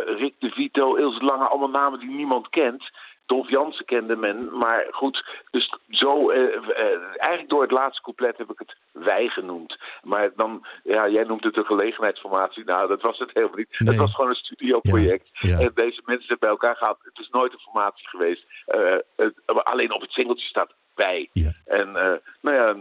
Rick 0.05 0.33
de 0.39 0.49
Vito, 0.49 0.95
Ilse 0.95 1.23
Lange... 1.23 1.47
allemaal 1.47 1.81
namen 1.81 1.99
die 1.99 2.09
niemand 2.09 2.49
kent... 2.49 2.83
Dolf 3.31 3.49
Jansen 3.49 3.85
kende 3.85 4.15
men, 4.15 4.57
maar 4.57 4.87
goed, 4.91 5.25
dus 5.51 5.75
zo, 5.89 6.29
eh, 6.29 6.41
eh, 6.43 6.99
eigenlijk 7.17 7.49
door 7.49 7.61
het 7.61 7.71
laatste 7.71 8.01
couplet 8.01 8.37
heb 8.37 8.51
ik 8.51 8.59
het 8.59 8.75
wij 8.91 9.27
genoemd. 9.27 9.77
Maar 10.03 10.29
dan, 10.35 10.65
ja, 10.83 11.07
jij 11.09 11.23
noemt 11.23 11.43
het 11.43 11.57
een 11.57 11.65
gelegenheidsformatie. 11.65 12.63
Nou, 12.65 12.87
dat 12.87 13.01
was 13.01 13.17
het 13.19 13.29
helemaal 13.33 13.57
niet. 13.57 13.79
Nee. 13.79 13.89
Het 13.89 13.97
was 14.01 14.13
gewoon 14.15 14.29
een 14.29 14.35
studioproject. 14.35 15.27
Ja, 15.33 15.49
ja. 15.49 15.59
En 15.59 15.71
deze 15.75 16.01
mensen 16.05 16.25
zijn 16.27 16.39
bij 16.39 16.49
elkaar 16.49 16.75
gehad. 16.75 16.97
Het 17.01 17.19
is 17.19 17.29
nooit 17.31 17.53
een 17.53 17.59
formatie 17.59 18.07
geweest. 18.07 18.43
Eh, 18.65 18.95
het- 19.15 19.41
alleen 19.45 19.93
op 19.93 20.01
het 20.01 20.11
singeltje 20.11 20.45
staat 20.47 20.73
wij. 20.95 21.29
Ja. 21.33 21.51
En 21.65 21.95
eh, 21.95 22.13
nou 22.41 22.55
ja, 22.55 22.75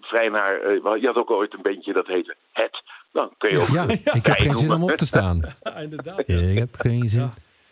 vrij 0.00 0.28
naar, 0.28 0.70
je 1.00 1.06
had 1.06 1.16
ook 1.16 1.30
ooit 1.30 1.54
een 1.54 1.62
bandje 1.62 1.92
dat 1.92 2.06
heette 2.06 2.36
Het. 2.52 2.82
Dan 3.12 3.30
kun 3.38 3.50
je 3.50 3.58
ook 3.58 3.66
ja, 3.68 3.82
ik 3.88 4.26
heb 4.26 4.36
geen 4.36 4.56
zin 4.56 4.72
om 4.72 4.82
op 4.82 4.90
te 4.90 5.06
staan. 5.06 5.40
Ja, 5.62 5.74
inderdaad. 5.86 6.28
Ik 6.28 6.58
heb 6.58 6.74
geen 6.76 7.08
zin. 7.08 7.30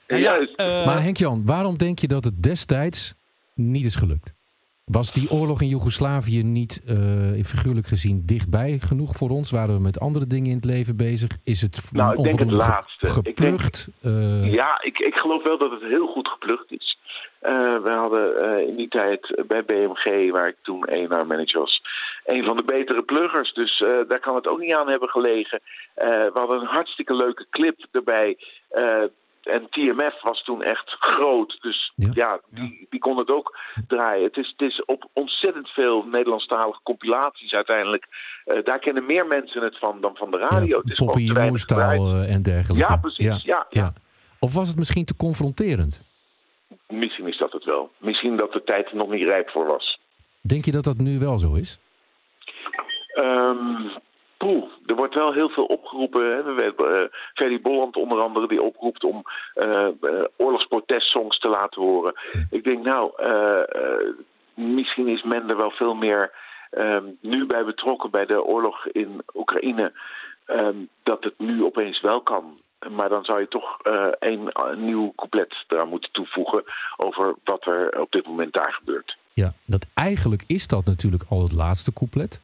Ja. 0.08 0.16
Ja, 0.16 0.22
juist. 0.22 0.54
eh, 0.56 0.86
Maar 0.86 1.02
Henk-Jan, 1.02 1.42
waarom 1.46 1.76
denk 1.78 1.98
je 1.98 2.08
dat 2.08 2.24
het 2.24 2.42
destijds 2.42 3.14
niet 3.54 3.84
is 3.84 3.96
gelukt? 3.96 4.36
Was 4.84 5.12
die 5.12 5.30
oorlog 5.30 5.62
in 5.62 5.68
Joegoslavië 5.68 6.42
niet, 6.42 6.82
eh, 6.86 6.96
figuurlijk 7.44 7.86
gezien, 7.86 8.22
dichtbij 8.26 8.78
genoeg 8.78 9.16
voor 9.16 9.30
ons? 9.30 9.50
Waren 9.50 9.74
we 9.74 9.80
met 9.80 10.00
andere 10.00 10.26
dingen 10.26 10.50
in 10.50 10.56
het 10.56 10.64
leven 10.64 10.96
bezig? 10.96 11.30
Is 11.44 11.62
het 11.62 11.88
Nou, 11.92 12.12
ik 12.18 12.22
denk 12.24 12.38
het 12.38 12.50
laatste. 12.50 13.06
Ik 13.06 13.12
denk- 13.24 13.26
geplucht? 13.38 13.88
Eh, 14.02 14.52
Ja, 14.52 14.80
ik, 14.82 14.98
ik 14.98 15.14
geloof 15.14 15.42
wel 15.42 15.58
dat 15.58 15.70
het 15.70 15.82
heel 15.82 16.06
goed 16.06 16.28
geplukt 16.28 16.72
is. 16.72 16.98
Eh, 17.40 17.52
we 17.82 17.90
hadden 17.90 18.42
eh, 18.44 18.68
in 18.68 18.76
die 18.76 18.88
tijd 18.88 19.42
bij 19.46 19.64
BMG, 19.64 20.30
waar 20.30 20.48
ik 20.48 20.56
toen 20.62 20.84
ENR 20.84 21.26
manager 21.26 21.60
was, 21.60 21.82
een 22.24 22.44
van 22.44 22.56
de 22.56 22.64
betere 22.64 23.02
pluggers. 23.02 23.52
Dus 23.54 23.80
eh, 23.80 23.88
daar 24.08 24.20
kan 24.20 24.34
het 24.34 24.46
ook 24.48 24.58
niet 24.60 24.74
aan 24.74 24.88
hebben 24.88 25.08
gelegen. 25.08 25.60
Eh, 25.94 26.08
we 26.08 26.30
hadden 26.34 26.60
een 26.60 26.66
hartstikke 26.66 27.14
leuke 27.14 27.46
clip 27.50 27.86
erbij. 27.92 28.36
En 29.42 29.66
TMF 29.70 30.22
was 30.22 30.42
toen 30.44 30.62
echt 30.62 30.96
groot. 30.98 31.58
Dus 31.60 31.92
Ja. 31.94 32.10
ja, 32.12 32.40
die, 32.50 32.86
die 32.90 33.00
kon 33.00 33.18
het 33.18 33.30
ook 33.30 33.58
draaien. 33.88 34.24
Het 34.24 34.36
is, 34.36 34.54
het 34.56 34.68
is 34.68 34.84
op 34.84 35.08
ontzettend 35.12 35.68
veel 35.68 36.02
Nederlandstalige 36.02 36.80
compilaties 36.82 37.52
uiteindelijk. 37.52 38.06
Eh, 38.44 38.64
daar 38.64 38.78
kennen 38.78 39.06
meer 39.06 39.26
mensen 39.26 39.62
het 39.62 39.78
van 39.78 40.00
dan 40.00 40.16
van 40.16 40.30
de 40.30 40.38
radio. 40.38 40.76
ja, 40.76 40.76
het 40.76 40.90
is 40.90 40.96
Poppy 40.96 41.30
eh, 41.30 42.34
en 42.34 42.42
dergelijke. 42.42 42.86
Ja, 42.88 42.96
precies. 42.96 43.42
Ja, 43.44 43.66
ja. 43.70 43.92
Of 44.38 44.54
was 44.54 44.68
het 44.68 44.76
misschien 44.76 45.04
te 45.04 45.16
confronterend? 45.16 46.02
Misschien 46.88 47.26
is 47.26 47.38
dat 47.38 47.52
het 47.52 47.64
wel. 47.64 47.90
Misschien 47.98 48.36
dat 48.36 48.52
de 48.52 48.64
tijd 48.64 48.90
er 48.90 48.96
nog 48.96 49.10
niet 49.10 49.28
rijp 49.28 49.50
voor 49.50 49.66
was. 49.66 50.00
Denk 50.40 50.64
je 50.64 50.70
dat 50.70 50.84
dat 50.84 50.98
nu 50.98 51.18
wel 51.18 51.38
zo 51.38 51.54
is? 51.54 51.78
Ehm 53.14 53.98
poeh, 54.38 54.64
er 54.86 54.94
wordt 54.94 55.14
wel 55.14 55.32
heel 55.32 55.48
veel 55.48 55.64
opgeroepen. 55.64 56.22
Hè. 56.22 56.42
We 56.42 56.62
hebben 56.62 57.02
eh 57.02 57.08
Ferry 57.34 57.60
Bolland 57.60 57.96
onder 57.96 58.20
andere 58.20 58.48
die 58.48 58.62
oproept 58.62 59.04
om 59.04 59.22
eh, 59.54 59.88
oorlogsprotestsongs 60.36 61.38
te 61.38 61.48
laten 61.48 61.82
horen. 61.82 62.14
Ik 62.50 62.64
denk 62.64 62.84
nou, 62.84 63.12
misschien 64.54 65.08
is 65.08 65.22
men 65.22 65.50
er 65.50 65.56
wel 65.56 65.70
veel 65.70 65.94
meer 65.94 66.32
ehm, 66.70 67.04
nu 67.20 67.46
bij 67.46 67.64
betrokken 67.64 68.10
bij 68.10 68.26
de 68.26 68.44
oorlog 68.44 68.86
in 68.86 69.22
Oekraïne. 69.34 69.92
ehm, 70.46 70.76
dat 71.02 71.24
het 71.24 71.38
nu 71.38 71.64
opeens 71.64 72.00
wel 72.00 72.20
kan. 72.20 72.58
Maar 72.90 73.08
dan 73.08 73.24
zou 73.24 73.40
je 73.40 73.48
toch 73.48 73.82
eh, 73.82 74.06
een, 74.18 74.48
een 74.52 74.84
nieuw 74.84 75.12
couplet 75.16 75.64
eraan 75.68 75.88
moeten 75.88 76.12
toevoegen 76.12 76.64
over 76.96 77.34
wat 77.44 77.66
er 77.66 78.00
op 78.00 78.12
dit 78.12 78.26
moment 78.26 78.52
daar 78.52 78.72
gebeurt. 78.72 79.16
Ja, 79.32 79.52
dat 79.64 79.86
eigenlijk 79.94 80.44
is 80.46 80.66
dat 80.66 80.84
natuurlijk 80.84 81.22
al 81.28 81.42
het 81.42 81.52
laatste 81.52 81.92
couplet. 81.92 82.40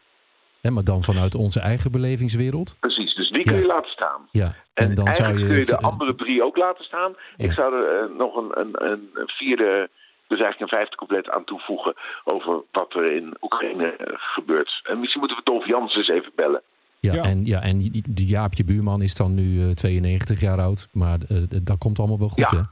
Hè, 0.64 0.70
maar 0.70 0.84
dan 0.84 1.04
vanuit 1.04 1.34
onze 1.34 1.60
eigen 1.60 1.90
belevingswereld. 1.92 2.76
Precies, 2.80 3.14
dus 3.14 3.30
die 3.30 3.42
kun 3.42 3.54
je 3.54 3.60
Ja. 3.60 3.66
laten 3.66 3.90
staan. 3.90 4.28
Ja, 4.30 4.44
En, 4.46 4.88
en 4.88 4.94
dan 4.94 5.04
zou 5.12 5.24
eigenlijk 5.24 5.38
je, 5.38 5.44
kun 5.46 5.54
je 5.54 5.60
het, 5.60 5.68
de 5.70 5.76
eh, 5.76 5.92
andere 5.92 6.14
drie 6.14 6.44
ook 6.44 6.56
laten 6.56 6.84
staan. 6.84 7.14
Ja. 7.36 7.44
Ik 7.44 7.52
zou 7.52 7.74
er 7.74 7.98
eh, 7.98 8.16
nog 8.18 8.36
een, 8.36 8.50
een, 8.60 8.70
een, 8.88 9.08
vierde, 9.26 9.88
dus 10.28 10.38
eigenlijk 10.40 10.60
een 10.60 10.78
vijfde 10.78 10.96
couplet 10.96 11.30
aan 11.30 11.44
toevoegen 11.44 11.94
over 12.24 12.62
wat 12.72 12.94
er 12.94 13.12
in 13.12 13.36
Oekraïne 13.40 13.86
eh, 13.96 14.12
gebeurt. 14.16 14.80
En 14.84 14.98
misschien 15.00 15.20
moeten 15.20 15.38
we 15.38 15.50
Dolf 15.50 15.66
Jans 15.66 15.96
eens 15.96 16.08
even 16.08 16.32
bellen. 16.34 16.62
Ja, 17.00 17.12
Ja. 17.14 17.22
En, 17.22 17.46
ja, 17.46 17.62
en 17.62 17.78
die, 17.78 18.26
Jaapje 18.26 18.64
buurman 18.64 19.02
is 19.02 19.14
dan 19.14 19.34
nu 19.34 19.60
eh, 19.62 19.70
92 19.70 20.40
jaar 20.40 20.60
oud. 20.60 20.88
Maar 20.92 21.18
dat 21.62 21.78
komt 21.78 21.98
allemaal 21.98 22.18
wel 22.18 22.28
goed, 22.28 22.50
Ja. 22.50 22.56
hè? 22.56 22.62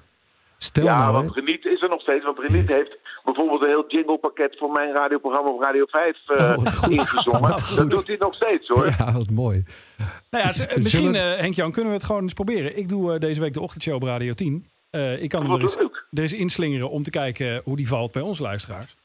Stel 0.57 0.85
ja, 0.85 0.99
nou, 0.99 1.13
want 1.13 1.35
hè, 1.35 1.41
Reniet 1.41 1.65
is 1.65 1.83
er 1.83 1.89
nog 1.89 2.01
steeds. 2.01 2.25
Want 2.25 2.39
Reniet 2.39 2.69
heeft 2.69 2.99
bijvoorbeeld 3.25 3.63
een 3.63 3.69
heel 3.69 3.85
jinglepakket 3.89 4.59
voor 4.59 4.71
mijn 4.71 4.93
radioprogramma 4.95 5.51
op 5.51 5.63
Radio 5.63 5.85
5 5.87 6.17
eh 6.27 6.55
Oh, 6.59 6.91
ingezongen. 6.91 7.41
Wat 7.41 7.75
Dat 7.77 7.91
doet 7.91 8.07
hij 8.07 8.17
nog 8.19 8.35
steeds 8.35 8.69
hoor. 8.69 8.87
Ja, 8.99 9.13
wat 9.13 9.31
mooi. 9.31 9.65
Nou 10.31 10.45
ja, 10.45 10.67
misschien, 10.77 11.15
eh, 11.15 11.37
Henk-Jan, 11.37 11.73
kunnen 11.73 11.91
we 11.91 11.97
het 11.97 12.07
gewoon 12.07 12.23
eens 12.23 12.33
proberen. 12.33 12.79
Ik 12.79 12.89
doe 12.89 13.13
eh, 13.13 13.21
deze 13.21 13.41
week 13.41 13.53
de 13.53 13.61
ochtendshow 13.61 13.95
op 13.95 14.03
Radio 14.03 14.33
10. 14.33 14.67
Eh, 14.91 15.23
ik 15.23 15.29
kan 15.29 15.43
hem 15.43 15.53
er 15.53 15.61
eens, 15.61 15.77
er 16.11 16.39
inslingeren 16.39 16.91
om 16.91 17.03
te 17.03 17.11
kijken 17.11 17.61
hoe 17.65 17.77
die 17.77 17.89
valt 17.89 18.13
bij 18.13 18.23
onze 18.23 18.43
luisteraars. 18.43 18.97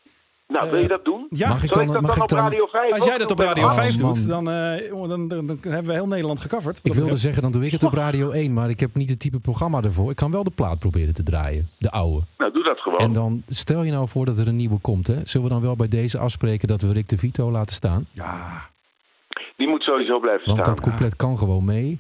Nou, 0.48 0.72
wil 0.72 0.80
je 0.82 0.88
dat 0.88 1.06
doen? 1.06 1.28
Ja, 1.30 1.50
Mag 1.50 1.64
ik 1.64 1.74
dan- 1.74 1.88
dat 1.88 2.02
mag 2.02 2.10
dan 2.10 2.16
ik 2.18 2.24
op 2.24 2.30
dan- 2.30 2.40
Radio 2.40 2.68
5 2.68 2.92
als 2.94 3.06
jij 3.06 3.18
dat 3.18 3.32
op 3.32 3.40
Radio 3.40 3.64
Oh, 3.66 3.74
5 3.74 4.02
man. 4.02 4.14
doet, 4.14 4.30
dan, 4.30 4.50
eh, 4.50 4.92
dan, 4.92 5.28
dan, 5.28 5.46
dan 5.48 5.58
hebben 5.62 5.86
we 5.86 5.94
heel 5.94 6.08
Nederland 6.08 6.40
gecoverd. 6.40 6.80
Ik 6.84 6.94
wilde 6.94 7.18
zeggen, 7.18 7.42
dan 7.42 7.52
doe 7.52 7.66
ik 7.66 7.72
het 7.72 7.84
op 7.84 7.94
Radio 7.94 8.32
1, 8.32 8.54
maar 8.54 8.70
ik 8.70 8.80
heb 8.80 8.96
niet 8.96 9.10
het 9.10 9.20
type 9.20 9.40
programma 9.40 9.82
ervoor. 9.82 10.10
Ik 10.10 10.16
kan 10.16 10.32
wel 10.32 10.44
de 10.44 10.52
plaat 10.56 10.80
proberen 10.80 11.14
te 11.14 11.24
draaien, 11.24 11.70
de 11.78 11.92
oude. 11.92 12.22
Nou, 12.38 12.52
doe 12.54 12.64
dat 12.64 12.80
gewoon. 12.80 13.00
En 13.00 13.14
dan 13.14 13.44
stel 13.50 13.84
je 13.84 13.92
nou 13.92 14.08
voor 14.08 14.26
dat 14.26 14.40
er 14.40 14.48
een 14.48 14.56
nieuwe 14.56 14.80
komt, 14.80 15.08
hè? 15.08 15.16
Zullen 15.24 15.48
we 15.48 15.54
dan 15.54 15.62
wel 15.62 15.76
bij 15.76 15.88
deze 15.88 16.18
afspreken 16.18 16.68
dat 16.68 16.82
we 16.82 16.92
Rick 16.94 17.10
de 17.10 17.18
Vito 17.18 17.52
laten 17.52 17.76
staan? 17.76 18.06
Ja, 18.12 18.70
Die 19.56 19.68
moet 19.68 19.84
sowieso 19.84 20.20
blijven 20.20 20.46
Want 20.48 20.60
staan. 20.60 20.76
dat 20.76 20.84
couplet 20.86 21.16
kan 21.16 21.38
gewoon 21.38 21.66
mee. 21.66 22.00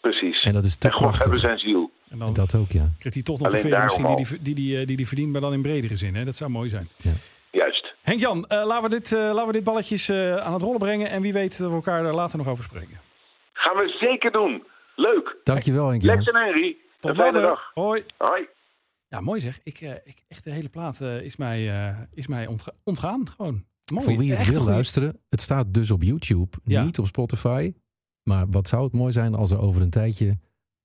Precies. 0.00 0.40
En 0.42 0.52
dat 0.52 0.64
is 0.64 0.76
te 0.76 0.88
En 0.88 0.94
God 0.94 1.00
hebben 1.02 1.20
prachtig. 1.20 1.40
zijn 1.48 1.58
ziel. 1.58 1.90
en 2.10 2.18
dan 2.18 2.32
Dat 2.32 2.54
ook, 2.54 2.72
ja. 2.72 2.88
krijgt 2.98 3.14
hij 3.14 3.22
toch 3.22 3.40
nog 3.40 3.50
de 3.52 3.58
veren 3.58 3.82
misschien 3.82 4.06
die 4.06 4.16
die, 4.26 4.38
die, 4.42 4.54
die, 4.54 4.78
eh, 4.80 4.86
die 4.86 4.96
die 4.96 5.06
verdient, 5.06 5.32
maar 5.32 5.40
dan 5.40 5.52
in 5.52 5.62
bredere 5.62 5.96
zin. 5.96 6.14
Hè? 6.14 6.24
Dat 6.24 6.36
zou 6.36 6.50
mooi 6.50 6.68
zijn. 6.68 6.88
Juist. 6.96 7.32
Henk-Jan, 8.04 8.46
eh, 8.46 8.64
laten, 8.66 8.82
we 8.82 8.88
dit, 8.88 9.12
eh, 9.12 9.18
laten 9.20 9.46
we 9.46 9.52
dit 9.52 9.64
balletjes 9.64 10.08
eh, 10.08 10.36
aan 10.36 10.52
het 10.52 10.62
rollen 10.62 10.78
brengen. 10.78 11.10
En 11.10 11.22
wie 11.22 11.32
weet 11.32 11.58
dat 11.58 11.68
we 11.68 11.74
elkaar 11.74 12.02
daar 12.02 12.14
later 12.14 12.38
nog 12.38 12.48
over 12.48 12.64
spreken. 12.64 13.00
Gaan 13.52 13.76
we 13.76 13.96
zeker 14.00 14.32
doen. 14.32 14.66
Leuk. 14.96 15.36
Dankjewel, 15.44 15.88
Henk. 15.88 16.02
Lex 16.02 16.26
en 16.26 16.36
Henry. 16.44 16.76
Tot 17.00 17.10
een 17.10 17.16
fijne 17.16 17.40
dag. 17.40 17.70
Hoi. 17.74 18.04
Hoi. 18.16 18.46
Ja, 19.08 19.20
mooi 19.20 19.40
zeg. 19.40 19.60
Ik, 19.62 19.80
eh, 19.80 19.90
ik, 20.04 20.24
echt 20.28 20.44
de 20.44 20.50
hele 20.50 20.68
plaat 20.68 21.00
eh, 21.00 21.20
is 21.22 21.36
mij, 21.36 21.70
eh, 21.70 21.98
is 22.12 22.26
mij 22.26 22.46
ontga- 22.46 22.72
ontgaan. 22.84 23.28
Gewoon. 23.36 23.64
Mooi. 23.92 24.04
Voor 24.04 24.16
wie 24.16 24.30
het 24.30 24.40
Echt 24.40 24.50
wil 24.50 24.64
luisteren, 24.64 25.20
het 25.28 25.40
staat 25.40 25.74
dus 25.74 25.90
op 25.90 26.02
YouTube, 26.02 26.56
Ja. 26.64 26.82
niet 26.84 26.98
op 26.98 27.06
Spotify. 27.06 27.74
Maar 28.22 28.50
wat 28.50 28.68
zou 28.68 28.84
het 28.84 28.92
mooi 28.92 29.12
zijn 29.12 29.34
als 29.34 29.50
er 29.50 29.60
over 29.60 29.82
een 29.82 29.90
tijdje 29.90 30.38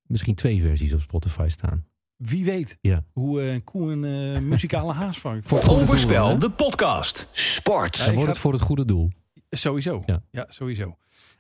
misschien 0.04 0.36
twee 0.36 0.62
versies 0.62 0.94
op 0.94 1.00
Spotify 1.00 1.48
staan. 1.50 1.88
Wie 2.20 2.46
weet 2.46 2.78
Ja. 2.82 3.04
hoe 3.12 3.42
eh, 3.42 3.54
een 3.54 3.64
koe 3.64 3.92
een 3.92 4.04
eh, 4.36 4.42
muzikale 4.42 4.94
haas 4.94 5.20
vangt. 5.20 5.48
Voor 5.48 5.58
het 5.58 5.68
doel, 5.68 5.80
Overspel, 5.80 6.40
de 6.40 6.50
podcast. 6.52 7.28
Sport. 7.32 7.98
Ja, 7.98 8.04
Dan 8.04 8.10
ik 8.10 8.14
wordt 8.16 8.26
ga- 8.28 8.32
het 8.34 8.42
voor 8.42 8.54
het 8.54 8.62
goede 8.62 8.86
doel. 8.86 9.10
Sowieso. 9.50 10.04
Ja. 10.06 10.22
Ja, 10.32 10.46
sowieso. 10.50 10.98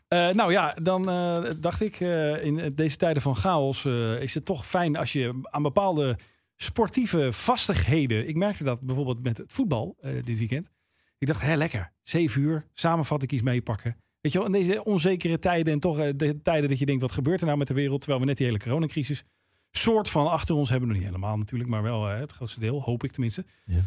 Eh, 0.07 0.29
nou 0.29 0.51
ja, 0.51 0.73
dan 0.81 1.09
eh, 1.09 1.43
dacht 1.59 1.81
ik, 1.81 1.99
eh, 1.99 2.43
in 2.45 2.71
deze 2.75 2.97
tijden 2.97 3.21
van 3.21 3.35
chaos 3.35 3.85
eh, 3.85 4.21
is 4.21 4.33
het 4.33 4.45
toch 4.45 4.67
fijn 4.67 4.95
als 4.95 5.13
je 5.13 5.39
aan 5.43 5.61
bepaalde 5.63 6.17
sportieve 6.55 7.33
vastigheden. 7.33 8.27
Ik 8.27 8.35
merkte 8.35 8.63
dat 8.63 8.81
bijvoorbeeld 8.81 9.23
met 9.23 9.37
het 9.37 9.53
voetbal 9.53 9.95
eh, 10.01 10.11
dit 10.23 10.37
weekend. 10.37 10.69
Ik 11.17 11.27
dacht, 11.27 11.41
hé, 11.41 11.55
lekker. 11.55 11.91
Zeven 12.01 12.41
uur, 12.41 12.65
samenvatting 12.73 13.31
iets 13.31 13.41
meepakken. 13.41 13.95
Weet 14.21 14.31
je 14.31 14.37
wel, 14.37 14.47
in 14.47 14.53
deze 14.65 14.83
onzekere 14.83 15.39
tijden 15.39 15.73
en 15.73 15.79
toch 15.79 15.97
de 16.15 16.41
tijden 16.41 16.69
dat 16.69 16.79
je 16.79 16.85
denkt, 16.85 17.01
wat 17.01 17.11
gebeurt 17.11 17.39
er 17.39 17.45
nou 17.45 17.57
met 17.57 17.67
de 17.67 17.73
wereld? 17.73 17.99
Terwijl 17.99 18.19
we 18.21 18.25
net 18.27 18.37
die 18.37 18.45
hele 18.45 18.59
coronacrisis 18.59 19.23
soort 19.71 20.09
van 20.09 20.27
achter 20.29 20.55
ons 20.55 20.69
hebben. 20.69 20.87
Nog 20.87 20.97
niet 20.97 21.05
helemaal 21.05 21.37
natuurlijk, 21.37 21.69
maar 21.69 21.83
wel 21.83 22.09
eh, 22.09 22.19
het 22.19 22.31
grootste 22.31 22.59
deel, 22.59 22.81
hoop 22.81 23.03
ik 23.03 23.11
tenminste. 23.11 23.45
Ja. 23.65 23.81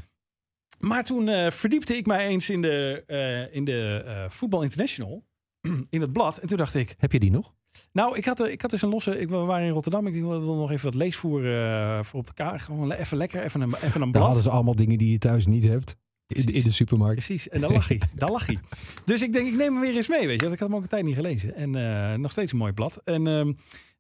Maar 0.79 1.05
toen 1.05 1.29
eh, 1.29 1.51
verdiepte 1.51 1.97
ik 1.97 2.07
mij 2.07 2.27
eens 2.27 2.51
in 2.51 2.63
de, 2.63 3.05
eh, 3.07 3.55
in 3.55 3.65
de 3.65 4.05
Voetbal 4.29 4.63
International, 4.63 5.25
in 5.91 6.01
het 6.01 6.13
blad. 6.13 6.39
En 6.39 6.49
toen 6.49 6.57
dacht 6.59 6.75
ik, 6.75 6.95
Heb 6.99 7.13
je 7.13 7.21
die 7.21 7.31
nog? 7.31 7.55
nou, 7.93 8.17
ik 8.17 8.25
had, 8.25 8.41
er- 8.41 8.51
ik 8.51 8.63
had 8.63 8.71
dus 8.71 8.83
een 8.83 8.89
losse, 8.89 9.19
ik, 9.19 9.29
we 9.29 9.37
waren 9.37 9.67
in 9.67 9.73
Rotterdam, 9.73 10.07
ik 10.07 10.15
wil 10.15 10.41
nog 10.57 10.71
even 10.71 10.85
wat 10.85 10.95
leesvoer 10.95 11.41
voor 12.05 12.21
op 12.21 12.27
de 12.27 12.35
kaart. 12.35 12.63
Gewoon 12.63 12.93
even 12.93 13.17
lekker, 13.17 13.43
even 13.43 13.61
een, 13.61 13.75
even 13.75 13.87
een 13.87 14.01
Daar 14.01 14.11
blad. 14.11 14.25
hadden 14.25 14.43
ze 14.43 14.51
allemaal 14.51 14.75
dingen 14.77 14.99
die 14.99 15.11
je 15.11 15.19
thuis 15.19 15.47
niet 15.47 15.65
hebt. 15.65 15.97
In, 16.27 16.35
de- 16.35 16.41
in 16.41 16.47
de 16.47 16.53
Precies. 16.53 16.77
supermarkt. 16.77 17.15
Precies, 17.15 17.49
en 17.49 17.61
daar 17.61 17.73
lag 17.73 17.89
hij. 17.89 18.01
daar 18.15 18.31
lag 18.31 18.47
hij. 18.47 18.59
Dus 19.05 19.23
ik 19.23 19.33
denk, 19.33 19.47
ik 19.47 19.55
neem 19.57 19.73
hem 19.73 19.81
weer 19.81 19.97
eens 19.97 20.09
mee, 20.09 20.27
weet 20.27 20.37
je. 20.41 20.43
Want 20.43 20.53
ik 20.53 20.59
had 20.59 20.69
hem 20.69 20.77
ook 20.77 20.83
een 20.83 20.89
tijd 20.89 21.05
niet 21.05 21.15
gelezen. 21.15 21.55
En 21.55 22.21
nog 22.21 22.31
steeds 22.31 22.53
een 22.53 22.59
mooi 22.59 22.73
blad. 22.73 23.01
En 23.05 23.27
ehm, 23.27 23.53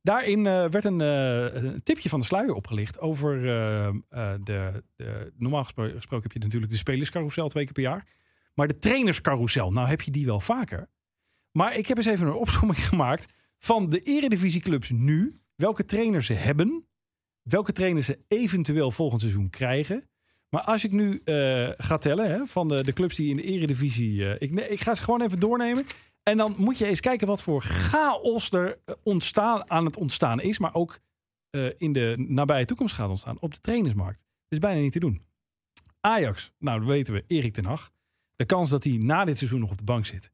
daarin 0.02 0.46
eh, 0.46 0.68
werd 0.68 0.84
een, 0.84 1.00
eh, 1.00 1.62
een 1.62 1.82
tipje 1.82 2.08
van 2.08 2.20
de 2.20 2.26
sluier 2.26 2.54
opgelicht 2.54 3.00
over 3.00 3.36
eh, 3.36 4.34
de, 4.42 4.82
de... 4.96 5.32
Normaal 5.36 5.62
gespro- 5.62 5.94
gesproken 5.94 6.22
heb 6.22 6.32
je 6.32 6.38
natuurlijk 6.38 6.72
de 6.72 6.78
spelerscarousel 6.78 7.48
twee 7.48 7.64
keer 7.64 7.72
per 7.72 7.82
jaar. 7.82 8.06
Maar 8.54 8.68
de 8.68 8.76
trainerscarousel, 8.76 9.70
nou 9.70 9.88
heb 9.88 10.00
je 10.00 10.10
die 10.10 10.26
wel 10.26 10.40
vaker. 10.40 10.90
Maar 11.52 11.76
ik 11.76 11.86
heb 11.86 11.96
eens 11.96 12.06
even 12.06 12.26
een 12.26 12.32
opzomming 12.32 12.86
gemaakt 12.88 13.32
van 13.58 13.90
de 13.90 14.00
eredivisieclubs 14.00 14.90
nu. 14.90 15.40
Welke 15.54 15.84
trainers 15.84 16.26
ze 16.26 16.34
hebben. 16.34 16.86
Welke 17.42 17.72
trainers 17.72 18.06
ze 18.06 18.18
eventueel 18.28 18.90
volgend 18.90 19.20
seizoen 19.20 19.50
krijgen. 19.50 20.10
Maar 20.48 20.62
als 20.62 20.84
ik 20.84 20.92
nu 20.92 21.20
ga 21.76 21.98
tellen 21.98 22.30
hè, 22.30 22.46
van 22.46 22.68
de, 22.68 22.84
de 22.84 22.92
clubs 22.92 23.16
die 23.16 23.30
in 23.30 23.36
de 23.36 23.42
eredivisie... 23.42 24.38
ik, 24.38 24.50
ik 24.50 24.80
ga 24.80 24.94
ze 24.94 25.02
gewoon 25.02 25.22
even 25.22 25.40
doornemen. 25.40 25.86
En 26.22 26.36
dan 26.36 26.54
moet 26.58 26.78
je 26.78 26.86
eens 26.86 27.00
kijken 27.00 27.26
wat 27.26 27.42
voor 27.42 27.62
chaos 27.62 28.50
er 28.50 28.78
eh, 28.84 28.94
ontstaan, 29.02 29.70
aan 29.70 29.84
het 29.84 29.96
ontstaan 29.96 30.40
is. 30.40 30.58
Maar 30.58 30.74
ook 30.74 30.98
eh, 31.50 31.66
in 31.76 31.92
de 31.92 32.24
nabije 32.28 32.64
toekomst 32.64 32.94
gaat 32.94 33.08
ontstaan 33.08 33.40
op 33.40 33.54
de 33.54 33.60
trainersmarkt. 33.60 34.18
Dat 34.18 34.26
is 34.48 34.58
bijna 34.58 34.80
niet 34.80 34.92
te 34.92 34.98
doen. 34.98 35.22
Ajax, 36.00 36.52
nou 36.58 36.78
dat 36.78 36.88
weten 36.88 37.14
we, 37.14 37.24
Erik 37.26 37.52
ten 37.52 37.64
Hag. 37.64 37.90
De 38.36 38.44
kans 38.44 38.70
dat 38.70 38.84
hij 38.84 38.96
na 38.96 39.24
dit 39.24 39.38
seizoen 39.38 39.60
nog 39.60 39.70
op 39.70 39.78
de 39.78 39.84
bank 39.84 40.06
zit, 40.06 40.32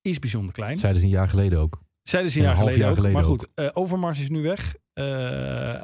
is 0.00 0.18
bijzonder 0.18 0.54
klein. 0.54 0.78
Zeiden 0.78 1.00
ze 1.00 1.06
een 1.06 1.12
jaar 1.12 1.28
geleden 1.28 1.58
ook. 1.58 1.80
Zeiden 2.02 2.32
ze 2.32 2.38
een 2.38 2.44
En 2.44 2.50
jaar 2.50 2.58
geleden, 2.58 2.80
jaar 2.80 2.90
ook. 2.90 2.96
geleden 2.96 3.16
maar 3.16 3.26
goed, 3.26 3.48
eh, 3.54 3.70
Overmars 3.72 4.20
is 4.20 4.28
nu 4.28 4.42
weg. 4.42 4.74
Eh, 4.98 5.04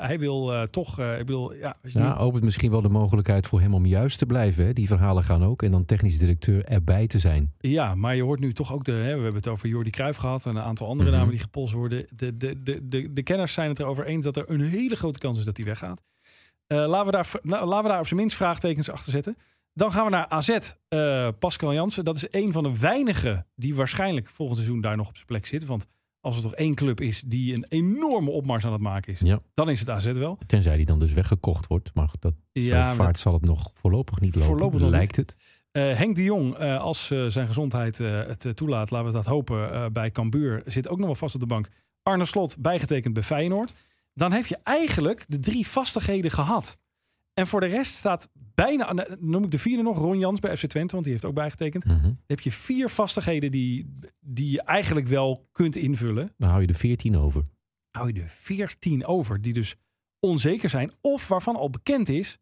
hij 0.06 0.18
wil 0.18 0.52
eh, 0.54 0.62
toch, 0.62 0.98
eh, 0.98 1.18
ik 1.18 1.26
bedoel, 1.26 1.54
ja, 1.54 1.76
nu- 1.92 2.12
opent 2.12 2.44
misschien 2.44 2.70
wel 2.70 2.82
de 2.82 2.88
mogelijkheid 2.88 3.46
voor 3.46 3.60
hem 3.60 3.74
om 3.74 3.86
juist 3.86 4.18
te 4.18 4.26
blijven. 4.26 4.64
Hè? 4.66 4.72
Die 4.72 4.86
verhalen 4.86 5.24
gaan 5.24 5.44
ook. 5.44 5.62
En 5.62 5.70
dan 5.70 5.84
technisch 5.84 6.18
directeur 6.18 6.64
erbij 6.64 7.06
te 7.06 7.18
zijn. 7.18 7.52
Ja, 7.58 7.94
maar 7.94 8.16
je 8.16 8.22
hoort 8.22 8.40
nu 8.40 8.52
toch 8.52 8.72
ook 8.72 8.84
de. 8.84 8.92
Hè, 8.92 8.98
we 9.16 9.22
hebben 9.22 9.34
het 9.34 9.48
over 9.48 9.68
Jordi 9.68 9.90
Cruijff 9.90 10.18
gehad 10.18 10.46
en 10.46 10.56
een 10.56 10.62
aantal 10.62 10.86
andere 10.88 11.08
Mhm. 11.08 11.18
namen 11.18 11.32
die 11.34 11.42
gepolst 11.42 11.72
worden. 11.74 12.06
De, 12.16 12.36
de, 12.36 12.62
de, 12.62 12.88
de, 12.88 13.12
de 13.12 13.22
kenners 13.22 13.52
zijn 13.52 13.68
het 13.68 13.78
erover 13.78 14.06
eens 14.06 14.24
dat 14.24 14.36
er 14.36 14.50
een 14.50 14.60
hele 14.60 14.96
grote 14.96 15.18
kans 15.18 15.38
is 15.38 15.44
dat 15.44 15.56
hij 15.56 15.66
weggaat. 15.66 16.02
Eh, 16.66 16.78
laten, 16.86 17.06
we 17.06 17.12
daar, 17.12 17.30
la- 17.42 17.66
laten 17.66 17.82
we 17.82 17.88
daar 17.90 18.00
op 18.00 18.06
zijn 18.06 18.20
minst 18.20 18.36
vraagtekens 18.36 18.90
achter 18.90 19.12
zetten. 19.12 19.36
Dan 19.74 19.92
gaan 19.92 20.04
we 20.04 20.10
naar 20.10 20.28
AZ. 20.28 20.58
Pascal 21.38 21.72
Jansen, 21.74 22.04
dat 22.04 22.16
is 22.16 22.26
een 22.30 22.52
van 22.52 22.62
de 22.62 22.78
weinigen 22.78 23.46
die 23.56 23.74
waarschijnlijk 23.74 24.28
volgend 24.30 24.58
seizoen 24.58 24.80
daar 24.80 24.96
nog 24.96 25.08
op 25.08 25.14
zijn 25.14 25.26
plek 25.26 25.46
zit. 25.46 25.64
Want 25.64 25.86
als 26.24 26.36
er 26.36 26.42
toch 26.42 26.54
één 26.54 26.74
club 26.74 27.00
is 27.00 27.22
die 27.26 27.54
een 27.54 27.66
enorme 27.68 28.30
opmars 28.30 28.64
aan 28.64 28.72
het 28.72 28.80
maken 28.80 29.12
is, 29.12 29.20
Ja. 29.20 29.38
dan 29.54 29.70
is 29.70 29.80
het 29.80 29.90
AZ 29.90 30.12
wel. 30.12 30.38
Tenzij 30.46 30.76
die 30.76 30.86
dan 30.86 30.98
dus 30.98 31.12
weggekocht 31.12 31.66
wordt. 31.66 31.90
Maar 31.94 32.10
dat 32.18 32.34
Ja, 32.52 32.94
vaart 32.94 33.18
zal 33.18 33.32
het 33.32 33.44
nog 33.44 33.70
voorlopig 33.74 34.20
niet 34.20 34.34
lopen. 34.34 34.48
Voorlopig 34.50 34.80
lijkt 34.80 35.16
het. 35.16 35.36
Eh, 35.70 35.96
Henk 35.96 36.16
de 36.16 36.22
Jong, 36.22 36.54
eh, 36.54 36.80
als 36.80 37.10
eh, 37.10 37.26
zijn 37.26 37.46
gezondheid 37.46 37.98
het 37.98 38.56
toelaat, 38.56 38.90
laten 38.90 39.06
we 39.06 39.12
dat 39.12 39.26
hopen, 39.26 39.92
bij 39.92 40.10
Cambuur 40.10 40.62
zit 40.66 40.88
ook 40.88 40.98
nog 40.98 41.06
wel 41.06 41.14
vast 41.14 41.34
op 41.34 41.40
de 41.40 41.46
bank. 41.46 41.68
Arne 42.02 42.24
Slot, 42.24 42.56
bijgetekend 42.58 43.14
bij 43.14 43.22
Feyenoord. 43.22 43.74
Dan 44.14 44.32
heb 44.32 44.46
je 44.46 44.58
eigenlijk 44.62 45.24
de 45.28 45.38
drie 45.40 45.66
vastigheden 45.66 46.30
gehad. 46.30 46.76
En 47.34 47.46
voor 47.46 47.60
de 47.60 47.66
rest 47.66 47.94
staat 47.94 48.28
bijna, 48.54 48.92
nou, 48.92 49.16
noem 49.18 49.44
ik 49.44 49.50
de 49.50 49.58
vierde 49.58 49.82
nog, 49.82 49.98
Ron 49.98 50.18
Jans 50.18 50.40
bij 50.40 50.56
FC 50.56 50.66
Twente, 50.66 50.92
want 50.92 51.04
die 51.04 51.12
heeft 51.12 51.24
ook 51.24 51.34
bijgetekend. 51.34 51.84
Mhm. 51.84 52.02
Dan 52.02 52.18
heb 52.26 52.40
je 52.40 52.52
vier 52.52 52.88
vastigheden 52.88 53.50
die, 53.50 53.98
die 54.20 54.50
je 54.50 54.62
eigenlijk 54.62 55.06
wel 55.06 55.48
kunt 55.52 55.76
invullen. 55.76 56.34
Dan 56.38 56.48
hou 56.48 56.62
je 56.62 56.68
er 56.68 56.74
14 56.74 57.16
over. 57.16 57.44
Hou 57.90 58.12
je 58.12 58.22
er 58.22 58.28
veertien 58.28 59.06
over, 59.06 59.40
die 59.40 59.52
dus 59.52 59.76
onzeker 60.20 60.70
zijn. 60.70 60.92
Of 61.00 61.28
waarvan 61.28 61.56
al 61.56 61.70
bekend 61.70 62.08
is 62.08 62.38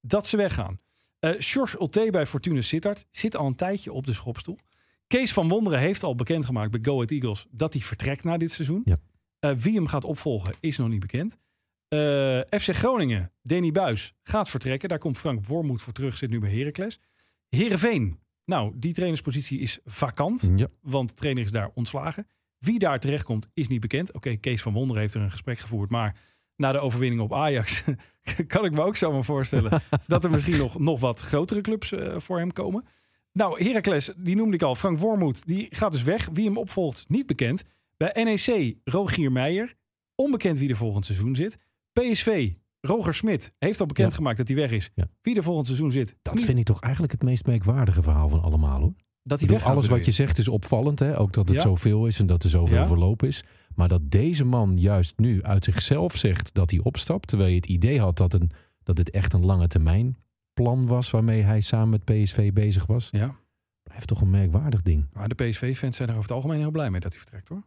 dat 0.00 0.26
ze 0.26 0.36
weggaan. 0.36 0.80
Eh 1.18 1.34
George 1.38 1.80
Ulte 1.80 2.08
bij 2.10 2.26
Fortuna 2.26 2.60
Sittard 2.60 3.06
zit 3.10 3.36
al 3.36 3.46
een 3.46 3.54
tijdje 3.54 3.92
op 3.92 4.06
de 4.06 4.12
schopstoel. 4.12 4.58
Kees 5.06 5.32
van 5.32 5.48
Wonderen 5.48 5.78
heeft 5.78 6.02
al 6.02 6.14
bekendgemaakt 6.14 6.70
bij 6.70 6.80
Go 6.82 6.94
Ahead 6.94 7.10
Eagles 7.10 7.46
dat 7.50 7.72
hij 7.72 7.82
vertrekt 7.82 8.24
na 8.24 8.36
dit 8.36 8.52
seizoen. 8.52 8.82
Ja. 8.84 8.96
Eh, 9.38 9.56
wie 9.56 9.74
hem 9.74 9.86
gaat 9.86 10.04
opvolgen 10.04 10.54
is 10.60 10.76
nog 10.76 10.88
niet 10.88 11.00
bekend. 11.00 11.36
Eh, 11.94 12.58
FC 12.60 12.74
Groningen, 12.74 13.32
Danny 13.42 13.70
Buis, 13.70 14.12
gaat 14.22 14.48
vertrekken. 14.50 14.88
Daar 14.88 14.98
komt 14.98 15.18
Frank 15.18 15.46
Wormoed 15.46 15.82
voor 15.82 15.92
terug, 15.92 16.16
zit 16.16 16.30
nu 16.30 16.38
bij 16.38 16.50
Heracles. 16.56 17.00
Heerenveen, 17.48 18.18
nou, 18.44 18.72
die 18.76 18.92
trainerspositie 18.94 19.58
is 19.60 19.78
vakant, 19.84 20.50
Ja. 20.56 20.66
want 20.82 21.08
de 21.08 21.14
trainer 21.14 21.44
is 21.44 21.50
daar 21.50 21.70
ontslagen. 21.74 22.26
Wie 22.58 22.78
daar 22.78 23.00
terechtkomt 23.00 23.48
is 23.54 23.68
niet 23.68 23.80
bekend. 23.80 24.12
Oké, 24.12 24.36
Kees 24.36 24.62
van 24.62 24.72
Wonderen 24.72 25.02
heeft 25.02 25.14
er 25.14 25.20
een 25.20 25.30
gesprek 25.30 25.58
gevoerd, 25.58 25.90
maar 25.90 26.16
na 26.56 26.72
de 26.72 26.78
overwinning 26.78 27.20
op 27.22 27.32
Ajax 27.34 27.82
kan 28.46 28.64
ik 28.64 28.72
me 28.72 28.82
ook 28.82 28.96
zomaar 28.96 29.24
voorstellen 29.24 29.80
dat 30.06 30.24
er 30.24 30.30
misschien 30.30 30.58
nog, 30.58 30.78
nog 30.78 31.00
wat 31.00 31.20
grotere 31.20 31.60
clubs 31.60 31.92
eh, 31.92 32.18
voor 32.18 32.38
hem 32.38 32.52
komen. 32.52 32.84
Nou, 33.32 33.64
Heracles, 33.64 34.12
die 34.16 34.36
noemde 34.36 34.54
ik 34.54 34.62
al. 34.62 34.74
Frank 34.74 34.98
Wormoed, 34.98 35.46
die 35.46 35.66
gaat 35.70 35.92
dus 35.92 36.02
weg. 36.02 36.28
Wie 36.32 36.44
hem 36.46 36.56
opvolgt, 36.56 37.04
niet 37.08 37.26
bekend. 37.26 37.62
Bij 37.96 38.22
NEC, 38.24 38.76
Rogier 38.84 39.32
Meijer. 39.32 39.74
Onbekend 40.14 40.58
wie 40.58 40.68
er 40.70 40.76
volgend 40.76 41.04
seizoen 41.04 41.34
zit. 41.36 41.56
PSV, 42.00 42.52
Roger 42.80 43.14
Smit, 43.14 43.54
heeft 43.58 43.80
al 43.80 43.86
bekendgemaakt 43.86 44.36
dat 44.36 44.48
hij 44.48 44.56
weg 44.56 44.70
is. 44.70 44.90
Ja. 44.94 45.08
Wie 45.22 45.36
er 45.36 45.42
volgend 45.42 45.66
seizoen 45.66 45.90
zit, 45.90 46.16
Dat 46.22 46.34
niet- 46.34 46.44
vind 46.44 46.58
ik 46.58 46.64
toch 46.64 46.80
eigenlijk 46.80 47.12
het 47.12 47.22
meest 47.22 47.46
merkwaardige 47.46 48.02
verhaal 48.02 48.28
van 48.28 48.42
allemaal 48.42 48.80
hoor. 48.80 48.94
dat 49.22 49.40
hij 49.40 49.48
weggaat. 49.48 49.72
alles 49.72 49.86
wat 49.88 50.04
je 50.04 50.10
zegt 50.10 50.38
is 50.38 50.48
opvallend. 50.48 50.98
Hè? 50.98 51.18
Ook 51.18 51.32
dat 51.32 51.48
het 51.48 51.56
Ja. 51.56 51.62
zoveel 51.62 52.06
is 52.06 52.18
en 52.18 52.26
dat 52.26 52.42
er 52.44 52.50
zoveel 52.50 52.76
Ja. 52.76 52.86
verloop 52.86 53.22
is. 53.22 53.44
Maar 53.74 53.88
dat 53.88 54.10
deze 54.10 54.44
man 54.44 54.76
juist 54.76 55.18
nu 55.18 55.42
uit 55.42 55.64
zichzelf 55.64 56.16
zegt 56.16 56.54
dat 56.54 56.70
hij 56.70 56.80
opstapt. 56.82 57.28
Terwijl 57.28 57.48
je 57.50 57.56
het 57.56 57.66
idee 57.66 58.00
had 58.00 58.16
dat, 58.16 58.32
een, 58.34 58.50
dat 58.82 58.98
het 58.98 59.10
echt 59.10 59.32
een 59.32 59.44
lange 59.44 59.66
termijn 59.66 60.16
plan 60.52 60.86
was. 60.86 61.10
Waarmee 61.10 61.42
hij 61.42 61.60
samen 61.60 61.88
met 61.90 62.04
PSV 62.04 62.52
bezig 62.52 62.86
was. 62.86 63.08
Ja, 63.10 63.36
Blijft 63.82 64.06
toch 64.06 64.20
een 64.20 64.30
merkwaardig 64.30 64.82
ding. 64.82 65.06
maar 65.12 65.28
de 65.28 65.34
PSV-fans 65.34 65.96
zijn 65.96 66.08
er 66.08 66.14
over 66.14 66.28
het 66.28 66.36
algemeen 66.36 66.58
heel 66.58 66.70
blij 66.70 66.90
mee 66.90 67.00
dat 67.00 67.12
hij 67.12 67.20
vertrekt 67.20 67.48
hoor. 67.48 67.62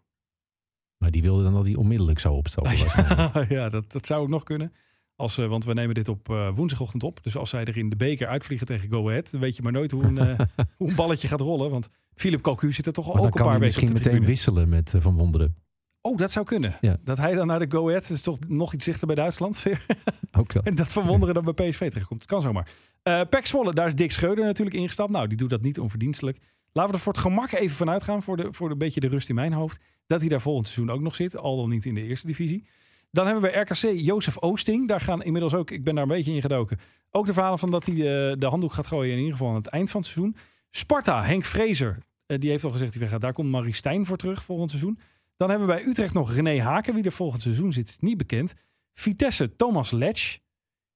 Maar 0.98 1.12
die 1.12 1.22
wilde 1.22 1.44
dan 1.44 1.54
dat 1.54 1.66
hij 1.66 1.76
onmiddellijk 1.76 2.20
zou 2.20 2.36
opstappen. 2.36 2.78
ja, 3.58 3.70
dat, 3.70 3.92
dat 3.92 4.06
zou 4.06 4.22
ook 4.22 4.30
nog 4.30 4.44
kunnen. 4.44 4.74
Als, 5.16 5.38
eh, 5.38 5.48
want 5.48 5.66
we 5.66 5.74
nemen 5.74 5.96
dit 5.96 6.08
op 6.08 6.30
eh, 6.30 6.50
woensdagochtend 6.56 7.04
op. 7.04 7.24
Dus 7.24 7.38
als 7.38 7.50
zij 7.50 7.64
er 7.64 7.78
in 7.78 7.90
de 7.90 7.96
beker 7.96 8.28
uitvliegen 8.28 8.68
tegen 8.68 8.90
Go 8.90 9.10
Ahead... 9.10 9.32
dan 9.32 9.42
weet 9.42 9.56
je 9.56 9.62
maar 9.62 9.72
nooit 9.72 9.92
hoe 9.92 10.04
een, 10.04 10.18
eh, 10.18 10.40
hoe 10.78 10.90
een 10.90 10.96
balletje 10.96 11.28
gaat 11.28 11.42
rollen. 11.42 11.70
Want 11.70 11.90
Philip 12.16 12.42
Cocu 12.42 12.72
zit 12.72 12.86
er 12.86 12.94
toch 12.94 13.14
Maar 13.14 13.24
ook 13.24 13.26
een 13.26 13.32
paar 13.32 13.46
weken 13.46 13.60
misschien 13.60 13.88
meteen 13.88 14.04
tribune. 14.04 14.26
wisselen 14.26 14.70
met 14.70 14.94
Van 14.98 15.16
Wonderen. 15.16 15.56
Oh, 16.02 16.18
dat 16.18 16.32
zou 16.32 16.46
kunnen. 16.46 16.78
Ja. 16.82 16.98
Dat 17.04 17.18
hij 17.18 17.34
dan 17.34 17.48
naar 17.48 17.60
de 17.60 17.66
Go 17.70 17.88
Ahead 17.90 18.10
is 18.10 18.22
toch 18.22 18.38
nog 18.48 18.74
iets 18.74 18.86
dichter 18.86 19.08
bij 19.08 19.16
Duitsland 19.16 19.64
weer. 19.64 19.86
Ook 20.40 20.54
dat. 20.54 20.66
En 20.66 20.76
dat 20.76 20.94
Van 20.94 21.06
Wonderen 21.06 21.34
dan 21.34 21.54
bij 21.54 21.70
PSV 21.70 21.90
terechtkomt. 21.90 22.22
Het 22.22 22.30
kan 22.30 22.42
zomaar. 22.42 22.72
Eh 23.04 23.22
Pek 23.30 23.46
Zwolle, 23.46 23.74
daar 23.74 23.88
is 23.88 23.96
Dick 23.96 24.12
Schreuder 24.12 24.46
natuurlijk 24.46 24.76
ingestapt. 24.76 25.12
Nou, 25.12 25.28
die 25.28 25.38
doet 25.38 25.50
dat 25.50 25.62
niet 25.62 25.80
onverdienstelijk. 25.80 26.38
Laten 26.72 26.92
we 26.92 26.98
er 26.98 27.04
voor 27.04 27.14
het 27.14 27.22
gemak 27.22 27.52
even 27.52 27.76
vanuit 27.76 28.04
gaan. 28.04 28.24
Voor, 28.24 28.38
de, 28.38 28.54
voor 28.54 28.72
een 28.72 28.78
beetje 28.78 29.00
de 29.00 29.08
rust 29.08 29.30
in 29.30 29.36
mijn 29.36 29.54
hoofd. 29.54 29.82
Dat 30.08 30.20
hij 30.20 30.30
daar 30.30 30.42
volgend 30.42 30.68
seizoen 30.68 30.96
ook 30.96 31.02
nog 31.02 31.16
zit. 31.16 31.38
Al 31.38 31.58
dan 31.58 31.70
niet 31.70 31.86
in 31.86 31.94
de 31.94 32.04
eerste 32.04 32.28
divisie. 32.28 32.68
Dan 33.12 33.26
hebben 33.26 33.44
we 33.44 33.60
RKC 33.60 34.00
Jozef 34.00 34.38
Oosting. 34.38 34.88
Daar 34.88 35.02
gaan 35.02 35.24
inmiddels 35.24 35.54
ook, 35.54 35.72
ik 35.72 35.84
ben 35.84 35.94
daar 35.94 36.04
een 36.04 36.10
beetje 36.10 36.34
in 36.34 36.42
gedoken. 36.42 36.80
Ook 37.12 37.26
de 37.26 37.34
verhalen 37.34 37.60
van 37.60 37.72
dat 37.72 37.86
hij 37.86 37.96
de, 37.96 38.36
de 38.40 38.46
handdoek 38.46 38.74
gaat 38.74 38.88
gooien. 38.88 39.12
In 39.12 39.18
ieder 39.18 39.32
geval 39.32 39.50
aan 39.50 39.56
het 39.56 39.68
eind 39.68 39.92
van 39.92 40.02
het 40.02 40.10
seizoen. 40.10 40.36
Sparta, 40.72 41.24
Henk 41.24 41.44
Vrezer. 41.46 41.98
eh, 42.26 42.40
die 42.40 42.50
heeft 42.50 42.64
al 42.64 42.72
gezegd, 42.72 42.92
die 42.92 43.02
weggaat. 43.02 43.22
daar 43.22 43.34
komt 43.34 43.50
Marie 43.50 43.74
Stijn 43.74 44.06
voor 44.06 44.18
terug 44.18 44.44
volgend 44.44 44.70
seizoen. 44.70 45.00
Dan 45.38 45.50
hebben 45.50 45.68
we 45.68 45.74
bij 45.74 45.84
Utrecht 45.86 46.14
nog 46.14 46.34
René 46.34 46.62
Haken. 46.62 46.94
Wie 46.94 47.04
er 47.04 47.12
volgend 47.12 47.42
seizoen 47.42 47.74
zit, 47.74 47.98
niet 48.00 48.18
bekend. 48.18 48.54
Vitesse, 48.94 49.56
Thomas 49.56 49.92
Letch. 49.92 50.38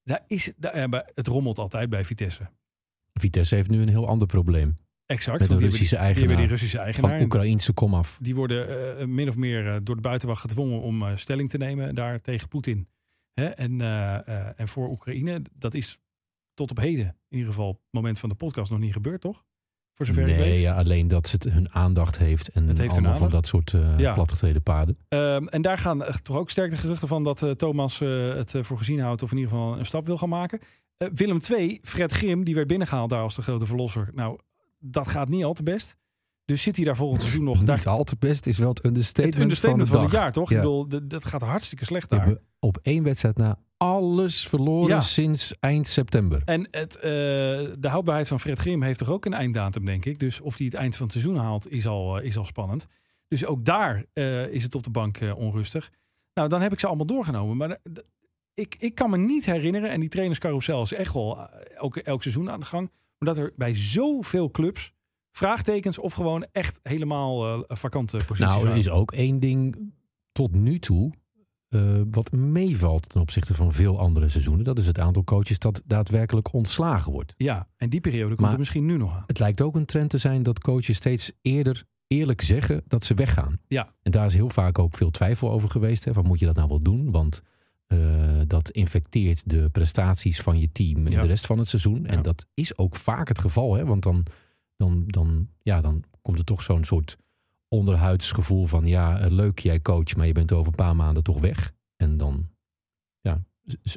Daar 0.04 0.24
is, 0.28 0.54
daar, 0.58 0.74
eh, 0.74 1.00
het 1.14 1.28
rommelt 1.28 1.60
altijd 1.60 1.90
bij 1.90 2.06
Vitesse. 2.06 2.50
Vitesse 3.14 3.56
heeft 3.56 3.70
nu 3.70 3.82
een 3.82 3.90
heel 3.90 4.08
ander 4.08 4.28
probleem. 4.28 4.74
Exact. 5.12 5.40
Met 5.40 5.50
die 5.50 5.58
Russische 5.58 5.96
die- 5.96 6.04
hebben 6.04 6.16
eigenaar. 6.16 6.38
die 6.38 6.48
Russische 6.48 6.78
eigenaar. 6.80 7.12
Van 7.12 7.22
Oekraïnse 7.22 7.74
komaf. 7.74 8.18
Die 8.22 8.36
worden 8.36 8.98
eh, 9.00 9.06
min 9.06 9.30
of 9.30 9.36
meer 9.36 9.68
eh, 9.68 9.76
door 9.84 9.96
de 9.96 10.02
buitenwacht 10.02 10.42
gedwongen 10.42 10.82
om 10.82 11.04
eh, 11.04 11.12
stelling 11.16 11.50
te 11.50 11.58
nemen 11.58 11.96
daar 11.96 12.22
tegen 12.22 12.48
Poetin. 12.48 12.88
Hè? 13.34 13.46
En, 13.46 13.82
en 14.58 14.68
voor 14.68 14.90
Oekraïne, 14.90 15.42
dat 15.58 15.74
is 15.74 16.00
tot 16.54 16.72
op 16.72 16.78
heden, 16.78 17.06
in 17.30 17.38
ieder 17.38 17.48
geval, 17.54 17.70
op 17.70 17.76
het 17.76 17.92
moment 17.92 18.20
van 18.20 18.30
de 18.30 18.36
podcast 18.36 18.72
nog 18.72 18.80
niet 18.80 18.94
gebeurd, 18.94 19.22
toch? 19.22 19.44
Voor 19.94 20.06
zover 20.06 20.22
ik 20.22 20.28
Nee, 20.28 20.38
weet. 20.50 20.58
ja, 20.58 20.76
alleen 20.76 21.08
dat 21.08 21.32
het 21.32 21.44
hun 21.44 21.74
aandacht 21.74 22.18
heeft. 22.18 22.48
En 22.50 22.68
Het 22.68 22.78
heeft 22.78 22.92
allemaal 22.92 23.16
van 23.16 23.30
dat 23.30 23.48
soort 23.48 23.74
Ja. 23.98 24.14
platgetreden 24.14 24.64
paden. 24.64 24.98
Ehm, 25.08 25.46
en 25.48 25.62
daar 25.62 25.78
gaan 25.78 26.04
toch 26.22 26.36
ook 26.38 26.50
sterk 26.50 26.72
de 26.72 26.78
geruchten 26.78 27.08
van 27.08 27.24
dat 27.24 27.46
Thomas 27.58 28.00
het 28.00 28.56
voor 28.60 28.78
gezien 28.78 29.00
houdt 29.00 29.24
of 29.24 29.32
in 29.32 29.38
ieder 29.38 29.52
geval 29.52 29.78
een 29.80 29.86
stap 29.86 30.06
wil 30.06 30.18
gaan 30.18 30.30
maken. 30.30 30.60
Willem 30.98 31.40
II, 31.52 31.80
Fred 31.84 32.12
Grim, 32.12 32.44
die 32.44 32.56
werd 32.56 32.68
binnengehaald 32.68 33.10
daar 33.10 33.22
als 33.22 33.36
de 33.36 33.42
grote 33.42 33.66
verlosser. 33.66 34.10
Nou, 34.14 34.40
dat 34.82 35.08
gaat 35.08 35.30
niet 35.30 35.44
al 35.44 35.54
te 35.54 35.64
best. 35.64 35.96
Dus 36.46 36.64
zit 36.64 36.76
hij 36.76 36.86
daar 36.86 36.96
volgend 36.96 37.22
seizoen 37.22 37.44
nog? 37.44 37.64
Daar, 37.64 37.76
Niet 37.78 37.88
al 37.88 38.04
te 38.04 38.16
best 38.20 38.46
is 38.46 38.58
wel 38.58 38.70
het 38.70 38.86
understatement, 38.86 39.34
het 39.34 39.44
understatement 39.44 39.90
van, 39.90 40.02
het 40.02 40.12
jaar, 40.12 40.32
toch? 40.32 40.50
Ja. 40.50 40.56
Ik 40.56 40.62
bedoel, 40.62 41.08
dat 41.08 41.26
gaat 41.26 41.42
hartstikke 41.42 41.86
slecht 41.86 42.10
We 42.10 42.16
daar. 42.16 42.26
hebben 42.26 42.44
op 42.60 42.78
één 42.82 43.04
wedstrijd 43.04 43.38
na 43.38 43.60
alles 43.78 44.48
verloren 44.48 44.88
Ja. 44.90 45.00
sinds 45.00 45.54
eind 45.60 45.88
september. 45.88 46.42
En 46.46 46.68
het, 46.72 46.96
eh, 46.96 47.02
de 47.02 47.88
houdbaarheid 47.88 48.28
van 48.28 48.40
Fred 48.40 48.60
Grim 48.60 48.82
heeft 48.82 49.00
toch 49.00 49.10
ook 49.10 49.26
een 49.26 49.34
einddatum, 49.34 49.86
denk 49.86 50.06
ik. 50.06 50.20
Dus 50.20 50.42
of 50.42 50.58
hij 50.58 50.66
het 50.66 50.76
eind 50.76 50.96
van 50.96 51.04
het 51.06 51.12
seizoen 51.16 51.36
haalt, 51.36 51.70
is 51.70 51.88
al, 51.88 52.18
eh, 52.20 52.26
is 52.26 52.38
al 52.38 52.46
spannend. 52.46 52.86
Dus 53.28 53.46
ook 53.46 53.66
daar 53.66 54.06
eh, 54.14 54.48
is 54.48 54.64
het 54.64 54.76
op 54.76 54.84
de 54.84 54.90
bank 54.90 55.20
onrustig. 55.36 55.92
Nou, 56.34 56.50
dan 56.50 56.62
heb 56.62 56.72
ik 56.72 56.80
ze 56.80 56.88
allemaal 56.88 57.06
doorgenomen. 57.06 57.58
Maar 57.58 57.78
ik, 58.54 58.76
ik 58.80 58.96
kan 58.96 59.10
me 59.10 59.18
niet 59.18 59.46
herinneren, 59.46 59.90
en 59.90 60.00
die 60.00 60.10
trainerscarousel 60.10 60.82
is 60.82 60.94
echt 60.94 61.14
wel 61.14 61.50
elk, 61.76 61.98
elk 61.98 62.22
seizoen 62.22 62.50
aan 62.52 62.60
de 62.60 62.66
gang. 62.66 62.92
Maar 63.22 63.34
dat 63.34 63.44
er 63.44 63.54
bij 63.56 63.76
zoveel 63.76 64.52
clubs 64.52 64.94
vraagtekens 65.32 66.00
of 66.00 66.14
gewoon 66.14 66.46
echt 66.52 66.80
helemaal 66.84 67.48
eh, 67.68 67.78
vakante 67.78 68.18
posities 68.18 68.54
Nou, 68.54 68.68
er 68.68 68.78
is 68.78 68.90
ook 68.90 69.12
één 69.12 69.40
ding 69.40 69.94
tot 70.32 70.54
nu 70.54 70.80
toe 70.80 71.12
eh, 71.68 72.02
wat 72.12 72.32
meevalt 72.32 73.10
ten 73.10 73.22
opzichte 73.22 73.54
van 73.54 73.74
veel 73.74 74.00
andere 74.00 74.30
seizoenen. 74.30 74.64
Dat 74.64 74.78
is 74.78 74.88
het 74.88 75.00
aantal 75.00 75.24
coaches 75.24 75.60
dat 75.60 75.82
daadwerkelijk 75.86 76.54
ontslagen 76.54 77.12
wordt. 77.12 77.34
Ja, 77.38 77.68
en 77.78 77.90
die 77.90 78.00
periode 78.00 78.28
komt 78.30 78.40
Maar- 78.40 78.52
er 78.52 78.58
misschien 78.58 78.86
nu 78.86 78.98
nog 78.98 79.16
aan. 79.16 79.24
Het 79.28 79.40
lijkt 79.40 79.62
ook 79.62 79.76
een 79.76 79.86
trend 79.86 80.10
te 80.10 80.18
zijn 80.18 80.44
dat 80.44 80.60
coaches 80.60 80.98
steeds 80.98 81.32
eerder 81.42 81.84
eerlijk 82.08 82.42
zeggen 82.42 82.84
dat 82.88 83.04
ze 83.04 83.14
weggaan. 83.14 83.60
Ja. 83.68 83.94
En 84.02 84.12
daar 84.12 84.26
is 84.26 84.34
heel 84.34 84.50
vaak 84.50 84.80
ook 84.80 84.96
veel 84.96 85.12
twijfel 85.12 85.52
over 85.52 85.70
geweest. 85.70 86.06
Hè, 86.06 86.14
van 86.14 86.26
moet 86.26 86.40
je 86.40 86.46
dat 86.46 86.56
nou 86.56 86.68
wel 86.68 86.82
doen? 86.82 87.12
Want 87.12 87.42
eh, 87.92 88.42
dat 88.48 88.70
infecteert 88.70 89.50
de 89.50 89.70
prestaties 89.70 90.42
van 90.42 90.60
je 90.60 90.72
team 90.72 91.06
in 91.06 91.12
Ja. 91.12 91.22
de 91.22 91.28
rest 91.28 91.46
van 91.46 91.58
het 91.58 91.68
seizoen. 91.68 92.06
En 92.06 92.16
Ja. 92.16 92.22
dat 92.22 92.46
is 92.54 92.78
ook 92.78 92.96
vaak 92.96 93.28
het 93.28 93.40
geval. 93.40 93.74
Hè? 93.76 93.86
Want 93.86 94.04
dan, 94.04 94.26
dan, 94.78 95.04
dan, 95.08 95.48
ja, 95.62 95.82
dan 95.82 96.04
komt 96.22 96.38
er 96.40 96.46
toch 96.46 96.62
zo'n 96.64 96.84
soort 96.84 97.18
onderhuids 97.68 98.32
gevoel 98.32 98.66
van... 98.66 98.86
ja, 98.86 99.28
leuk 99.30 99.60
jij 99.60 99.82
coach, 99.82 100.16
maar 100.16 100.28
je 100.28 100.34
bent 100.34 100.52
over 100.52 100.68
een 100.68 100.76
paar 100.86 100.96
maanden 100.96 101.24
toch 101.24 101.40
weg. 101.40 101.72
En 101.96 102.18
dan 102.18 102.50
ja, 103.22 103.44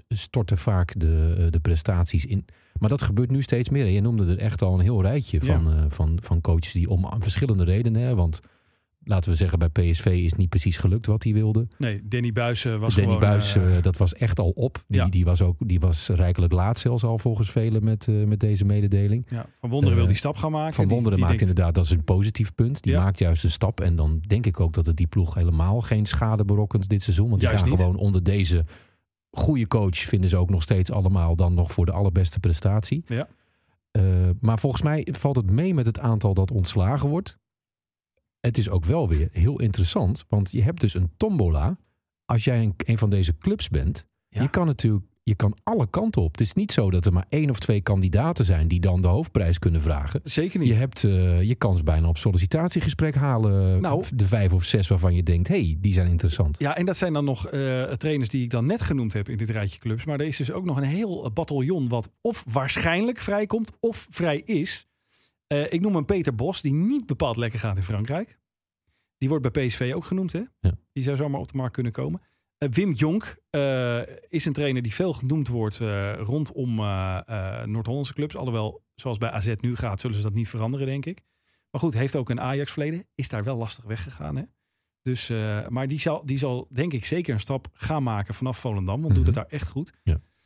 storten 0.08 0.58
vaak 0.58 1.00
de, 1.00 1.34
eh, 1.38 1.46
de 1.50 1.60
prestaties 1.60 2.26
in. 2.26 2.44
Maar 2.78 2.88
dat 2.88 3.02
gebeurt 3.02 3.30
nu 3.30 3.42
steeds 3.42 3.68
meer. 3.68 3.86
Je 3.86 4.00
noemde 4.00 4.26
er 4.26 4.38
echt 4.38 4.62
al 4.62 4.74
een 4.74 4.80
heel 4.80 5.02
rijtje 5.02 5.38
Ja. 5.44 5.46
van, 5.46 5.72
eh, 5.72 5.84
van, 5.88 6.18
van 6.22 6.40
coaches 6.40 6.72
die 6.72 6.88
om 6.88 7.06
verschillende 7.18 7.64
redenen... 7.64 8.02
Hè, 8.02 8.14
want 8.14 8.40
laten 9.04 9.30
we 9.30 9.36
zeggen, 9.36 9.58
bij 9.58 9.68
PSV 9.68 10.06
is 10.06 10.34
niet 10.34 10.48
precies 10.48 10.76
gelukt 10.76 11.06
wat 11.06 11.22
hij 11.22 11.32
wilde. 11.32 11.68
Nee, 11.78 12.00
Danny 12.04 12.32
Buis 12.32 12.64
eh, 12.64 12.76
was 12.78 12.94
Danny 12.94 13.12
gewoon... 13.12 13.28
Buis, 13.30 13.56
eh, 13.56 13.76
eh, 13.76 13.82
dat 13.82 13.96
was 13.96 14.14
echt 14.14 14.38
al 14.38 14.50
op. 14.50 14.84
Die, 14.88 15.00
ja. 15.00 15.06
die, 15.08 15.24
was 15.24 15.42
ook, 15.42 15.56
die 15.68 15.80
was 15.80 16.08
rijkelijk 16.08 16.52
laat 16.52 16.78
zelfs 16.78 17.04
al 17.04 17.18
volgens 17.18 17.50
velen 17.50 17.84
met, 17.84 18.08
eh, 18.08 18.24
met 18.24 18.40
deze 18.40 18.64
mededeling. 18.64 19.26
ja, 19.30 19.46
van 19.60 19.70
Wonderen 19.70 19.96
wil 19.96 20.06
die 20.06 20.16
stap 20.16 20.36
gaan 20.36 20.50
maken. 20.52 20.74
Van 20.74 20.88
Wonderen 20.88 21.18
die 21.18 21.26
maakt 21.26 21.38
denkt- 21.38 21.48
inderdaad, 21.48 21.74
dat 21.74 21.84
is 21.84 21.90
een 21.90 22.04
positief 22.04 22.54
punt. 22.54 22.82
Die 22.82 22.92
Ja. 22.92 23.02
maakt 23.02 23.18
juist 23.18 23.44
een 23.44 23.50
stap. 23.50 23.80
En 23.80 23.96
dan 23.96 24.20
denk 24.26 24.46
ik 24.46 24.60
ook 24.60 24.72
dat 24.72 24.86
het 24.86 24.96
die 24.96 25.06
ploeg 25.06 25.34
helemaal 25.34 25.80
geen 25.80 26.06
schade 26.06 26.44
berokkent 26.44 26.88
dit 26.88 27.02
seizoen. 27.02 27.28
Want 27.28 27.40
die 27.40 27.48
Juist 27.48 27.62
gaan 27.64 27.72
niet. 27.72 27.80
gewoon 27.82 27.96
onder 27.98 28.22
deze 28.22 28.64
goede 29.30 29.66
coach, 29.66 29.96
vinden 29.98 30.30
ze 30.30 30.36
ook 30.36 30.50
nog 30.50 30.62
steeds 30.62 30.90
allemaal 30.90 31.36
dan 31.36 31.54
nog 31.54 31.72
voor 31.72 31.86
de 31.86 31.92
allerbeste 31.92 32.40
prestatie. 32.40 33.02
Ja. 33.06 33.28
Maar 34.40 34.58
volgens 34.58 34.82
mij 34.82 35.06
valt 35.12 35.36
het 35.36 35.50
mee 35.50 35.74
met 35.74 35.86
het 35.86 35.98
aantal 35.98 36.34
dat 36.34 36.50
ontslagen 36.50 37.08
wordt. 37.08 37.38
Het 38.44 38.58
is 38.58 38.68
ook 38.68 38.84
wel 38.84 39.08
weer 39.08 39.28
heel 39.32 39.60
interessant, 39.60 40.24
want 40.28 40.52
je 40.52 40.62
hebt 40.62 40.80
dus 40.80 40.94
een 40.94 41.10
tombola. 41.16 41.78
Als 42.24 42.44
jij 42.44 42.62
een, 42.62 42.74
een 42.76 42.98
van 42.98 43.10
deze 43.10 43.38
clubs 43.38 43.68
bent, 43.68 44.06
Ja. 44.28 44.42
je 44.42 44.48
kan 44.50 44.66
natuurlijk 44.66 45.04
je 45.22 45.34
kan 45.34 45.56
alle 45.62 45.86
kanten 45.90 46.22
op. 46.22 46.30
Het 46.30 46.40
is 46.40 46.52
niet 46.52 46.72
zo 46.72 46.90
dat 46.90 47.06
er 47.06 47.12
maar 47.12 47.24
één 47.28 47.50
of 47.50 47.58
twee 47.58 47.80
kandidaten 47.80 48.44
zijn 48.44 48.68
die 48.68 48.80
dan 48.80 49.02
de 49.02 49.08
hoofdprijs 49.08 49.58
kunnen 49.58 49.82
vragen. 49.82 50.20
Zeker 50.24 50.58
niet. 50.58 50.68
Je 50.68 50.74
hebt 50.74 51.04
eh, 51.04 51.42
je 51.42 51.54
kans 51.54 51.82
bijna 51.82 52.08
op 52.08 52.18
sollicitatiegesprek 52.18 53.14
halen. 53.14 53.80
Nou. 53.80 54.04
de 54.14 54.26
vijf 54.26 54.52
of 54.52 54.64
zes 54.64 54.88
waarvan 54.88 55.14
je 55.14 55.22
denkt, 55.22 55.48
hé, 55.48 55.64
hey, 55.64 55.76
die 55.80 55.92
zijn 55.92 56.08
interessant. 56.08 56.58
Ja, 56.58 56.76
en 56.76 56.84
dat 56.84 56.96
zijn 56.96 57.12
dan 57.12 57.24
nog 57.24 57.46
eh, 57.46 57.82
trainers 57.82 58.28
die 58.30 58.42
ik 58.42 58.50
dan 58.50 58.66
net 58.66 58.82
genoemd 58.82 59.12
heb 59.12 59.28
in 59.28 59.36
dit 59.36 59.50
rijtje 59.50 59.78
clubs. 59.78 60.04
Maar 60.04 60.20
er 60.20 60.26
is 60.26 60.36
dus 60.36 60.52
ook 60.52 60.64
nog 60.64 60.76
een 60.76 60.82
heel 60.82 61.30
bataljon 61.32 61.88
wat 61.88 62.10
of 62.20 62.44
waarschijnlijk 62.48 63.18
vrijkomt 63.18 63.72
of 63.80 64.06
vrij 64.10 64.42
is. 64.44 64.86
Eh, 65.46 65.72
ik 65.72 65.80
noem 65.80 65.96
een 65.96 66.04
Peter 66.04 66.34
Bos, 66.34 66.60
die 66.62 66.72
niet 66.72 67.06
bepaald 67.06 67.36
lekker 67.36 67.58
gaat 67.60 67.76
in 67.76 67.82
Frankrijk. 67.82 68.38
Die 69.18 69.28
wordt 69.28 69.52
bij 69.52 69.66
PSV 69.66 69.92
ook 69.94 70.04
genoemd, 70.04 70.32
hè? 70.32 70.42
Ja. 70.60 70.74
Die 70.92 71.02
zou 71.02 71.16
zomaar 71.16 71.40
op 71.40 71.50
de 71.50 71.56
markt 71.56 71.74
kunnen 71.74 71.92
komen. 71.92 72.20
Eh, 72.58 72.68
Wim 72.68 72.92
Jonk 72.92 73.36
eh, 73.50 74.00
is 74.28 74.44
een 74.44 74.52
trainer 74.52 74.82
die 74.82 74.94
veel 74.94 75.12
genoemd 75.12 75.48
wordt 75.48 75.76
rondom 76.18 76.74
Noord-Hollandse 77.70 78.14
clubs. 78.14 78.36
Alhoewel, 78.36 78.84
zoals 78.94 79.18
bij 79.18 79.30
AZ 79.30 79.54
nu 79.60 79.76
gaat, 79.76 80.00
zullen 80.00 80.16
ze 80.16 80.22
dat 80.22 80.34
niet 80.34 80.48
veranderen, 80.48 80.86
denk 80.86 81.06
ik. 81.06 81.24
Maar 81.70 81.80
goed, 81.80 81.94
heeft 81.94 82.16
ook 82.16 82.30
een 82.30 82.40
Ajax-verleden. 82.40 83.06
Is 83.14 83.28
daar 83.28 83.44
wel 83.44 83.56
lastig 83.56 83.84
weggegaan, 83.84 84.36
hè? 84.36 84.42
Dus, 85.02 85.28
maar 85.68 85.88
die 85.88 86.00
zal, 86.00 86.24
die 86.24 86.38
zal 86.38 86.68
denk 86.70 86.92
ik 86.92 87.04
zeker 87.04 87.34
een 87.34 87.40
stap 87.40 87.66
gaan 87.72 88.02
maken 88.02 88.34
vanaf 88.34 88.58
Volendam. 88.58 89.02
Want 89.02 89.14
doet 89.14 89.26
het 89.26 89.34
Mhm. 89.34 89.44
daar 89.44 89.52
echt 89.58 89.68
goed. 89.68 89.92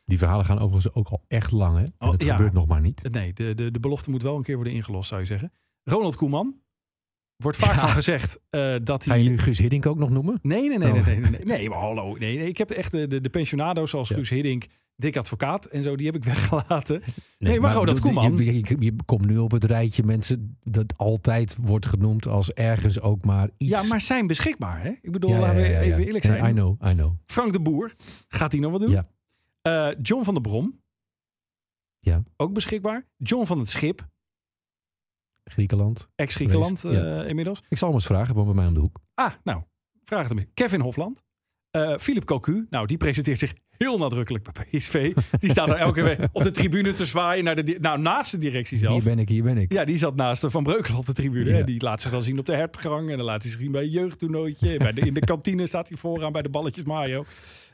Die 0.09 0.17
verhalen 0.17 0.45
gaan 0.45 0.59
overigens 0.59 0.93
ook 0.93 1.07
al 1.07 1.23
echt 1.27 1.51
lang, 1.51 1.77
hè? 1.77 1.83
En 1.83 1.93
Oh, 1.99 2.11
het 2.11 2.23
ja. 2.23 2.35
gebeurt 2.35 2.53
nog 2.53 2.67
maar 2.67 2.81
niet. 2.81 3.09
Nee, 3.11 3.33
de, 3.33 3.53
de, 3.53 3.71
de 3.71 3.79
belofte 3.79 4.09
moet 4.09 4.21
wel 4.23 4.35
een 4.35 4.43
keer 4.43 4.55
worden 4.55 4.73
ingelost, 4.73 5.07
zou 5.09 5.21
je 5.21 5.27
zeggen. 5.27 5.51
Ronald 5.83 6.15
Koeman. 6.15 6.55
Wordt 7.35 7.57
vaak 7.57 7.73
Ja. 7.73 7.79
van 7.79 7.89
gezegd 7.89 8.39
eh, 8.49 8.75
dat 8.83 9.03
Ga 9.03 9.09
hij... 9.11 9.23
je 9.23 9.29
nu 9.29 9.37
Guus 9.37 9.57
Hiddink 9.57 9.85
ook 9.85 9.97
nog 9.97 10.09
noemen? 10.09 10.39
Nee, 10.41 10.67
nee, 10.67 10.77
nee, 10.77 10.87
Oh. 10.87 10.93
nee, 10.93 11.03
nee, 11.03 11.19
nee, 11.19 11.29
nee, 11.31 11.45
nee, 11.57 11.69
maar 11.69 11.79
hallo. 11.79 12.15
Nee, 12.17 12.37
nee, 12.37 12.47
ik 12.47 12.57
heb 12.57 12.69
echt 12.69 12.91
de, 12.91 13.07
de, 13.07 13.21
de 13.21 13.29
pensionado's 13.29 13.89
zoals 13.89 14.09
Ja. 14.09 14.15
Guus 14.15 14.29
Hiddink, 14.29 14.65
Dick 14.95 15.17
Advocaat 15.17 15.65
en 15.65 15.83
zo, 15.83 15.95
die 15.95 16.05
heb 16.05 16.15
ik 16.15 16.23
weggelaten. 16.23 17.01
Nee, 17.37 17.59
maar 17.59 17.73
Ronald 17.73 18.01
bedoel, 18.01 18.21
Koeman- 18.21 18.37
Je, 18.45 18.75
je, 18.79 18.95
komt 19.05 19.25
nu 19.25 19.37
op 19.37 19.51
het 19.51 19.63
rijtje 19.63 20.03
mensen 20.03 20.57
dat 20.63 20.97
altijd 20.97 21.57
wordt 21.61 21.85
genoemd 21.85 22.27
als 22.27 22.53
ergens 22.53 23.01
ook 23.01 23.25
maar 23.25 23.49
iets. 23.57 23.71
Ja, 23.71 23.83
maar 23.83 24.01
zijn 24.01 24.27
beschikbaar, 24.27 24.81
hè? 24.81 24.89
Ik 25.01 25.11
bedoel, 25.11 25.29
Ja, 25.29 25.39
laten 25.39 25.55
we 25.61 25.77
even 25.79 26.05
eerlijk 26.05 26.25
zijn. 26.25 26.45
I 26.49 26.51
know, 26.53 26.85
I 26.87 26.91
know. 26.93 27.13
Frank 27.25 27.51
de 27.53 27.59
Boer, 27.61 27.93
gaat 28.27 28.51
hij 28.51 28.61
nog 28.61 28.71
wat 28.71 28.81
doen? 28.81 28.89
Ja. 28.91 29.07
Eh, 29.61 29.89
John 30.01 30.23
van 30.23 30.33
der 30.33 30.43
Brom. 30.43 30.81
Ja. 31.99 32.23
Ook 32.37 32.53
beschikbaar. 32.53 33.07
John 33.17 33.45
van 33.45 33.59
het 33.59 33.69
Schip, 33.69 34.07
Griekenland. 35.43 36.09
ex-Griekenland 36.15 36.83
eh, 36.83 37.27
inmiddels. 37.27 37.63
Ik 37.69 37.77
zal 37.77 37.87
hem 37.87 37.97
eens 37.97 38.07
vragen, 38.07 38.35
want 38.35 38.47
bij 38.47 38.55
mij 38.55 38.67
om 38.67 38.73
de 38.73 38.79
hoek. 38.79 38.99
Ah, 39.13 39.33
nou, 39.43 39.63
vraag 40.03 40.27
het 40.27 40.37
hem. 40.37 40.49
Kevin 40.53 40.79
Hofland. 40.79 41.23
Eh 41.71 41.97
Philip 41.97 42.23
Cocu, 42.25 42.67
nou 42.69 42.87
die 42.87 42.97
presenteert 42.97 43.39
zich 43.39 43.53
heel 43.69 43.97
nadrukkelijk 43.97 44.43
bij 44.43 44.65
PSV. 44.71 45.13
Die 45.39 45.49
staat 45.49 45.69
er 45.69 45.75
elke 45.75 46.03
week 46.03 46.27
op 46.31 46.43
de 46.43 46.51
tribune 46.51 46.93
te 46.93 47.05
zwaaien. 47.05 47.43
Naar 47.43 47.63
de, 47.63 47.77
nou, 47.81 47.99
naast 47.99 48.31
de 48.31 48.37
directie 48.37 48.77
zelf. 48.77 48.93
Hier 48.93 49.03
ben 49.03 49.19
ik, 49.19 49.29
hier 49.29 49.43
ben 49.43 49.57
ik. 49.57 49.73
Ja, 49.73 49.85
die 49.85 49.97
zat 49.97 50.15
naast 50.15 50.41
de 50.41 50.49
Van 50.49 50.63
Breukelen 50.63 50.97
op 50.97 51.05
de 51.05 51.13
tribune. 51.13 51.57
Ja. 51.57 51.63
Die 51.63 51.83
laat 51.83 52.01
zich 52.01 52.11
dan 52.11 52.21
zien 52.21 52.39
op 52.39 52.45
de 52.45 52.55
hertgang. 52.55 53.09
En 53.09 53.17
dan 53.17 53.25
laat 53.25 53.41
hij 53.41 53.51
zich 53.51 53.59
zien 53.59 53.71
bij 53.71 53.83
een 53.83 53.89
jeugdtoernooitje. 53.89 54.77
Bij 54.77 54.91
de, 54.91 55.01
in 55.01 55.13
de 55.13 55.19
kantine 55.19 55.67
staat 55.67 55.89
hij 55.89 55.97
vooraan 55.97 56.31
bij 56.31 56.41
de 56.41 56.49
balletjes 56.49 56.85
Mario. 56.85 57.25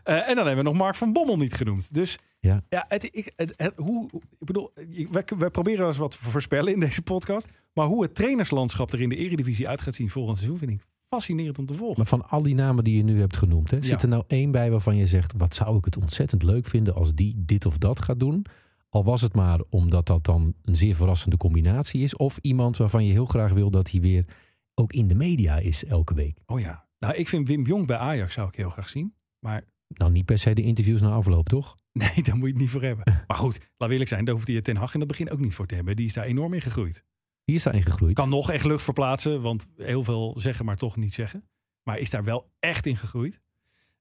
Eh, 0.06 0.30
en 0.30 0.36
dan 0.36 0.45
hebben 0.45 0.64
we 0.64 0.70
nog 0.70 0.80
Mark 0.80 0.95
van 0.95 1.14
Bommel 1.14 1.38
niet 1.38 1.53
genoemd. 1.53 1.93
Dus 1.93 2.20
Ja. 2.39 2.64
ja, 2.70 2.86
het, 2.88 3.03
ik, 3.03 3.34
het, 3.36 3.53
het- 3.58 3.74
hoe, 3.76 4.10
ik 4.39 4.45
bedoel, 4.45 4.72
wij, 5.12 5.24
wij 5.38 5.49
proberen 5.49 5.80
wel 5.80 5.88
eens 5.88 5.97
wat 5.97 6.12
te 6.12 6.18
voorspellen 6.18 6.74
in 6.74 6.80
deze 6.80 7.01
podcast. 7.01 7.47
Maar 7.74 7.86
hoe 7.86 8.03
het 8.03 8.16
trainerslandschap 8.16 8.91
er 8.91 9.01
in 9.01 9.10
de 9.10 9.16
eredivisie 9.16 9.68
uit 9.68 9.82
gaat 9.82 9.95
zien 9.95 10.10
volgend 10.10 10.38
seizoen... 10.38 10.58
vind 10.60 10.72
ik 10.72 10.82
fascinerend 11.10 11.58
om 11.60 11.66
te 11.66 11.74
volgen. 11.74 11.97
Maar 11.97 12.06
van 12.06 12.30
al 12.30 12.41
die 12.41 12.56
namen 12.56 12.84
die 12.84 12.97
je 12.97 13.03
nu 13.03 13.20
hebt 13.20 13.38
genoemd, 13.38 13.72
hè, 13.72 13.84
zit 13.84 14.01
er 14.01 14.08
nou 14.08 14.24
één 14.28 14.51
bij 14.51 14.72
waarvan 14.72 14.95
je 14.95 15.08
zegt: 15.08 15.34
wat 15.38 15.56
zou 15.56 15.78
ik 15.78 15.86
het 15.86 15.97
ontzettend 15.97 16.43
leuk 16.43 16.66
vinden 16.66 16.95
als 16.95 17.14
die 17.14 17.34
dit 17.38 17.66
of 17.66 17.78
dat 17.78 17.99
gaat 17.99 18.20
doen? 18.20 18.45
Al 18.89 19.03
was 19.03 19.22
het 19.22 19.34
maar 19.34 19.60
omdat 19.70 20.06
dat 20.08 20.26
dan 20.26 20.53
een 20.64 20.76
zeer 20.76 20.95
verrassende 20.95 21.38
combinatie 21.38 22.01
is. 22.01 22.16
Of 22.16 22.38
iemand 22.41 22.78
waarvan 22.78 23.06
je 23.06 23.12
heel 23.12 23.26
graag 23.26 23.53
wil 23.53 23.70
dat 23.72 23.91
hij 23.91 24.01
weer 24.01 24.26
ook 24.74 24.93
in 24.93 25.08
de 25.08 25.16
media 25.16 25.58
is 25.58 25.86
elke 25.86 26.14
week. 26.14 26.38
Oh 26.45 26.60
ja. 26.60 26.86
Nou, 26.99 27.14
ik 27.16 27.28
vind 27.28 27.47
Wim 27.47 27.66
Jong 27.66 27.88
bij 27.88 27.97
Ajax 27.97 28.34
zou 28.34 28.47
ik 28.47 28.56
heel 28.56 28.70
graag 28.70 28.89
zien. 28.89 29.14
Maar 29.39 29.64
Nou, 29.88 30.12
niet 30.12 30.26
per 30.26 30.38
se 30.38 30.54
de 30.54 30.62
interviews 30.62 31.02
na 31.02 31.12
afloop, 31.12 31.50
toch? 31.50 31.76
nee, 31.94 32.24
daar 32.24 32.36
moet 32.36 32.48
je 32.48 32.54
het 32.54 32.62
niet 32.62 32.70
voor 32.70 32.82
hebben. 32.82 33.24
Maar 33.28 33.38
goed, 33.38 33.60
laat 33.78 33.90
eerlijk 33.90 34.10
zijn. 34.10 34.26
Daar 34.26 34.36
hoeft 34.36 34.48
hij 34.48 34.62
Ten 34.62 34.76
Hag 34.76 34.94
in 34.94 35.00
het 35.00 35.10
begin 35.10 35.32
ook 35.32 35.40
niet 35.40 35.54
voor 35.54 35.66
te 35.66 35.76
hebben. 35.76 35.96
Die 35.96 36.06
is 36.06 36.14
daar 36.14 36.26
enorm 36.26 36.54
in 36.54 36.62
gegroeid. 36.62 37.04
Die 37.46 37.56
is 37.56 37.64
daarin 37.64 37.84
gegroeid. 37.84 38.16
Kan 38.16 38.30
nog 38.30 38.52
echt 38.52 38.66
lucht 38.66 38.84
verplaatsen, 38.84 39.42
want 39.42 39.68
heel 39.78 40.04
veel 40.04 40.34
zeggen, 40.40 40.66
maar 40.66 40.78
toch 40.78 40.98
niet 40.98 41.14
zeggen. 41.14 41.50
Maar 41.84 42.00
is 42.00 42.10
daar 42.10 42.24
wel 42.24 42.52
echt 42.60 42.86
in 42.86 42.98
gegroeid. 42.98 43.42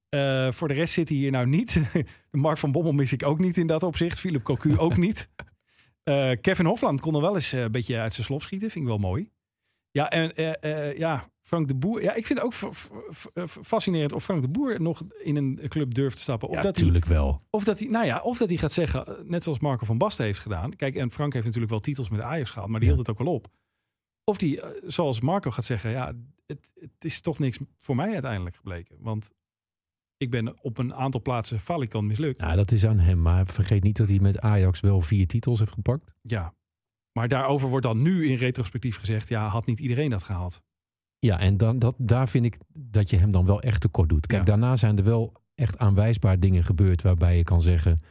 Eh, 0.09 0.51
voor 0.53 0.69
de 0.69 0.75
rest 0.75 0.93
zit 0.93 1.09
hij 1.09 1.19
hier 1.19 1.31
nou 1.31 1.47
niet. 1.47 1.83
Mark 2.31 2.59
van 2.59 2.73
Bommel 2.73 2.93
mis 2.93 3.13
ik 3.13 3.23
ook 3.23 3.39
niet 3.39 3.57
in 3.57 3.67
dat 3.67 3.83
opzicht. 3.83 4.21
Philip 4.21 4.43
Cocu 4.43 4.79
ook 4.87 4.97
niet. 4.97 5.29
Eh, 6.03 6.31
Kevin 6.41 6.67
Hofland 6.67 7.01
kon 7.01 7.15
er 7.15 7.21
wel 7.21 7.35
eens 7.35 7.53
eh, 7.53 7.61
een 7.61 7.73
beetje 7.73 7.99
uit 7.99 8.13
zijn 8.13 8.27
slof 8.27 8.43
schieten. 8.43 8.71
Vind 8.71 8.85
ik 8.85 8.91
wel 8.91 8.99
mooi. 8.99 9.31
Ja, 9.91 10.11
en 10.11 10.35
eh, 10.35 10.89
eh, 10.89 10.99
ja, 10.99 11.31
Frank 11.47 11.69
de 11.69 11.75
Boer. 11.75 12.03
Ja, 12.03 12.15
ik 12.15 12.27
vind 12.27 12.39
het 12.39 12.47
ook 12.47 12.55
fa- 12.55 13.47
fascinerend 13.47 14.13
of 14.13 14.25
Frank 14.25 14.43
de 14.43 14.49
Boer 14.49 14.81
nog 14.81 15.03
in 15.23 15.37
een 15.37 15.61
club 15.69 15.95
durft 15.95 16.17
te 16.17 16.23
stappen. 16.23 16.49
Of 16.49 16.55
ja, 16.57 16.63
dat 16.63 16.77
hij 16.77 16.85
natuurlijk 16.85 17.13
wel. 17.13 17.41
of 17.51 17.65
dat 17.65 17.79
hij, 17.79 17.89
nou 17.89 18.07
ja, 18.07 18.21
of 18.21 18.39
dat 18.39 18.49
hij 18.49 18.59
gaat 18.59 18.73
zeggen, 18.73 19.07
eh, 19.07 19.25
net 19.25 19.43
zoals 19.43 19.59
Marco 19.59 19.85
van 19.87 19.99
Basten 19.99 20.25
heeft 20.25 20.39
gedaan. 20.39 20.77
Kijk, 20.77 20.95
en 20.97 21.11
Frank 21.11 21.33
heeft 21.33 21.45
natuurlijk 21.45 21.73
wel 21.73 21.81
titels 21.81 22.09
met 22.09 22.21
Ajax 22.21 22.51
gehad, 22.51 22.69
maar 22.69 22.81
die 22.81 22.89
Ja. 22.89 22.95
hield 22.95 23.07
het 23.07 23.17
ook 23.19 23.25
wel 23.25 23.35
op. 23.35 23.47
Of 24.25 24.37
die, 24.39 24.61
eh, 24.61 24.83
zoals 24.87 25.21
Marco 25.21 25.51
gaat 25.51 25.65
zeggen, 25.65 25.91
ja, 25.91 26.13
het, 26.47 26.73
het 26.81 27.05
is 27.05 27.21
toch 27.21 27.39
niks 27.39 27.59
voor 27.79 27.97
mij 27.97 28.13
uiteindelijk 28.13 28.57
gebleken. 28.57 28.97
Want 29.01 29.31
ik 30.17 30.31
ben 30.31 30.63
op 30.63 30.79
een 30.79 30.95
aantal 30.95 31.23
plaatsen 31.23 31.61
falikant 31.61 32.07
mislukt. 32.07 32.41
Ja, 32.41 32.55
dat 32.55 32.73
is 32.73 32.87
aan 32.87 32.99
hem. 32.99 33.23
Maar 33.23 33.47
vergeet 33.47 33.83
niet 33.83 33.97
dat 33.97 34.09
hij 34.09 34.19
met 34.19 34.41
Ajax 34.41 34.81
wel 34.81 35.01
vier 35.01 35.27
titels 35.27 35.59
heeft 35.59 35.73
gepakt. 35.73 36.15
Ja. 36.23 36.55
Maar 37.13 37.29
daarover 37.29 37.69
wordt 37.69 37.87
dan 37.87 38.03
nu 38.03 38.27
in 38.29 38.37
retrospectief 38.37 38.97
gezegd, 38.97 39.29
ja, 39.29 39.47
had 39.49 39.67
niet 39.67 39.79
iedereen 39.79 40.11
dat 40.11 40.23
gehaald. 40.23 40.63
Ja, 41.25 41.39
en 41.39 41.57
dan, 41.57 41.79
dat, 41.79 41.95
daar 41.99 42.29
vind 42.29 42.45
ik 42.45 42.59
dat 42.73 43.11
je 43.11 43.17
hem 43.17 43.31
dan 43.31 43.47
wel 43.47 43.61
echt 43.63 43.81
tekort 43.81 44.09
doet. 44.09 44.27
Kijk, 44.27 44.41
Ja. 44.41 44.47
daarna 44.47 44.77
zijn 44.77 44.99
er 44.99 45.05
wel 45.05 45.33
echt 45.55 45.79
aanwijsbaar 45.79 46.41
dingen 46.41 46.65
gebeurd 46.65 47.03
waarbij 47.03 47.37
je 47.37 47.43
kan 47.43 47.63
zeggen. 47.63 48.03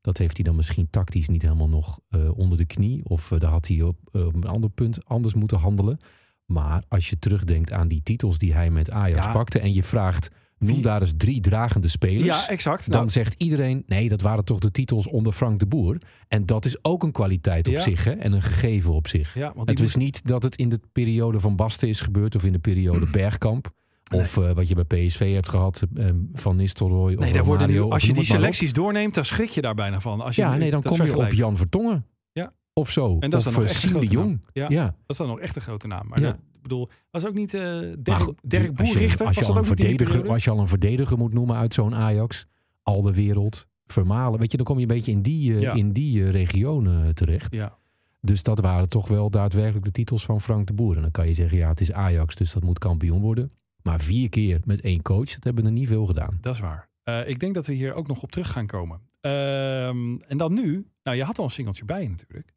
Dat 0.00 0.18
heeft 0.18 0.36
hij 0.36 0.46
dan 0.46 0.56
misschien 0.56 0.90
tactisch 0.90 1.28
niet 1.28 1.42
helemaal 1.42 1.68
nog 1.68 2.00
eh, 2.08 2.38
onder 2.38 2.58
de 2.58 2.64
knie. 2.64 3.04
Of 3.04 3.30
eh, 3.32 3.40
daar 3.40 3.50
had 3.50 3.66
hij 3.68 3.82
op, 3.82 3.96
eh, 4.12 4.26
op 4.26 4.34
een 4.34 4.44
ander 4.44 4.70
punt 4.70 5.04
anders 5.04 5.34
moeten 5.34 5.58
handelen. 5.58 5.98
Maar 6.46 6.82
als 6.88 7.10
je 7.10 7.18
terugdenkt 7.18 7.72
aan 7.72 7.88
die 7.88 8.02
titels 8.02 8.38
die 8.38 8.54
hij 8.54 8.70
met 8.70 8.90
Ajax 8.90 9.26
Ja. 9.26 9.32
pakte. 9.32 9.58
En 9.58 9.72
je 9.72 9.82
vraagt, 9.82 10.30
noem 10.68 10.82
daar 10.82 11.00
eens 11.00 11.12
drie 11.16 11.40
dragende 11.40 11.88
spelers. 11.88 12.24
Ja, 12.24 12.48
exact. 12.48 12.86
dan 12.90 12.98
Nou, 12.98 13.10
zegt 13.10 13.34
iedereen, 13.38 13.82
nee, 13.86 14.08
dat 14.08 14.20
waren 14.20 14.44
toch 14.44 14.58
de 14.58 14.70
titels 14.70 15.06
onder 15.08 15.32
Frank 15.32 15.58
de 15.58 15.66
Boer. 15.66 15.98
En 16.28 16.46
dat 16.46 16.64
is 16.64 16.84
ook 16.84 17.02
een 17.02 17.12
kwaliteit 17.12 17.66
op 17.68 17.72
Ja. 17.74 17.80
zich 17.80 18.04
hè, 18.04 18.10
en 18.12 18.32
een 18.32 18.42
gegeven 18.42 18.92
op 18.92 19.06
zich. 19.06 19.34
ja, 19.34 19.40
want 19.40 19.54
die 19.54 19.64
Het 19.66 19.78
moest- 19.78 19.96
is 19.96 20.02
niet 20.02 20.26
dat 20.26 20.42
het 20.42 20.56
in 20.56 20.68
de 20.68 20.80
periode 20.92 21.40
van 21.40 21.56
Basten 21.56 21.88
is 21.88 22.00
gebeurd 22.00 22.34
of 22.34 22.44
in 22.44 22.52
de 22.52 22.58
periode 22.58 23.06
Bergkamp. 23.20 23.70
Of 24.14 24.36
eh, 24.36 24.52
wat 24.52 24.68
je 24.68 24.74
bij 24.84 24.84
PSV 25.06 25.32
hebt 25.34 25.48
gehad 25.48 25.82
eh, 25.94 26.06
van 26.34 26.56
Nistelrooy 26.56 27.14
of 27.14 27.20
nee, 27.20 27.32
daar 27.32 27.44
worden 27.44 27.68
nu, 27.68 27.80
als 27.80 28.02
je 28.02 28.12
die 28.12 28.24
selecties 28.24 28.72
doorneemt, 28.72 29.14
dan 29.14 29.24
schrik 29.24 29.48
je 29.48 29.60
daar 29.60 29.74
bijna 29.74 30.00
van. 30.00 30.20
Als 30.20 30.36
je 30.36 30.42
Ja, 30.42 30.56
nee, 30.56 30.70
dan 30.70 30.82
kom 30.82 31.04
je 31.04 31.16
op. 31.16 31.32
Jan 31.32 31.56
Vertongen. 31.56 32.06
Ja. 32.32 32.52
Of 32.72 32.90
zo. 32.90 33.16
En 33.20 33.30
dat 33.30 33.40
is 33.40 33.46
of 33.46 33.52
dan 33.52 33.62
nog 33.62 33.70
eh, 33.72 33.76
echt 33.84 34.00
de 34.00 34.06
Jong. 34.06 34.40
Ja. 34.52 34.66
Ja. 34.68 34.84
Dat 34.84 34.94
is 35.06 35.16
dan 35.16 35.26
nog 35.26 35.40
echt 35.40 35.56
een 35.56 35.62
grote 35.62 35.86
naam. 35.86 36.08
Maar 36.08 36.20
Ja. 36.20 36.38
Ik 36.62 36.68
bedoel, 36.68 36.88
was 37.10 37.26
ook 37.26 37.34
niet 37.34 37.54
eh 37.54 37.60
Dirk, 37.98 37.98
Dirk 37.98 38.78
als 38.78 38.88
je- 38.88 38.92
Boerrichter? 38.94 39.26
Als 39.26 39.36
je, 39.38 39.44
al 39.44 39.56
een 39.56 39.64
verdediger, 39.64 40.28
als 40.28 40.44
je 40.44 40.50
al 40.50 40.58
een 40.58 40.68
verdediger 40.68 41.18
moet 41.18 41.32
noemen 41.32 41.56
uit 41.56 41.74
zo'n 41.74 41.94
Ajax, 41.94 42.46
al 42.82 43.02
de 43.02 43.14
wereld, 43.14 43.66
Vermalen, 43.86 44.40
weet 44.40 44.50
je, 44.50 44.56
dan 44.56 44.66
kom 44.66 44.76
je 44.76 44.82
een 44.82 44.88
beetje 44.88 45.10
in 45.12 45.22
die, 45.22 45.54
eh, 45.54 45.60
Ja. 45.60 45.72
in 45.72 45.92
die 45.92 46.22
eh, 46.24 46.30
regionen 46.30 47.14
terecht. 47.14 47.52
Ja. 47.54 47.78
Dus 48.20 48.42
dat 48.42 48.60
waren 48.60 48.88
toch 48.88 49.08
wel 49.08 49.30
daadwerkelijk 49.30 49.84
de 49.84 49.90
titels 49.90 50.24
van 50.24 50.40
Frank 50.40 50.66
de 50.66 50.72
Boer. 50.72 50.96
En 50.96 51.02
dan 51.02 51.10
kan 51.10 51.26
je 51.28 51.34
zeggen, 51.34 51.58
ja, 51.58 51.68
het 51.68 51.80
is 51.80 51.92
Ajax, 51.92 52.34
dus 52.34 52.52
dat 52.52 52.62
moet 52.62 52.78
kampioen 52.78 53.20
worden. 53.20 53.50
Maar 53.82 54.00
vier 54.00 54.28
keer 54.28 54.60
met 54.64 54.80
één 54.80 55.02
coach, 55.02 55.30
dat 55.34 55.44
hebben 55.44 55.64
er 55.66 55.72
niet 55.72 55.88
veel 55.88 56.06
gedaan. 56.06 56.38
Dat 56.40 56.54
is 56.54 56.60
waar. 56.60 56.88
Ik 57.26 57.38
denk 57.40 57.54
dat 57.54 57.66
we 57.66 57.72
hier 57.72 57.94
ook 57.94 58.06
nog 58.06 58.22
op 58.22 58.30
terug 58.30 58.50
gaan 58.50 58.66
komen. 58.66 59.00
Ehm, 59.20 60.16
en 60.28 60.36
dan 60.36 60.54
nu, 60.54 60.86
nou 61.02 61.16
je 61.16 61.24
had 61.24 61.38
al 61.38 61.44
een 61.44 61.50
singeltje 61.50 61.84
bij 61.84 62.08
natuurlijk. 62.08 62.52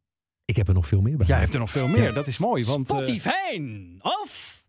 Ik 0.45 0.55
heb 0.55 0.67
er 0.67 0.73
nog 0.73 0.87
veel 0.87 1.01
meer 1.01 1.17
bij. 1.17 1.27
Jij 1.27 1.39
hebt 1.39 1.53
er 1.53 1.59
nog 1.59 1.69
veel 1.69 1.87
meer, 1.87 2.13
dat 2.13 2.27
is 2.27 2.37
mooi. 2.37 2.65
Want 2.65 2.89
eh, 2.89 2.95
Spotify 2.95 3.59
of 4.01 4.63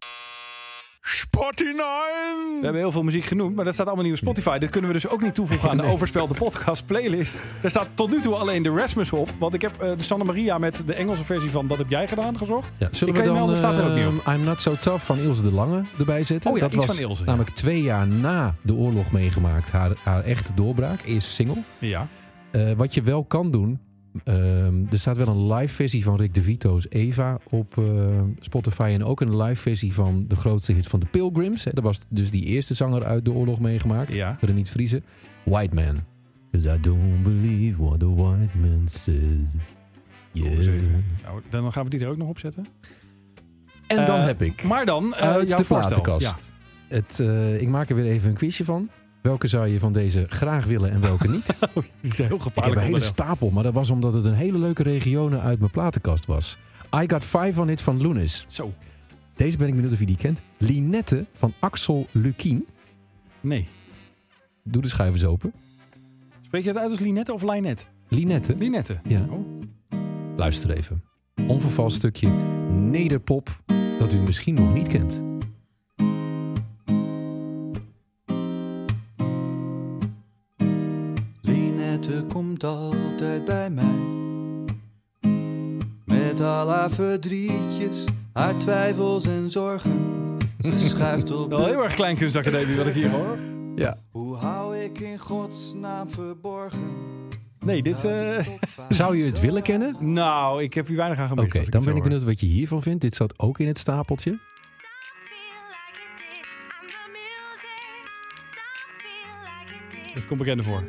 we 1.34 2.60
hebben 2.62 2.80
heel 2.80 2.90
veel 2.90 3.02
muziek 3.02 3.24
genoemd, 3.24 3.56
maar 3.56 3.64
dat 3.64 3.74
staat 3.74 3.86
allemaal 3.86 4.04
niet 4.04 4.12
op 4.12 4.18
Spotify. 4.18 4.58
Dit 4.58 4.70
kunnen 4.70 4.90
we 4.90 4.96
dus 4.96 5.08
ook 5.08 5.22
niet 5.22 5.34
toevoegen 5.34 5.70
aan 5.70 5.76
de 5.76 5.82
Overspel 5.82 6.26
de 6.26 6.34
podcast 6.34 6.86
playlist. 6.86 7.42
Daar 7.60 7.70
staat 7.70 7.88
tot 7.94 8.10
nu 8.10 8.20
toe 8.20 8.34
alleen 8.34 8.62
de 8.62 8.70
Rasmus 8.70 9.12
op. 9.12 9.28
Want 9.38 9.54
ik 9.54 9.62
heb 9.62 9.82
eh, 9.82 9.96
de 9.96 10.02
Santa 10.02 10.24
Maria 10.24 10.58
met 10.58 10.82
de 10.86 10.94
Engelse 10.94 11.24
versie 11.24 11.50
van 11.50 11.66
Dat 11.66 11.78
heb 11.78 11.90
jij 11.90 12.08
gedaan 12.08 12.38
gezocht. 12.38 12.72
Ja, 12.78 12.88
zullen 12.90 13.14
Ik 13.14 13.20
we 13.20 13.22
kan 13.22 13.22
je 13.22 13.26
dan 13.26 13.34
melden, 13.36 13.56
staat 13.56 13.78
er 13.78 13.84
ook 13.90 13.96
niet 13.96 14.06
op. 14.06 14.26
ehm, 14.26 14.34
I'm 14.36 14.44
Not 14.44 14.60
So 14.60 14.76
Tough 14.80 15.04
van 15.04 15.18
Ilse 15.18 15.42
de 15.42 15.52
Lange 15.52 15.84
erbij 15.98 16.24
zetten? 16.24 16.50
Oh 16.50 16.56
ja, 16.56 16.62
dat 16.62 16.74
iets 16.74 16.86
was 16.86 16.96
van 16.96 17.08
Ilse, 17.08 17.20
ja. 17.20 17.26
namelijk 17.28 17.54
twee 17.56 17.82
jaar 17.82 18.06
na 18.06 18.54
de 18.62 18.74
oorlog 18.74 19.12
meegemaakt. 19.12 19.70
Haar, 19.70 19.92
haar 20.02 20.24
echte 20.24 20.54
doorbraak, 20.54 21.02
eerst 21.04 21.28
single. 21.28 21.62
Ja. 21.78 22.06
Eh, 22.50 22.72
wat 22.72 22.94
je 22.94 23.02
wel 23.02 23.24
kan 23.24 23.50
doen... 23.50 23.80
ehm, 24.24 24.82
er 24.90 24.98
staat 24.98 25.16
wel 25.16 25.28
een 25.28 25.52
live 25.52 25.74
versie 25.74 26.04
van 26.04 26.16
Rick 26.16 26.34
de 26.34 26.42
Vito's 26.42 26.86
Eva 26.88 27.38
op 27.50 27.78
eh, 27.78 27.84
Spotify. 28.40 28.90
En 28.94 29.04
ook 29.04 29.20
een 29.20 29.36
live 29.36 29.60
versie 29.60 29.92
van 29.92 30.24
de 30.28 30.36
grootste 30.36 30.72
hit 30.72 30.86
van 30.86 31.00
de 31.00 31.06
Pilgrims. 31.06 31.64
Hè. 31.64 31.70
Dat 31.72 31.84
was 31.84 31.98
dus 32.08 32.30
die 32.30 32.44
eerste 32.44 32.74
zanger 32.74 33.04
uit 33.04 33.24
de 33.24 33.32
oorlog 33.32 33.60
meegemaakt. 33.60 34.14
Ja. 34.14 34.38
niet 34.54 34.70
Vriezen. 34.70 35.04
White 35.44 35.74
Man. 35.74 36.00
Because 36.50 36.76
I 36.76 36.80
don't 36.80 37.22
believe 37.22 37.82
what 37.82 37.98
the 37.98 38.14
white 38.14 38.58
man 38.58 38.80
eens 38.80 39.08
Yeah. 40.32 40.80
Nou, 41.24 41.42
dan 41.50 41.72
gaan 41.72 41.84
we 41.84 41.90
die 41.90 42.00
er 42.00 42.08
ook 42.08 42.16
nog 42.16 42.28
op 42.28 42.38
zetten. 42.38 42.66
En 43.86 44.06
dan 44.06 44.18
Eh, 44.18 44.24
heb 44.24 44.42
ik... 44.42 44.62
Maar 44.62 44.86
dan 44.86 45.14
uit 45.14 45.48
jouw 45.48 45.58
de 45.58 45.64
platenkast. 45.64 46.52
Het, 46.88 47.20
eh, 47.20 47.60
ik 47.60 47.68
maak 47.68 47.88
er 47.88 47.96
weer 47.96 48.04
even 48.04 48.30
een 48.30 48.36
quizje 48.36 48.64
van. 48.64 48.90
Welke 49.24 49.46
zou 49.46 49.66
je 49.66 49.78
van 49.78 49.92
deze 49.92 50.24
graag 50.28 50.64
willen 50.66 50.90
en 50.90 51.00
welke 51.00 51.28
niet? 51.28 51.56
Ja, 51.60 51.68
die 52.00 52.10
is 52.10 52.16
heel 52.16 52.24
ik 52.26 52.30
heb 52.32 52.40
gevaarlijk. 52.40 52.76
een 52.80 52.86
hele 52.86 53.00
stapel, 53.02 53.50
maar 53.50 53.62
dat 53.62 53.72
was 53.74 53.90
omdat 53.90 54.14
het 54.14 54.24
een 54.24 54.34
hele 54.34 54.58
leuke 54.58 54.82
regionen 54.82 55.40
uit 55.40 55.58
mijn 55.58 55.70
platenkast 55.70 56.26
was. 56.26 56.56
I 57.02 57.04
Got 57.06 57.24
Five 57.24 57.60
on 57.60 57.68
It 57.68 57.82
van 57.82 58.00
Lunis. 58.00 58.44
Zo, 58.48 58.72
Deze 59.36 59.56
ben 59.58 59.68
ik 59.68 59.74
benieuwd 59.74 59.92
of 59.92 59.98
je 59.98 60.06
die 60.06 60.16
kent. 60.16 60.42
Linette 60.58 61.26
van 61.34 61.52
Axel 61.60 62.06
Lukien. 62.10 62.66
nee. 63.40 63.68
Doe 64.62 64.82
de 64.82 64.88
schijf 64.88 65.12
eens 65.12 65.24
open. 65.24 65.52
Spreek 66.42 66.62
je 66.62 66.68
het 66.68 66.78
uit 66.78 66.90
als 66.90 67.00
Linette 67.00 67.32
of 67.32 67.42
Linette? 67.42 67.84
Linette. 68.08 68.56
Linette. 68.56 69.00
Ja. 69.08 69.26
Oh. 69.30 69.60
Luister 70.36 70.70
even. 70.70 71.02
Onvervals 71.46 71.94
stukje 71.94 72.28
nederpop 72.70 73.48
dat 73.98 74.12
u 74.12 74.18
misschien 74.18 74.54
nog 74.54 74.74
niet 74.74 74.88
kent. 74.88 75.20
Haar 86.68 86.90
verdrietjes, 86.90 88.04
haar 88.32 88.56
twijfels 88.58 89.26
en 89.26 89.50
zorgen. 89.50 90.12
Ze 90.62 90.78
schuift 90.88 91.30
op 91.30 91.48
Wel 91.48 91.66
heel 91.66 91.82
erg 91.82 91.94
klein 91.94 92.16
kunstacademie 92.16 92.76
wat 92.76 92.86
ik 92.86 92.94
hier 92.94 93.10
hoor. 93.10 93.38
Ja. 93.76 93.98
Hoe 94.10 94.36
hou 94.36 94.76
ik 94.76 95.00
in 95.00 95.18
godsnaam 95.18 96.08
verborgen? 96.10 96.80
Nee, 97.64 97.82
dit... 97.82 98.04
eh, 98.04 98.46
Zou 98.88 99.16
je 99.16 99.24
het 99.24 99.40
willen 99.40 99.62
kennen? 99.62 99.96
nou, 100.12 100.62
ik 100.62 100.74
heb 100.74 100.86
hier 100.86 100.96
weinig 100.96 101.18
aan 101.18 101.24
Oké, 101.30 101.34
gemist. 101.40 101.56
als 101.58 101.68
dan 101.70 101.80
ben 101.80 101.88
ik 101.90 101.94
hoor. 101.94 102.02
benieuwd 102.02 102.22
wat 102.24 102.40
je 102.40 102.46
hiervan 102.46 102.82
vindt. 102.82 103.00
Dit 103.00 103.14
zat 103.14 103.38
ook 103.38 103.58
in 103.58 103.66
het 103.66 103.78
stapeltje. 103.78 104.38
Het 110.14 110.26
komt 110.26 110.38
bekend 110.38 110.64
voor. 110.64 110.84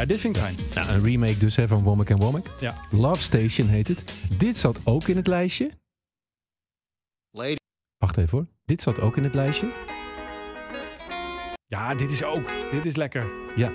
Ja, 0.00 0.06
dit 0.06 0.20
vind 0.20 0.36
ik 0.36 0.42
fijn. 0.42 0.56
Een 0.88 1.04
remake 1.04 1.38
dus 1.38 1.56
hè, 1.56 1.68
van 1.68 1.82
Womack 1.82 2.10
and 2.10 2.22
Womack. 2.22 2.46
Ja. 2.60 2.74
Love 2.90 3.22
Station 3.22 3.68
heet 3.68 3.88
het. 3.88 4.14
Dit 4.36 4.56
zat 4.56 4.80
ook 4.84 5.08
in 5.08 5.16
het 5.16 5.26
lijstje. 5.26 5.70
Lady. 7.30 7.56
Wacht 7.96 8.16
even 8.16 8.38
hoor. 8.38 8.46
Dit 8.64 8.82
zat 8.82 9.00
ook 9.00 9.16
in 9.16 9.24
het 9.24 9.34
lijstje. 9.34 9.72
Ja, 11.66 11.94
dit 11.94 12.10
is 12.10 12.22
ook. 12.22 12.50
Dit 12.70 12.84
is 12.86 12.96
lekker. 12.96 13.30
Ja. 13.56 13.70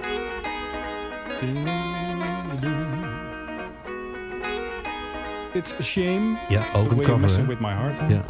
It's 5.54 5.74
a 5.74 5.82
shame. 5.82 6.38
Ja, 6.50 6.74
ook 6.74 6.92
een 6.92 7.02
cover. 7.02 7.48
with 7.48 7.60
my 7.60 7.72
heart. 7.72 8.12
Ja. 8.12 8.22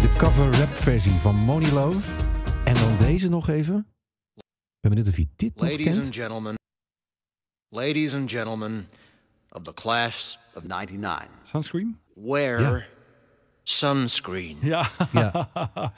De 0.00 0.14
cover 0.18 0.58
rap 0.58 0.74
versie 0.74 1.12
van 1.12 1.34
Money 1.34 1.70
Love. 1.70 2.12
En 2.64 2.74
dan 2.74 2.96
deze 2.98 3.28
nog 3.28 3.48
even. 3.48 3.86
Ik 4.36 4.88
ben 4.88 4.90
benieuwd 4.90 5.08
of 5.08 5.16
je 5.16 5.28
dit 5.36 5.54
nog 5.54 5.70
Ladies 5.70 5.84
kent. 5.86 6.04
and 6.04 6.14
gentlemen, 6.14 6.54
ladies 7.72 8.14
and 8.14 8.30
gentlemen 8.30 8.86
of 9.52 9.62
the 9.62 9.72
class 9.74 10.38
of 10.54 10.62
99, 10.64 11.28
Sunscreen? 11.44 11.96
wear 12.14 12.60
Ja. 12.60 12.84
sunscreen. 13.64 14.56
Ja. 14.60 14.88
Ja. 15.12 15.50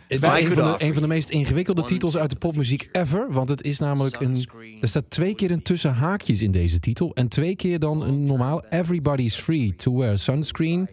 Het 0.09 0.23
is 0.23 0.23
een 0.23 0.55
van, 0.55 0.73
de, 0.73 0.85
een 0.85 0.93
van 0.93 1.03
de 1.03 1.09
meest 1.09 1.31
ingewikkelde 1.31 1.85
titels 1.85 2.17
uit 2.17 2.31
de 2.31 2.37
popmuziek 2.37 2.89
ever. 2.93 3.33
Want 3.33 3.49
het 3.49 3.63
is 3.63 3.79
namelijk 3.79 4.21
een. 4.21 4.49
Er 4.81 4.89
staat 4.89 5.11
twee 5.11 5.35
keer 5.35 5.51
een 5.51 5.63
tussen 5.63 5.95
haakjes 5.95 6.43
in 6.43 6.53
deze 6.53 6.81
titel. 6.81 7.15
En 7.15 7.29
twee 7.29 7.57
keer 7.57 7.79
dan 7.79 8.03
een 8.03 8.25
normaal. 8.25 8.65
Everybody's 8.71 9.37
free 9.37 9.75
to 9.77 9.97
wear 9.97 10.19
sunscreen. 10.19 10.89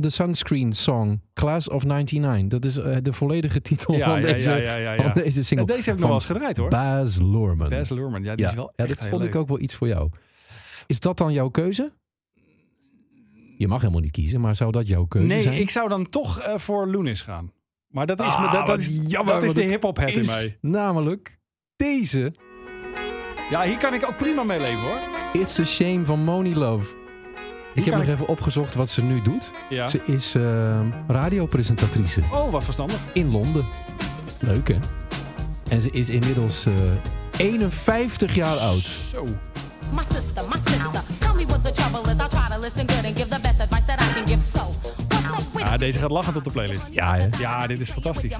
De 0.00 0.10
sunscreen 0.10 0.72
song 0.72 1.20
Class 1.34 1.68
of 1.68 1.84
99. 1.84 2.48
Dat 2.60 2.64
is 2.64 2.76
eh, 2.76 2.96
de 3.02 3.12
volledige 3.12 3.60
titel 3.60 3.94
Ja, 3.96 4.04
van, 4.10 4.20
ja, 4.20 4.32
deze, 4.32 4.52
ja, 4.54 4.96
van 5.02 5.12
deze 5.22 5.42
single. 5.42 5.66
En 5.66 5.74
deze 5.76 5.88
heb 5.88 5.94
ik 5.94 6.00
nog 6.00 6.08
wel 6.10 6.18
eens 6.18 6.26
gedraaid, 6.26 6.56
hoor. 6.56 6.68
Baz 6.68 7.16
Luhrmann. 7.18 7.70
Baz 7.70 7.90
Luhrmann, 7.90 8.24
ja, 8.24 8.34
die 8.34 8.46
is 8.46 8.54
wel 8.54 8.72
Ja, 8.76 8.84
echt 8.84 8.98
dat 9.00 9.08
vond 9.08 9.24
ik 9.24 9.34
ook 9.34 9.48
wel 9.48 9.60
iets 9.60 9.74
voor 9.74 9.88
jou. 9.88 10.10
Is 10.86 11.00
dat 11.00 11.18
dan 11.18 11.32
jouw 11.32 11.48
keuze? 11.48 11.92
Je 13.56 13.68
mag 13.68 13.80
helemaal 13.80 14.02
niet 14.02 14.10
kiezen, 14.10 14.40
maar 14.40 14.56
zou 14.56 14.70
dat 14.72 14.88
jouw 14.88 15.04
keuze 15.04 15.26
Nee, 15.28 15.42
zijn? 15.42 15.60
ik 15.60 15.70
zou 15.70 15.88
dan 15.88 16.06
toch 16.08 16.40
eh, 16.40 16.56
voor 16.56 16.86
Lunis 16.88 17.22
gaan. 17.22 17.52
Maar 17.88 18.06
dat 18.06 18.20
is, 18.20 18.26
me- 18.26 18.46
Ah, 18.46 18.66
dat, 18.66 18.80
is, 18.80 18.88
jammer, 19.06 19.34
dat 19.34 19.42
is 19.42 19.54
de 19.54 19.62
hip-hop 19.62 19.96
head 19.96 20.10
in 20.10 20.26
mij. 20.26 20.58
Namelijk 20.60 21.38
deze. 21.76 22.32
Ja, 23.50 23.62
hier 23.62 23.76
kan 23.78 23.94
ik 23.94 24.04
ook 24.06 24.16
prima 24.16 24.44
mee 24.44 24.60
leven 24.60 24.80
hoor. 24.80 24.98
It's 25.32 25.58
a 25.58 25.64
shame 25.64 26.06
van 26.06 26.24
Money 26.24 26.54
Love. 26.54 26.94
Ik 27.74 27.84
heb 27.84 27.94
nog 27.94 28.02
ik- 28.02 28.08
even 28.08 28.26
opgezocht 28.28 28.74
wat 28.74 28.88
ze 28.88 29.02
nu 29.02 29.22
doet. 29.22 29.50
Ja. 29.70 29.86
Ze 29.86 30.00
is 30.04 30.34
eh, 30.34 30.80
radiopresentatrice 31.08 32.20
Oh, 32.32 32.50
wat 32.52 32.64
verstandig. 32.64 32.96
in 33.12 33.30
Londen. 33.30 33.64
Leuk 34.38 34.68
hè? 34.68 34.78
En 35.68 35.80
ze 35.80 35.90
is 35.90 36.08
inmiddels 36.08 36.66
eh, 36.66 36.72
51 37.36 38.34
jaar 38.34 38.56
oud. 38.56 38.80
Zo. 39.10 39.24
My 39.24 40.02
sister, 40.12 40.44
my 40.48 40.56
sister, 40.64 41.02
tell 41.18 41.34
me 41.34 41.46
what 41.46 41.64
the 41.64 41.70
trouble 41.70 42.00
is. 42.12 42.16
I 42.24 42.28
try 42.28 42.56
to 42.56 42.60
listen 42.60 42.88
good 42.90 43.04
and 43.04 43.16
give 43.16 43.28
the 43.28 43.38
best 43.42 43.60
advice 43.60 43.82
that 43.86 44.00
I 44.00 44.12
can 44.12 44.26
give. 44.26 44.40
So, 44.54 44.81
Ja, 45.64 45.76
deze 45.76 45.98
gaat 45.98 46.10
lachend 46.10 46.36
op 46.36 46.44
de 46.44 46.50
playlist. 46.50 46.88
Ja 46.92 47.14
hè? 47.16 47.28
Ja, 47.38 47.66
dit 47.66 47.80
is 47.80 47.90
fantastisch. 47.90 48.36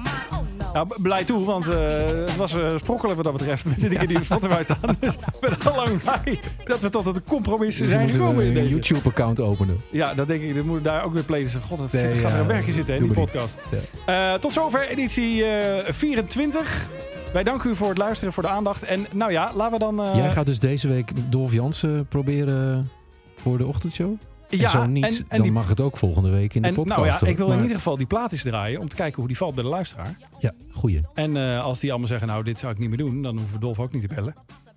Nou, 0.73 0.87
blij 1.01 1.23
toe, 1.23 1.45
want 1.45 1.67
eh, 1.67 1.77
het 2.05 2.35
was 2.35 2.53
eh 2.53 2.77
sprokkelen 2.77 3.15
wat 3.15 3.25
dat 3.25 3.33
betreft 3.33 3.65
met 3.69 3.79
de 3.79 3.89
dingen 3.89 4.07
die 4.07 4.17
op 4.17 4.23
Spotify 4.23 4.61
staan. 4.63 4.77
Dus 4.99 5.13
ik 5.13 5.39
ben 5.39 5.71
al 5.71 5.75
lang 5.75 6.01
blij 6.03 6.39
dat 6.65 6.81
we 6.81 6.89
tot 6.89 7.05
een 7.05 7.23
compromis 7.27 7.75
Dus 7.77 7.79
we 7.79 7.89
zijn 7.89 8.01
moeten 8.01 8.19
gekomen 8.19 8.45
in 8.45 8.57
een. 8.57 8.67
YouTube-account 8.67 9.39
openen. 9.39 9.77
Ja, 9.91 10.13
dat 10.13 10.27
denk 10.27 10.41
ik. 10.43 10.55
Dan 10.55 10.65
moet 10.65 10.83
daar 10.83 11.03
ook 11.03 11.13
weer 11.13 11.23
playlisten. 11.23 11.61
God, 11.61 11.79
het 11.79 11.91
Nee, 11.91 12.09
zit, 12.09 12.19
gaat 12.19 12.31
er 12.31 12.39
een 12.39 12.47
werkje 12.47 12.71
zitten, 12.71 12.99
doe 12.99 13.07
die 13.07 13.17
podcast. 13.17 13.57
Eh, 14.05 14.33
tot 14.33 14.53
zover 14.53 14.87
editie 14.87 15.45
eh, 15.45 15.91
24. 15.93 16.87
Wij 17.33 17.43
danken 17.43 17.69
u 17.69 17.75
voor 17.75 17.89
het 17.89 17.97
luisteren, 17.97 18.33
voor 18.33 18.43
de 18.43 18.49
aandacht. 18.49 18.83
En 18.83 19.05
nou 19.11 19.31
ja, 19.31 19.51
laten 19.55 19.73
we 19.73 19.79
dan... 19.79 20.01
Jij 20.15 20.31
gaat 20.31 20.45
dus 20.45 20.59
deze 20.59 20.87
week 20.87 21.11
Dolf 21.31 21.51
Jansen 21.53 22.05
proberen 22.07 22.89
voor 23.35 23.57
de 23.57 23.65
ochtendshow? 23.65 24.13
En 24.53 24.59
Ja, 24.59 24.69
zo 24.69 24.85
niet, 24.85 25.03
en- 25.03 25.11
en 25.11 25.25
dan 25.29 25.41
die- 25.41 25.51
mag 25.51 25.69
het 25.69 25.81
ook 25.81 25.97
volgende 25.97 26.29
week 26.29 26.53
in 26.53 26.61
de 26.61 26.67
en 26.67 26.73
podcast. 26.73 26.99
nou 26.99 27.11
ja, 27.25 27.27
ik 27.31 27.37
wil 27.37 27.51
in 27.51 27.61
ieder 27.61 27.75
geval 27.75 27.97
die 27.97 28.07
plaat 28.07 28.31
eens 28.31 28.41
draaien 28.41 28.79
om 28.79 28.87
te 28.87 28.95
kijken 28.95 29.17
hoe 29.19 29.27
die 29.27 29.37
valt 29.37 29.55
bij 29.55 29.63
de 29.63 29.69
luisteraar. 29.69 30.17
Ja, 30.39 30.51
goeie. 30.71 31.01
En 31.13 31.37
eh, 31.37 31.63
als 31.63 31.79
die 31.79 31.89
allemaal 31.89 32.07
zeggen, 32.07 32.27
nou, 32.27 32.43
dit 32.43 32.59
zou 32.59 32.73
ik 32.73 32.79
niet 32.79 32.89
meer 32.89 32.97
doen, 32.97 33.21
dan 33.21 33.37
hoeven 33.37 33.53
we 33.53 33.59
Dolf 33.59 33.79
ook 33.79 33.93
niet 33.93 34.01
te 34.09 34.15
bellen. 34.15 34.35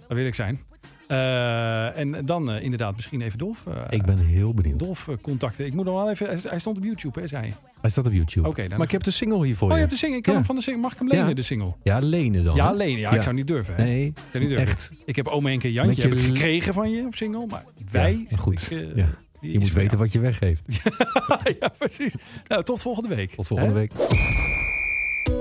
Dat 0.09 0.17
wil 0.17 0.27
ik 0.27 0.35
zijn. 0.35 0.61
Eh, 1.09 1.99
en 1.99 2.25
dan 2.25 2.51
eh, 2.51 2.63
inderdaad 2.63 2.95
misschien 2.97 3.21
even 3.21 3.39
Dolf, 3.39 3.65
Ik 3.91 4.03
ben 4.05 4.19
heel 4.19 4.55
benieuwd. 4.55 4.79
Dolf 4.79 5.09
contacten. 5.23 5.67
Ik 5.67 5.75
moet 5.75 5.85
nog 5.85 5.95
wel 5.95 6.11
even... 6.11 6.39
hij- 6.49 6.59
stond 6.59 6.77
op 6.77 6.85
YouTube, 6.85 7.21
hè, 7.21 7.27
zei 7.27 7.47
je. 7.47 7.53
Hij 7.81 7.91
staat 7.91 8.07
op 8.07 8.13
YouTube. 8.13 8.49
Oké, 8.49 8.69
maar 8.69 8.81
ik 8.83 8.91
heb 8.91 9.03
de 9.03 9.11
single 9.11 9.45
hier 9.47 9.57
voor 9.57 9.69
Oh, 9.69 9.75
je 9.75 9.81
hebt 9.81 9.91
de 9.93 9.99
single. 9.99 10.17
Ik 10.17 10.23
kan 10.23 10.33
Ja. 10.33 10.39
hem 10.39 10.47
van 10.49 10.57
de 10.57 10.63
single. 10.63 10.83
Mag 10.83 10.93
ik 10.93 10.99
hem 10.99 11.09
lenen, 11.09 11.29
Ja. 11.29 11.35
de 11.35 11.43
single? 11.43 11.75
Ja, 11.83 11.99
lenen 11.99 12.45
dan. 12.45 12.55
Ja, 12.57 12.73
lenen. 12.73 12.99
Ja, 13.01 13.11
ik 13.11 13.23
zou 13.23 13.35
niet 13.35 13.47
durven. 13.47 13.75
Hè? 13.75 13.85
Nee, 13.85 14.07
Ik 14.07 14.15
zou 14.31 14.39
niet 14.45 14.49
durven. 14.49 14.67
echt. 14.67 14.93
Ik 15.05 15.17
heb 15.17 15.27
oma 15.27 15.51
en 15.51 15.59
keer 15.59 15.71
Jantje 15.71 16.03
heb 16.03 16.13
ik 16.13 16.19
gekregen 16.19 16.75
van 16.75 16.91
je 16.91 17.07
op 17.07 17.15
single. 17.15 17.47
Maar 17.47 17.65
wij... 17.91 18.27
Maar 18.31 18.39
goed. 18.39 18.71
ik, 18.73 18.97
ja. 18.97 19.07
Je 19.53 19.59
moet 19.59 19.73
weten 19.73 19.91
jou. 19.99 20.03
wat 20.03 20.13
je 20.13 20.21
weggeeft. 20.21 20.81
ja, 21.61 21.69
precies. 21.79 22.15
Nou, 22.49 22.63
tot 22.63 22.83
volgende 22.83 23.15
week. 23.15 23.35
Tot 23.35 23.47
volgende 23.47 23.73
Hè? 23.73 23.79
week. 23.79 23.91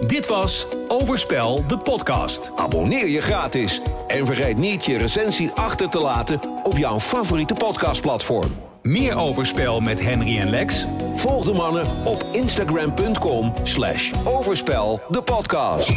Dit 0.08 0.28
was 0.28 0.68
Overspel, 0.88 1.68
de 1.68 1.78
podcast. 1.78 2.52
Abonneer 2.56 3.08
je 3.10 3.22
gratis 3.22 3.82
en 4.08 4.26
vergeet 4.26 4.58
niet 4.58 4.86
je 4.86 4.98
recensie 4.98 5.52
achter 5.52 5.90
te 5.90 6.00
laten 6.00 6.40
op 6.64 6.78
jouw 6.78 7.00
favoriete 7.00 7.54
podcastplatform. 7.54 8.50
Meer 8.82 9.16
Overspel 9.16 9.80
met 9.80 10.00
Henry 10.00 10.38
en 10.40 10.50
Lex? 10.50 10.86
Volg 11.14 11.46
de 11.46 11.54
mannen 11.54 12.06
op 12.06 12.26
instagram.com 12.32 13.54
slash 13.64 14.12
overspel 14.24 15.02
de 15.10 15.22
podcast. 15.22 15.92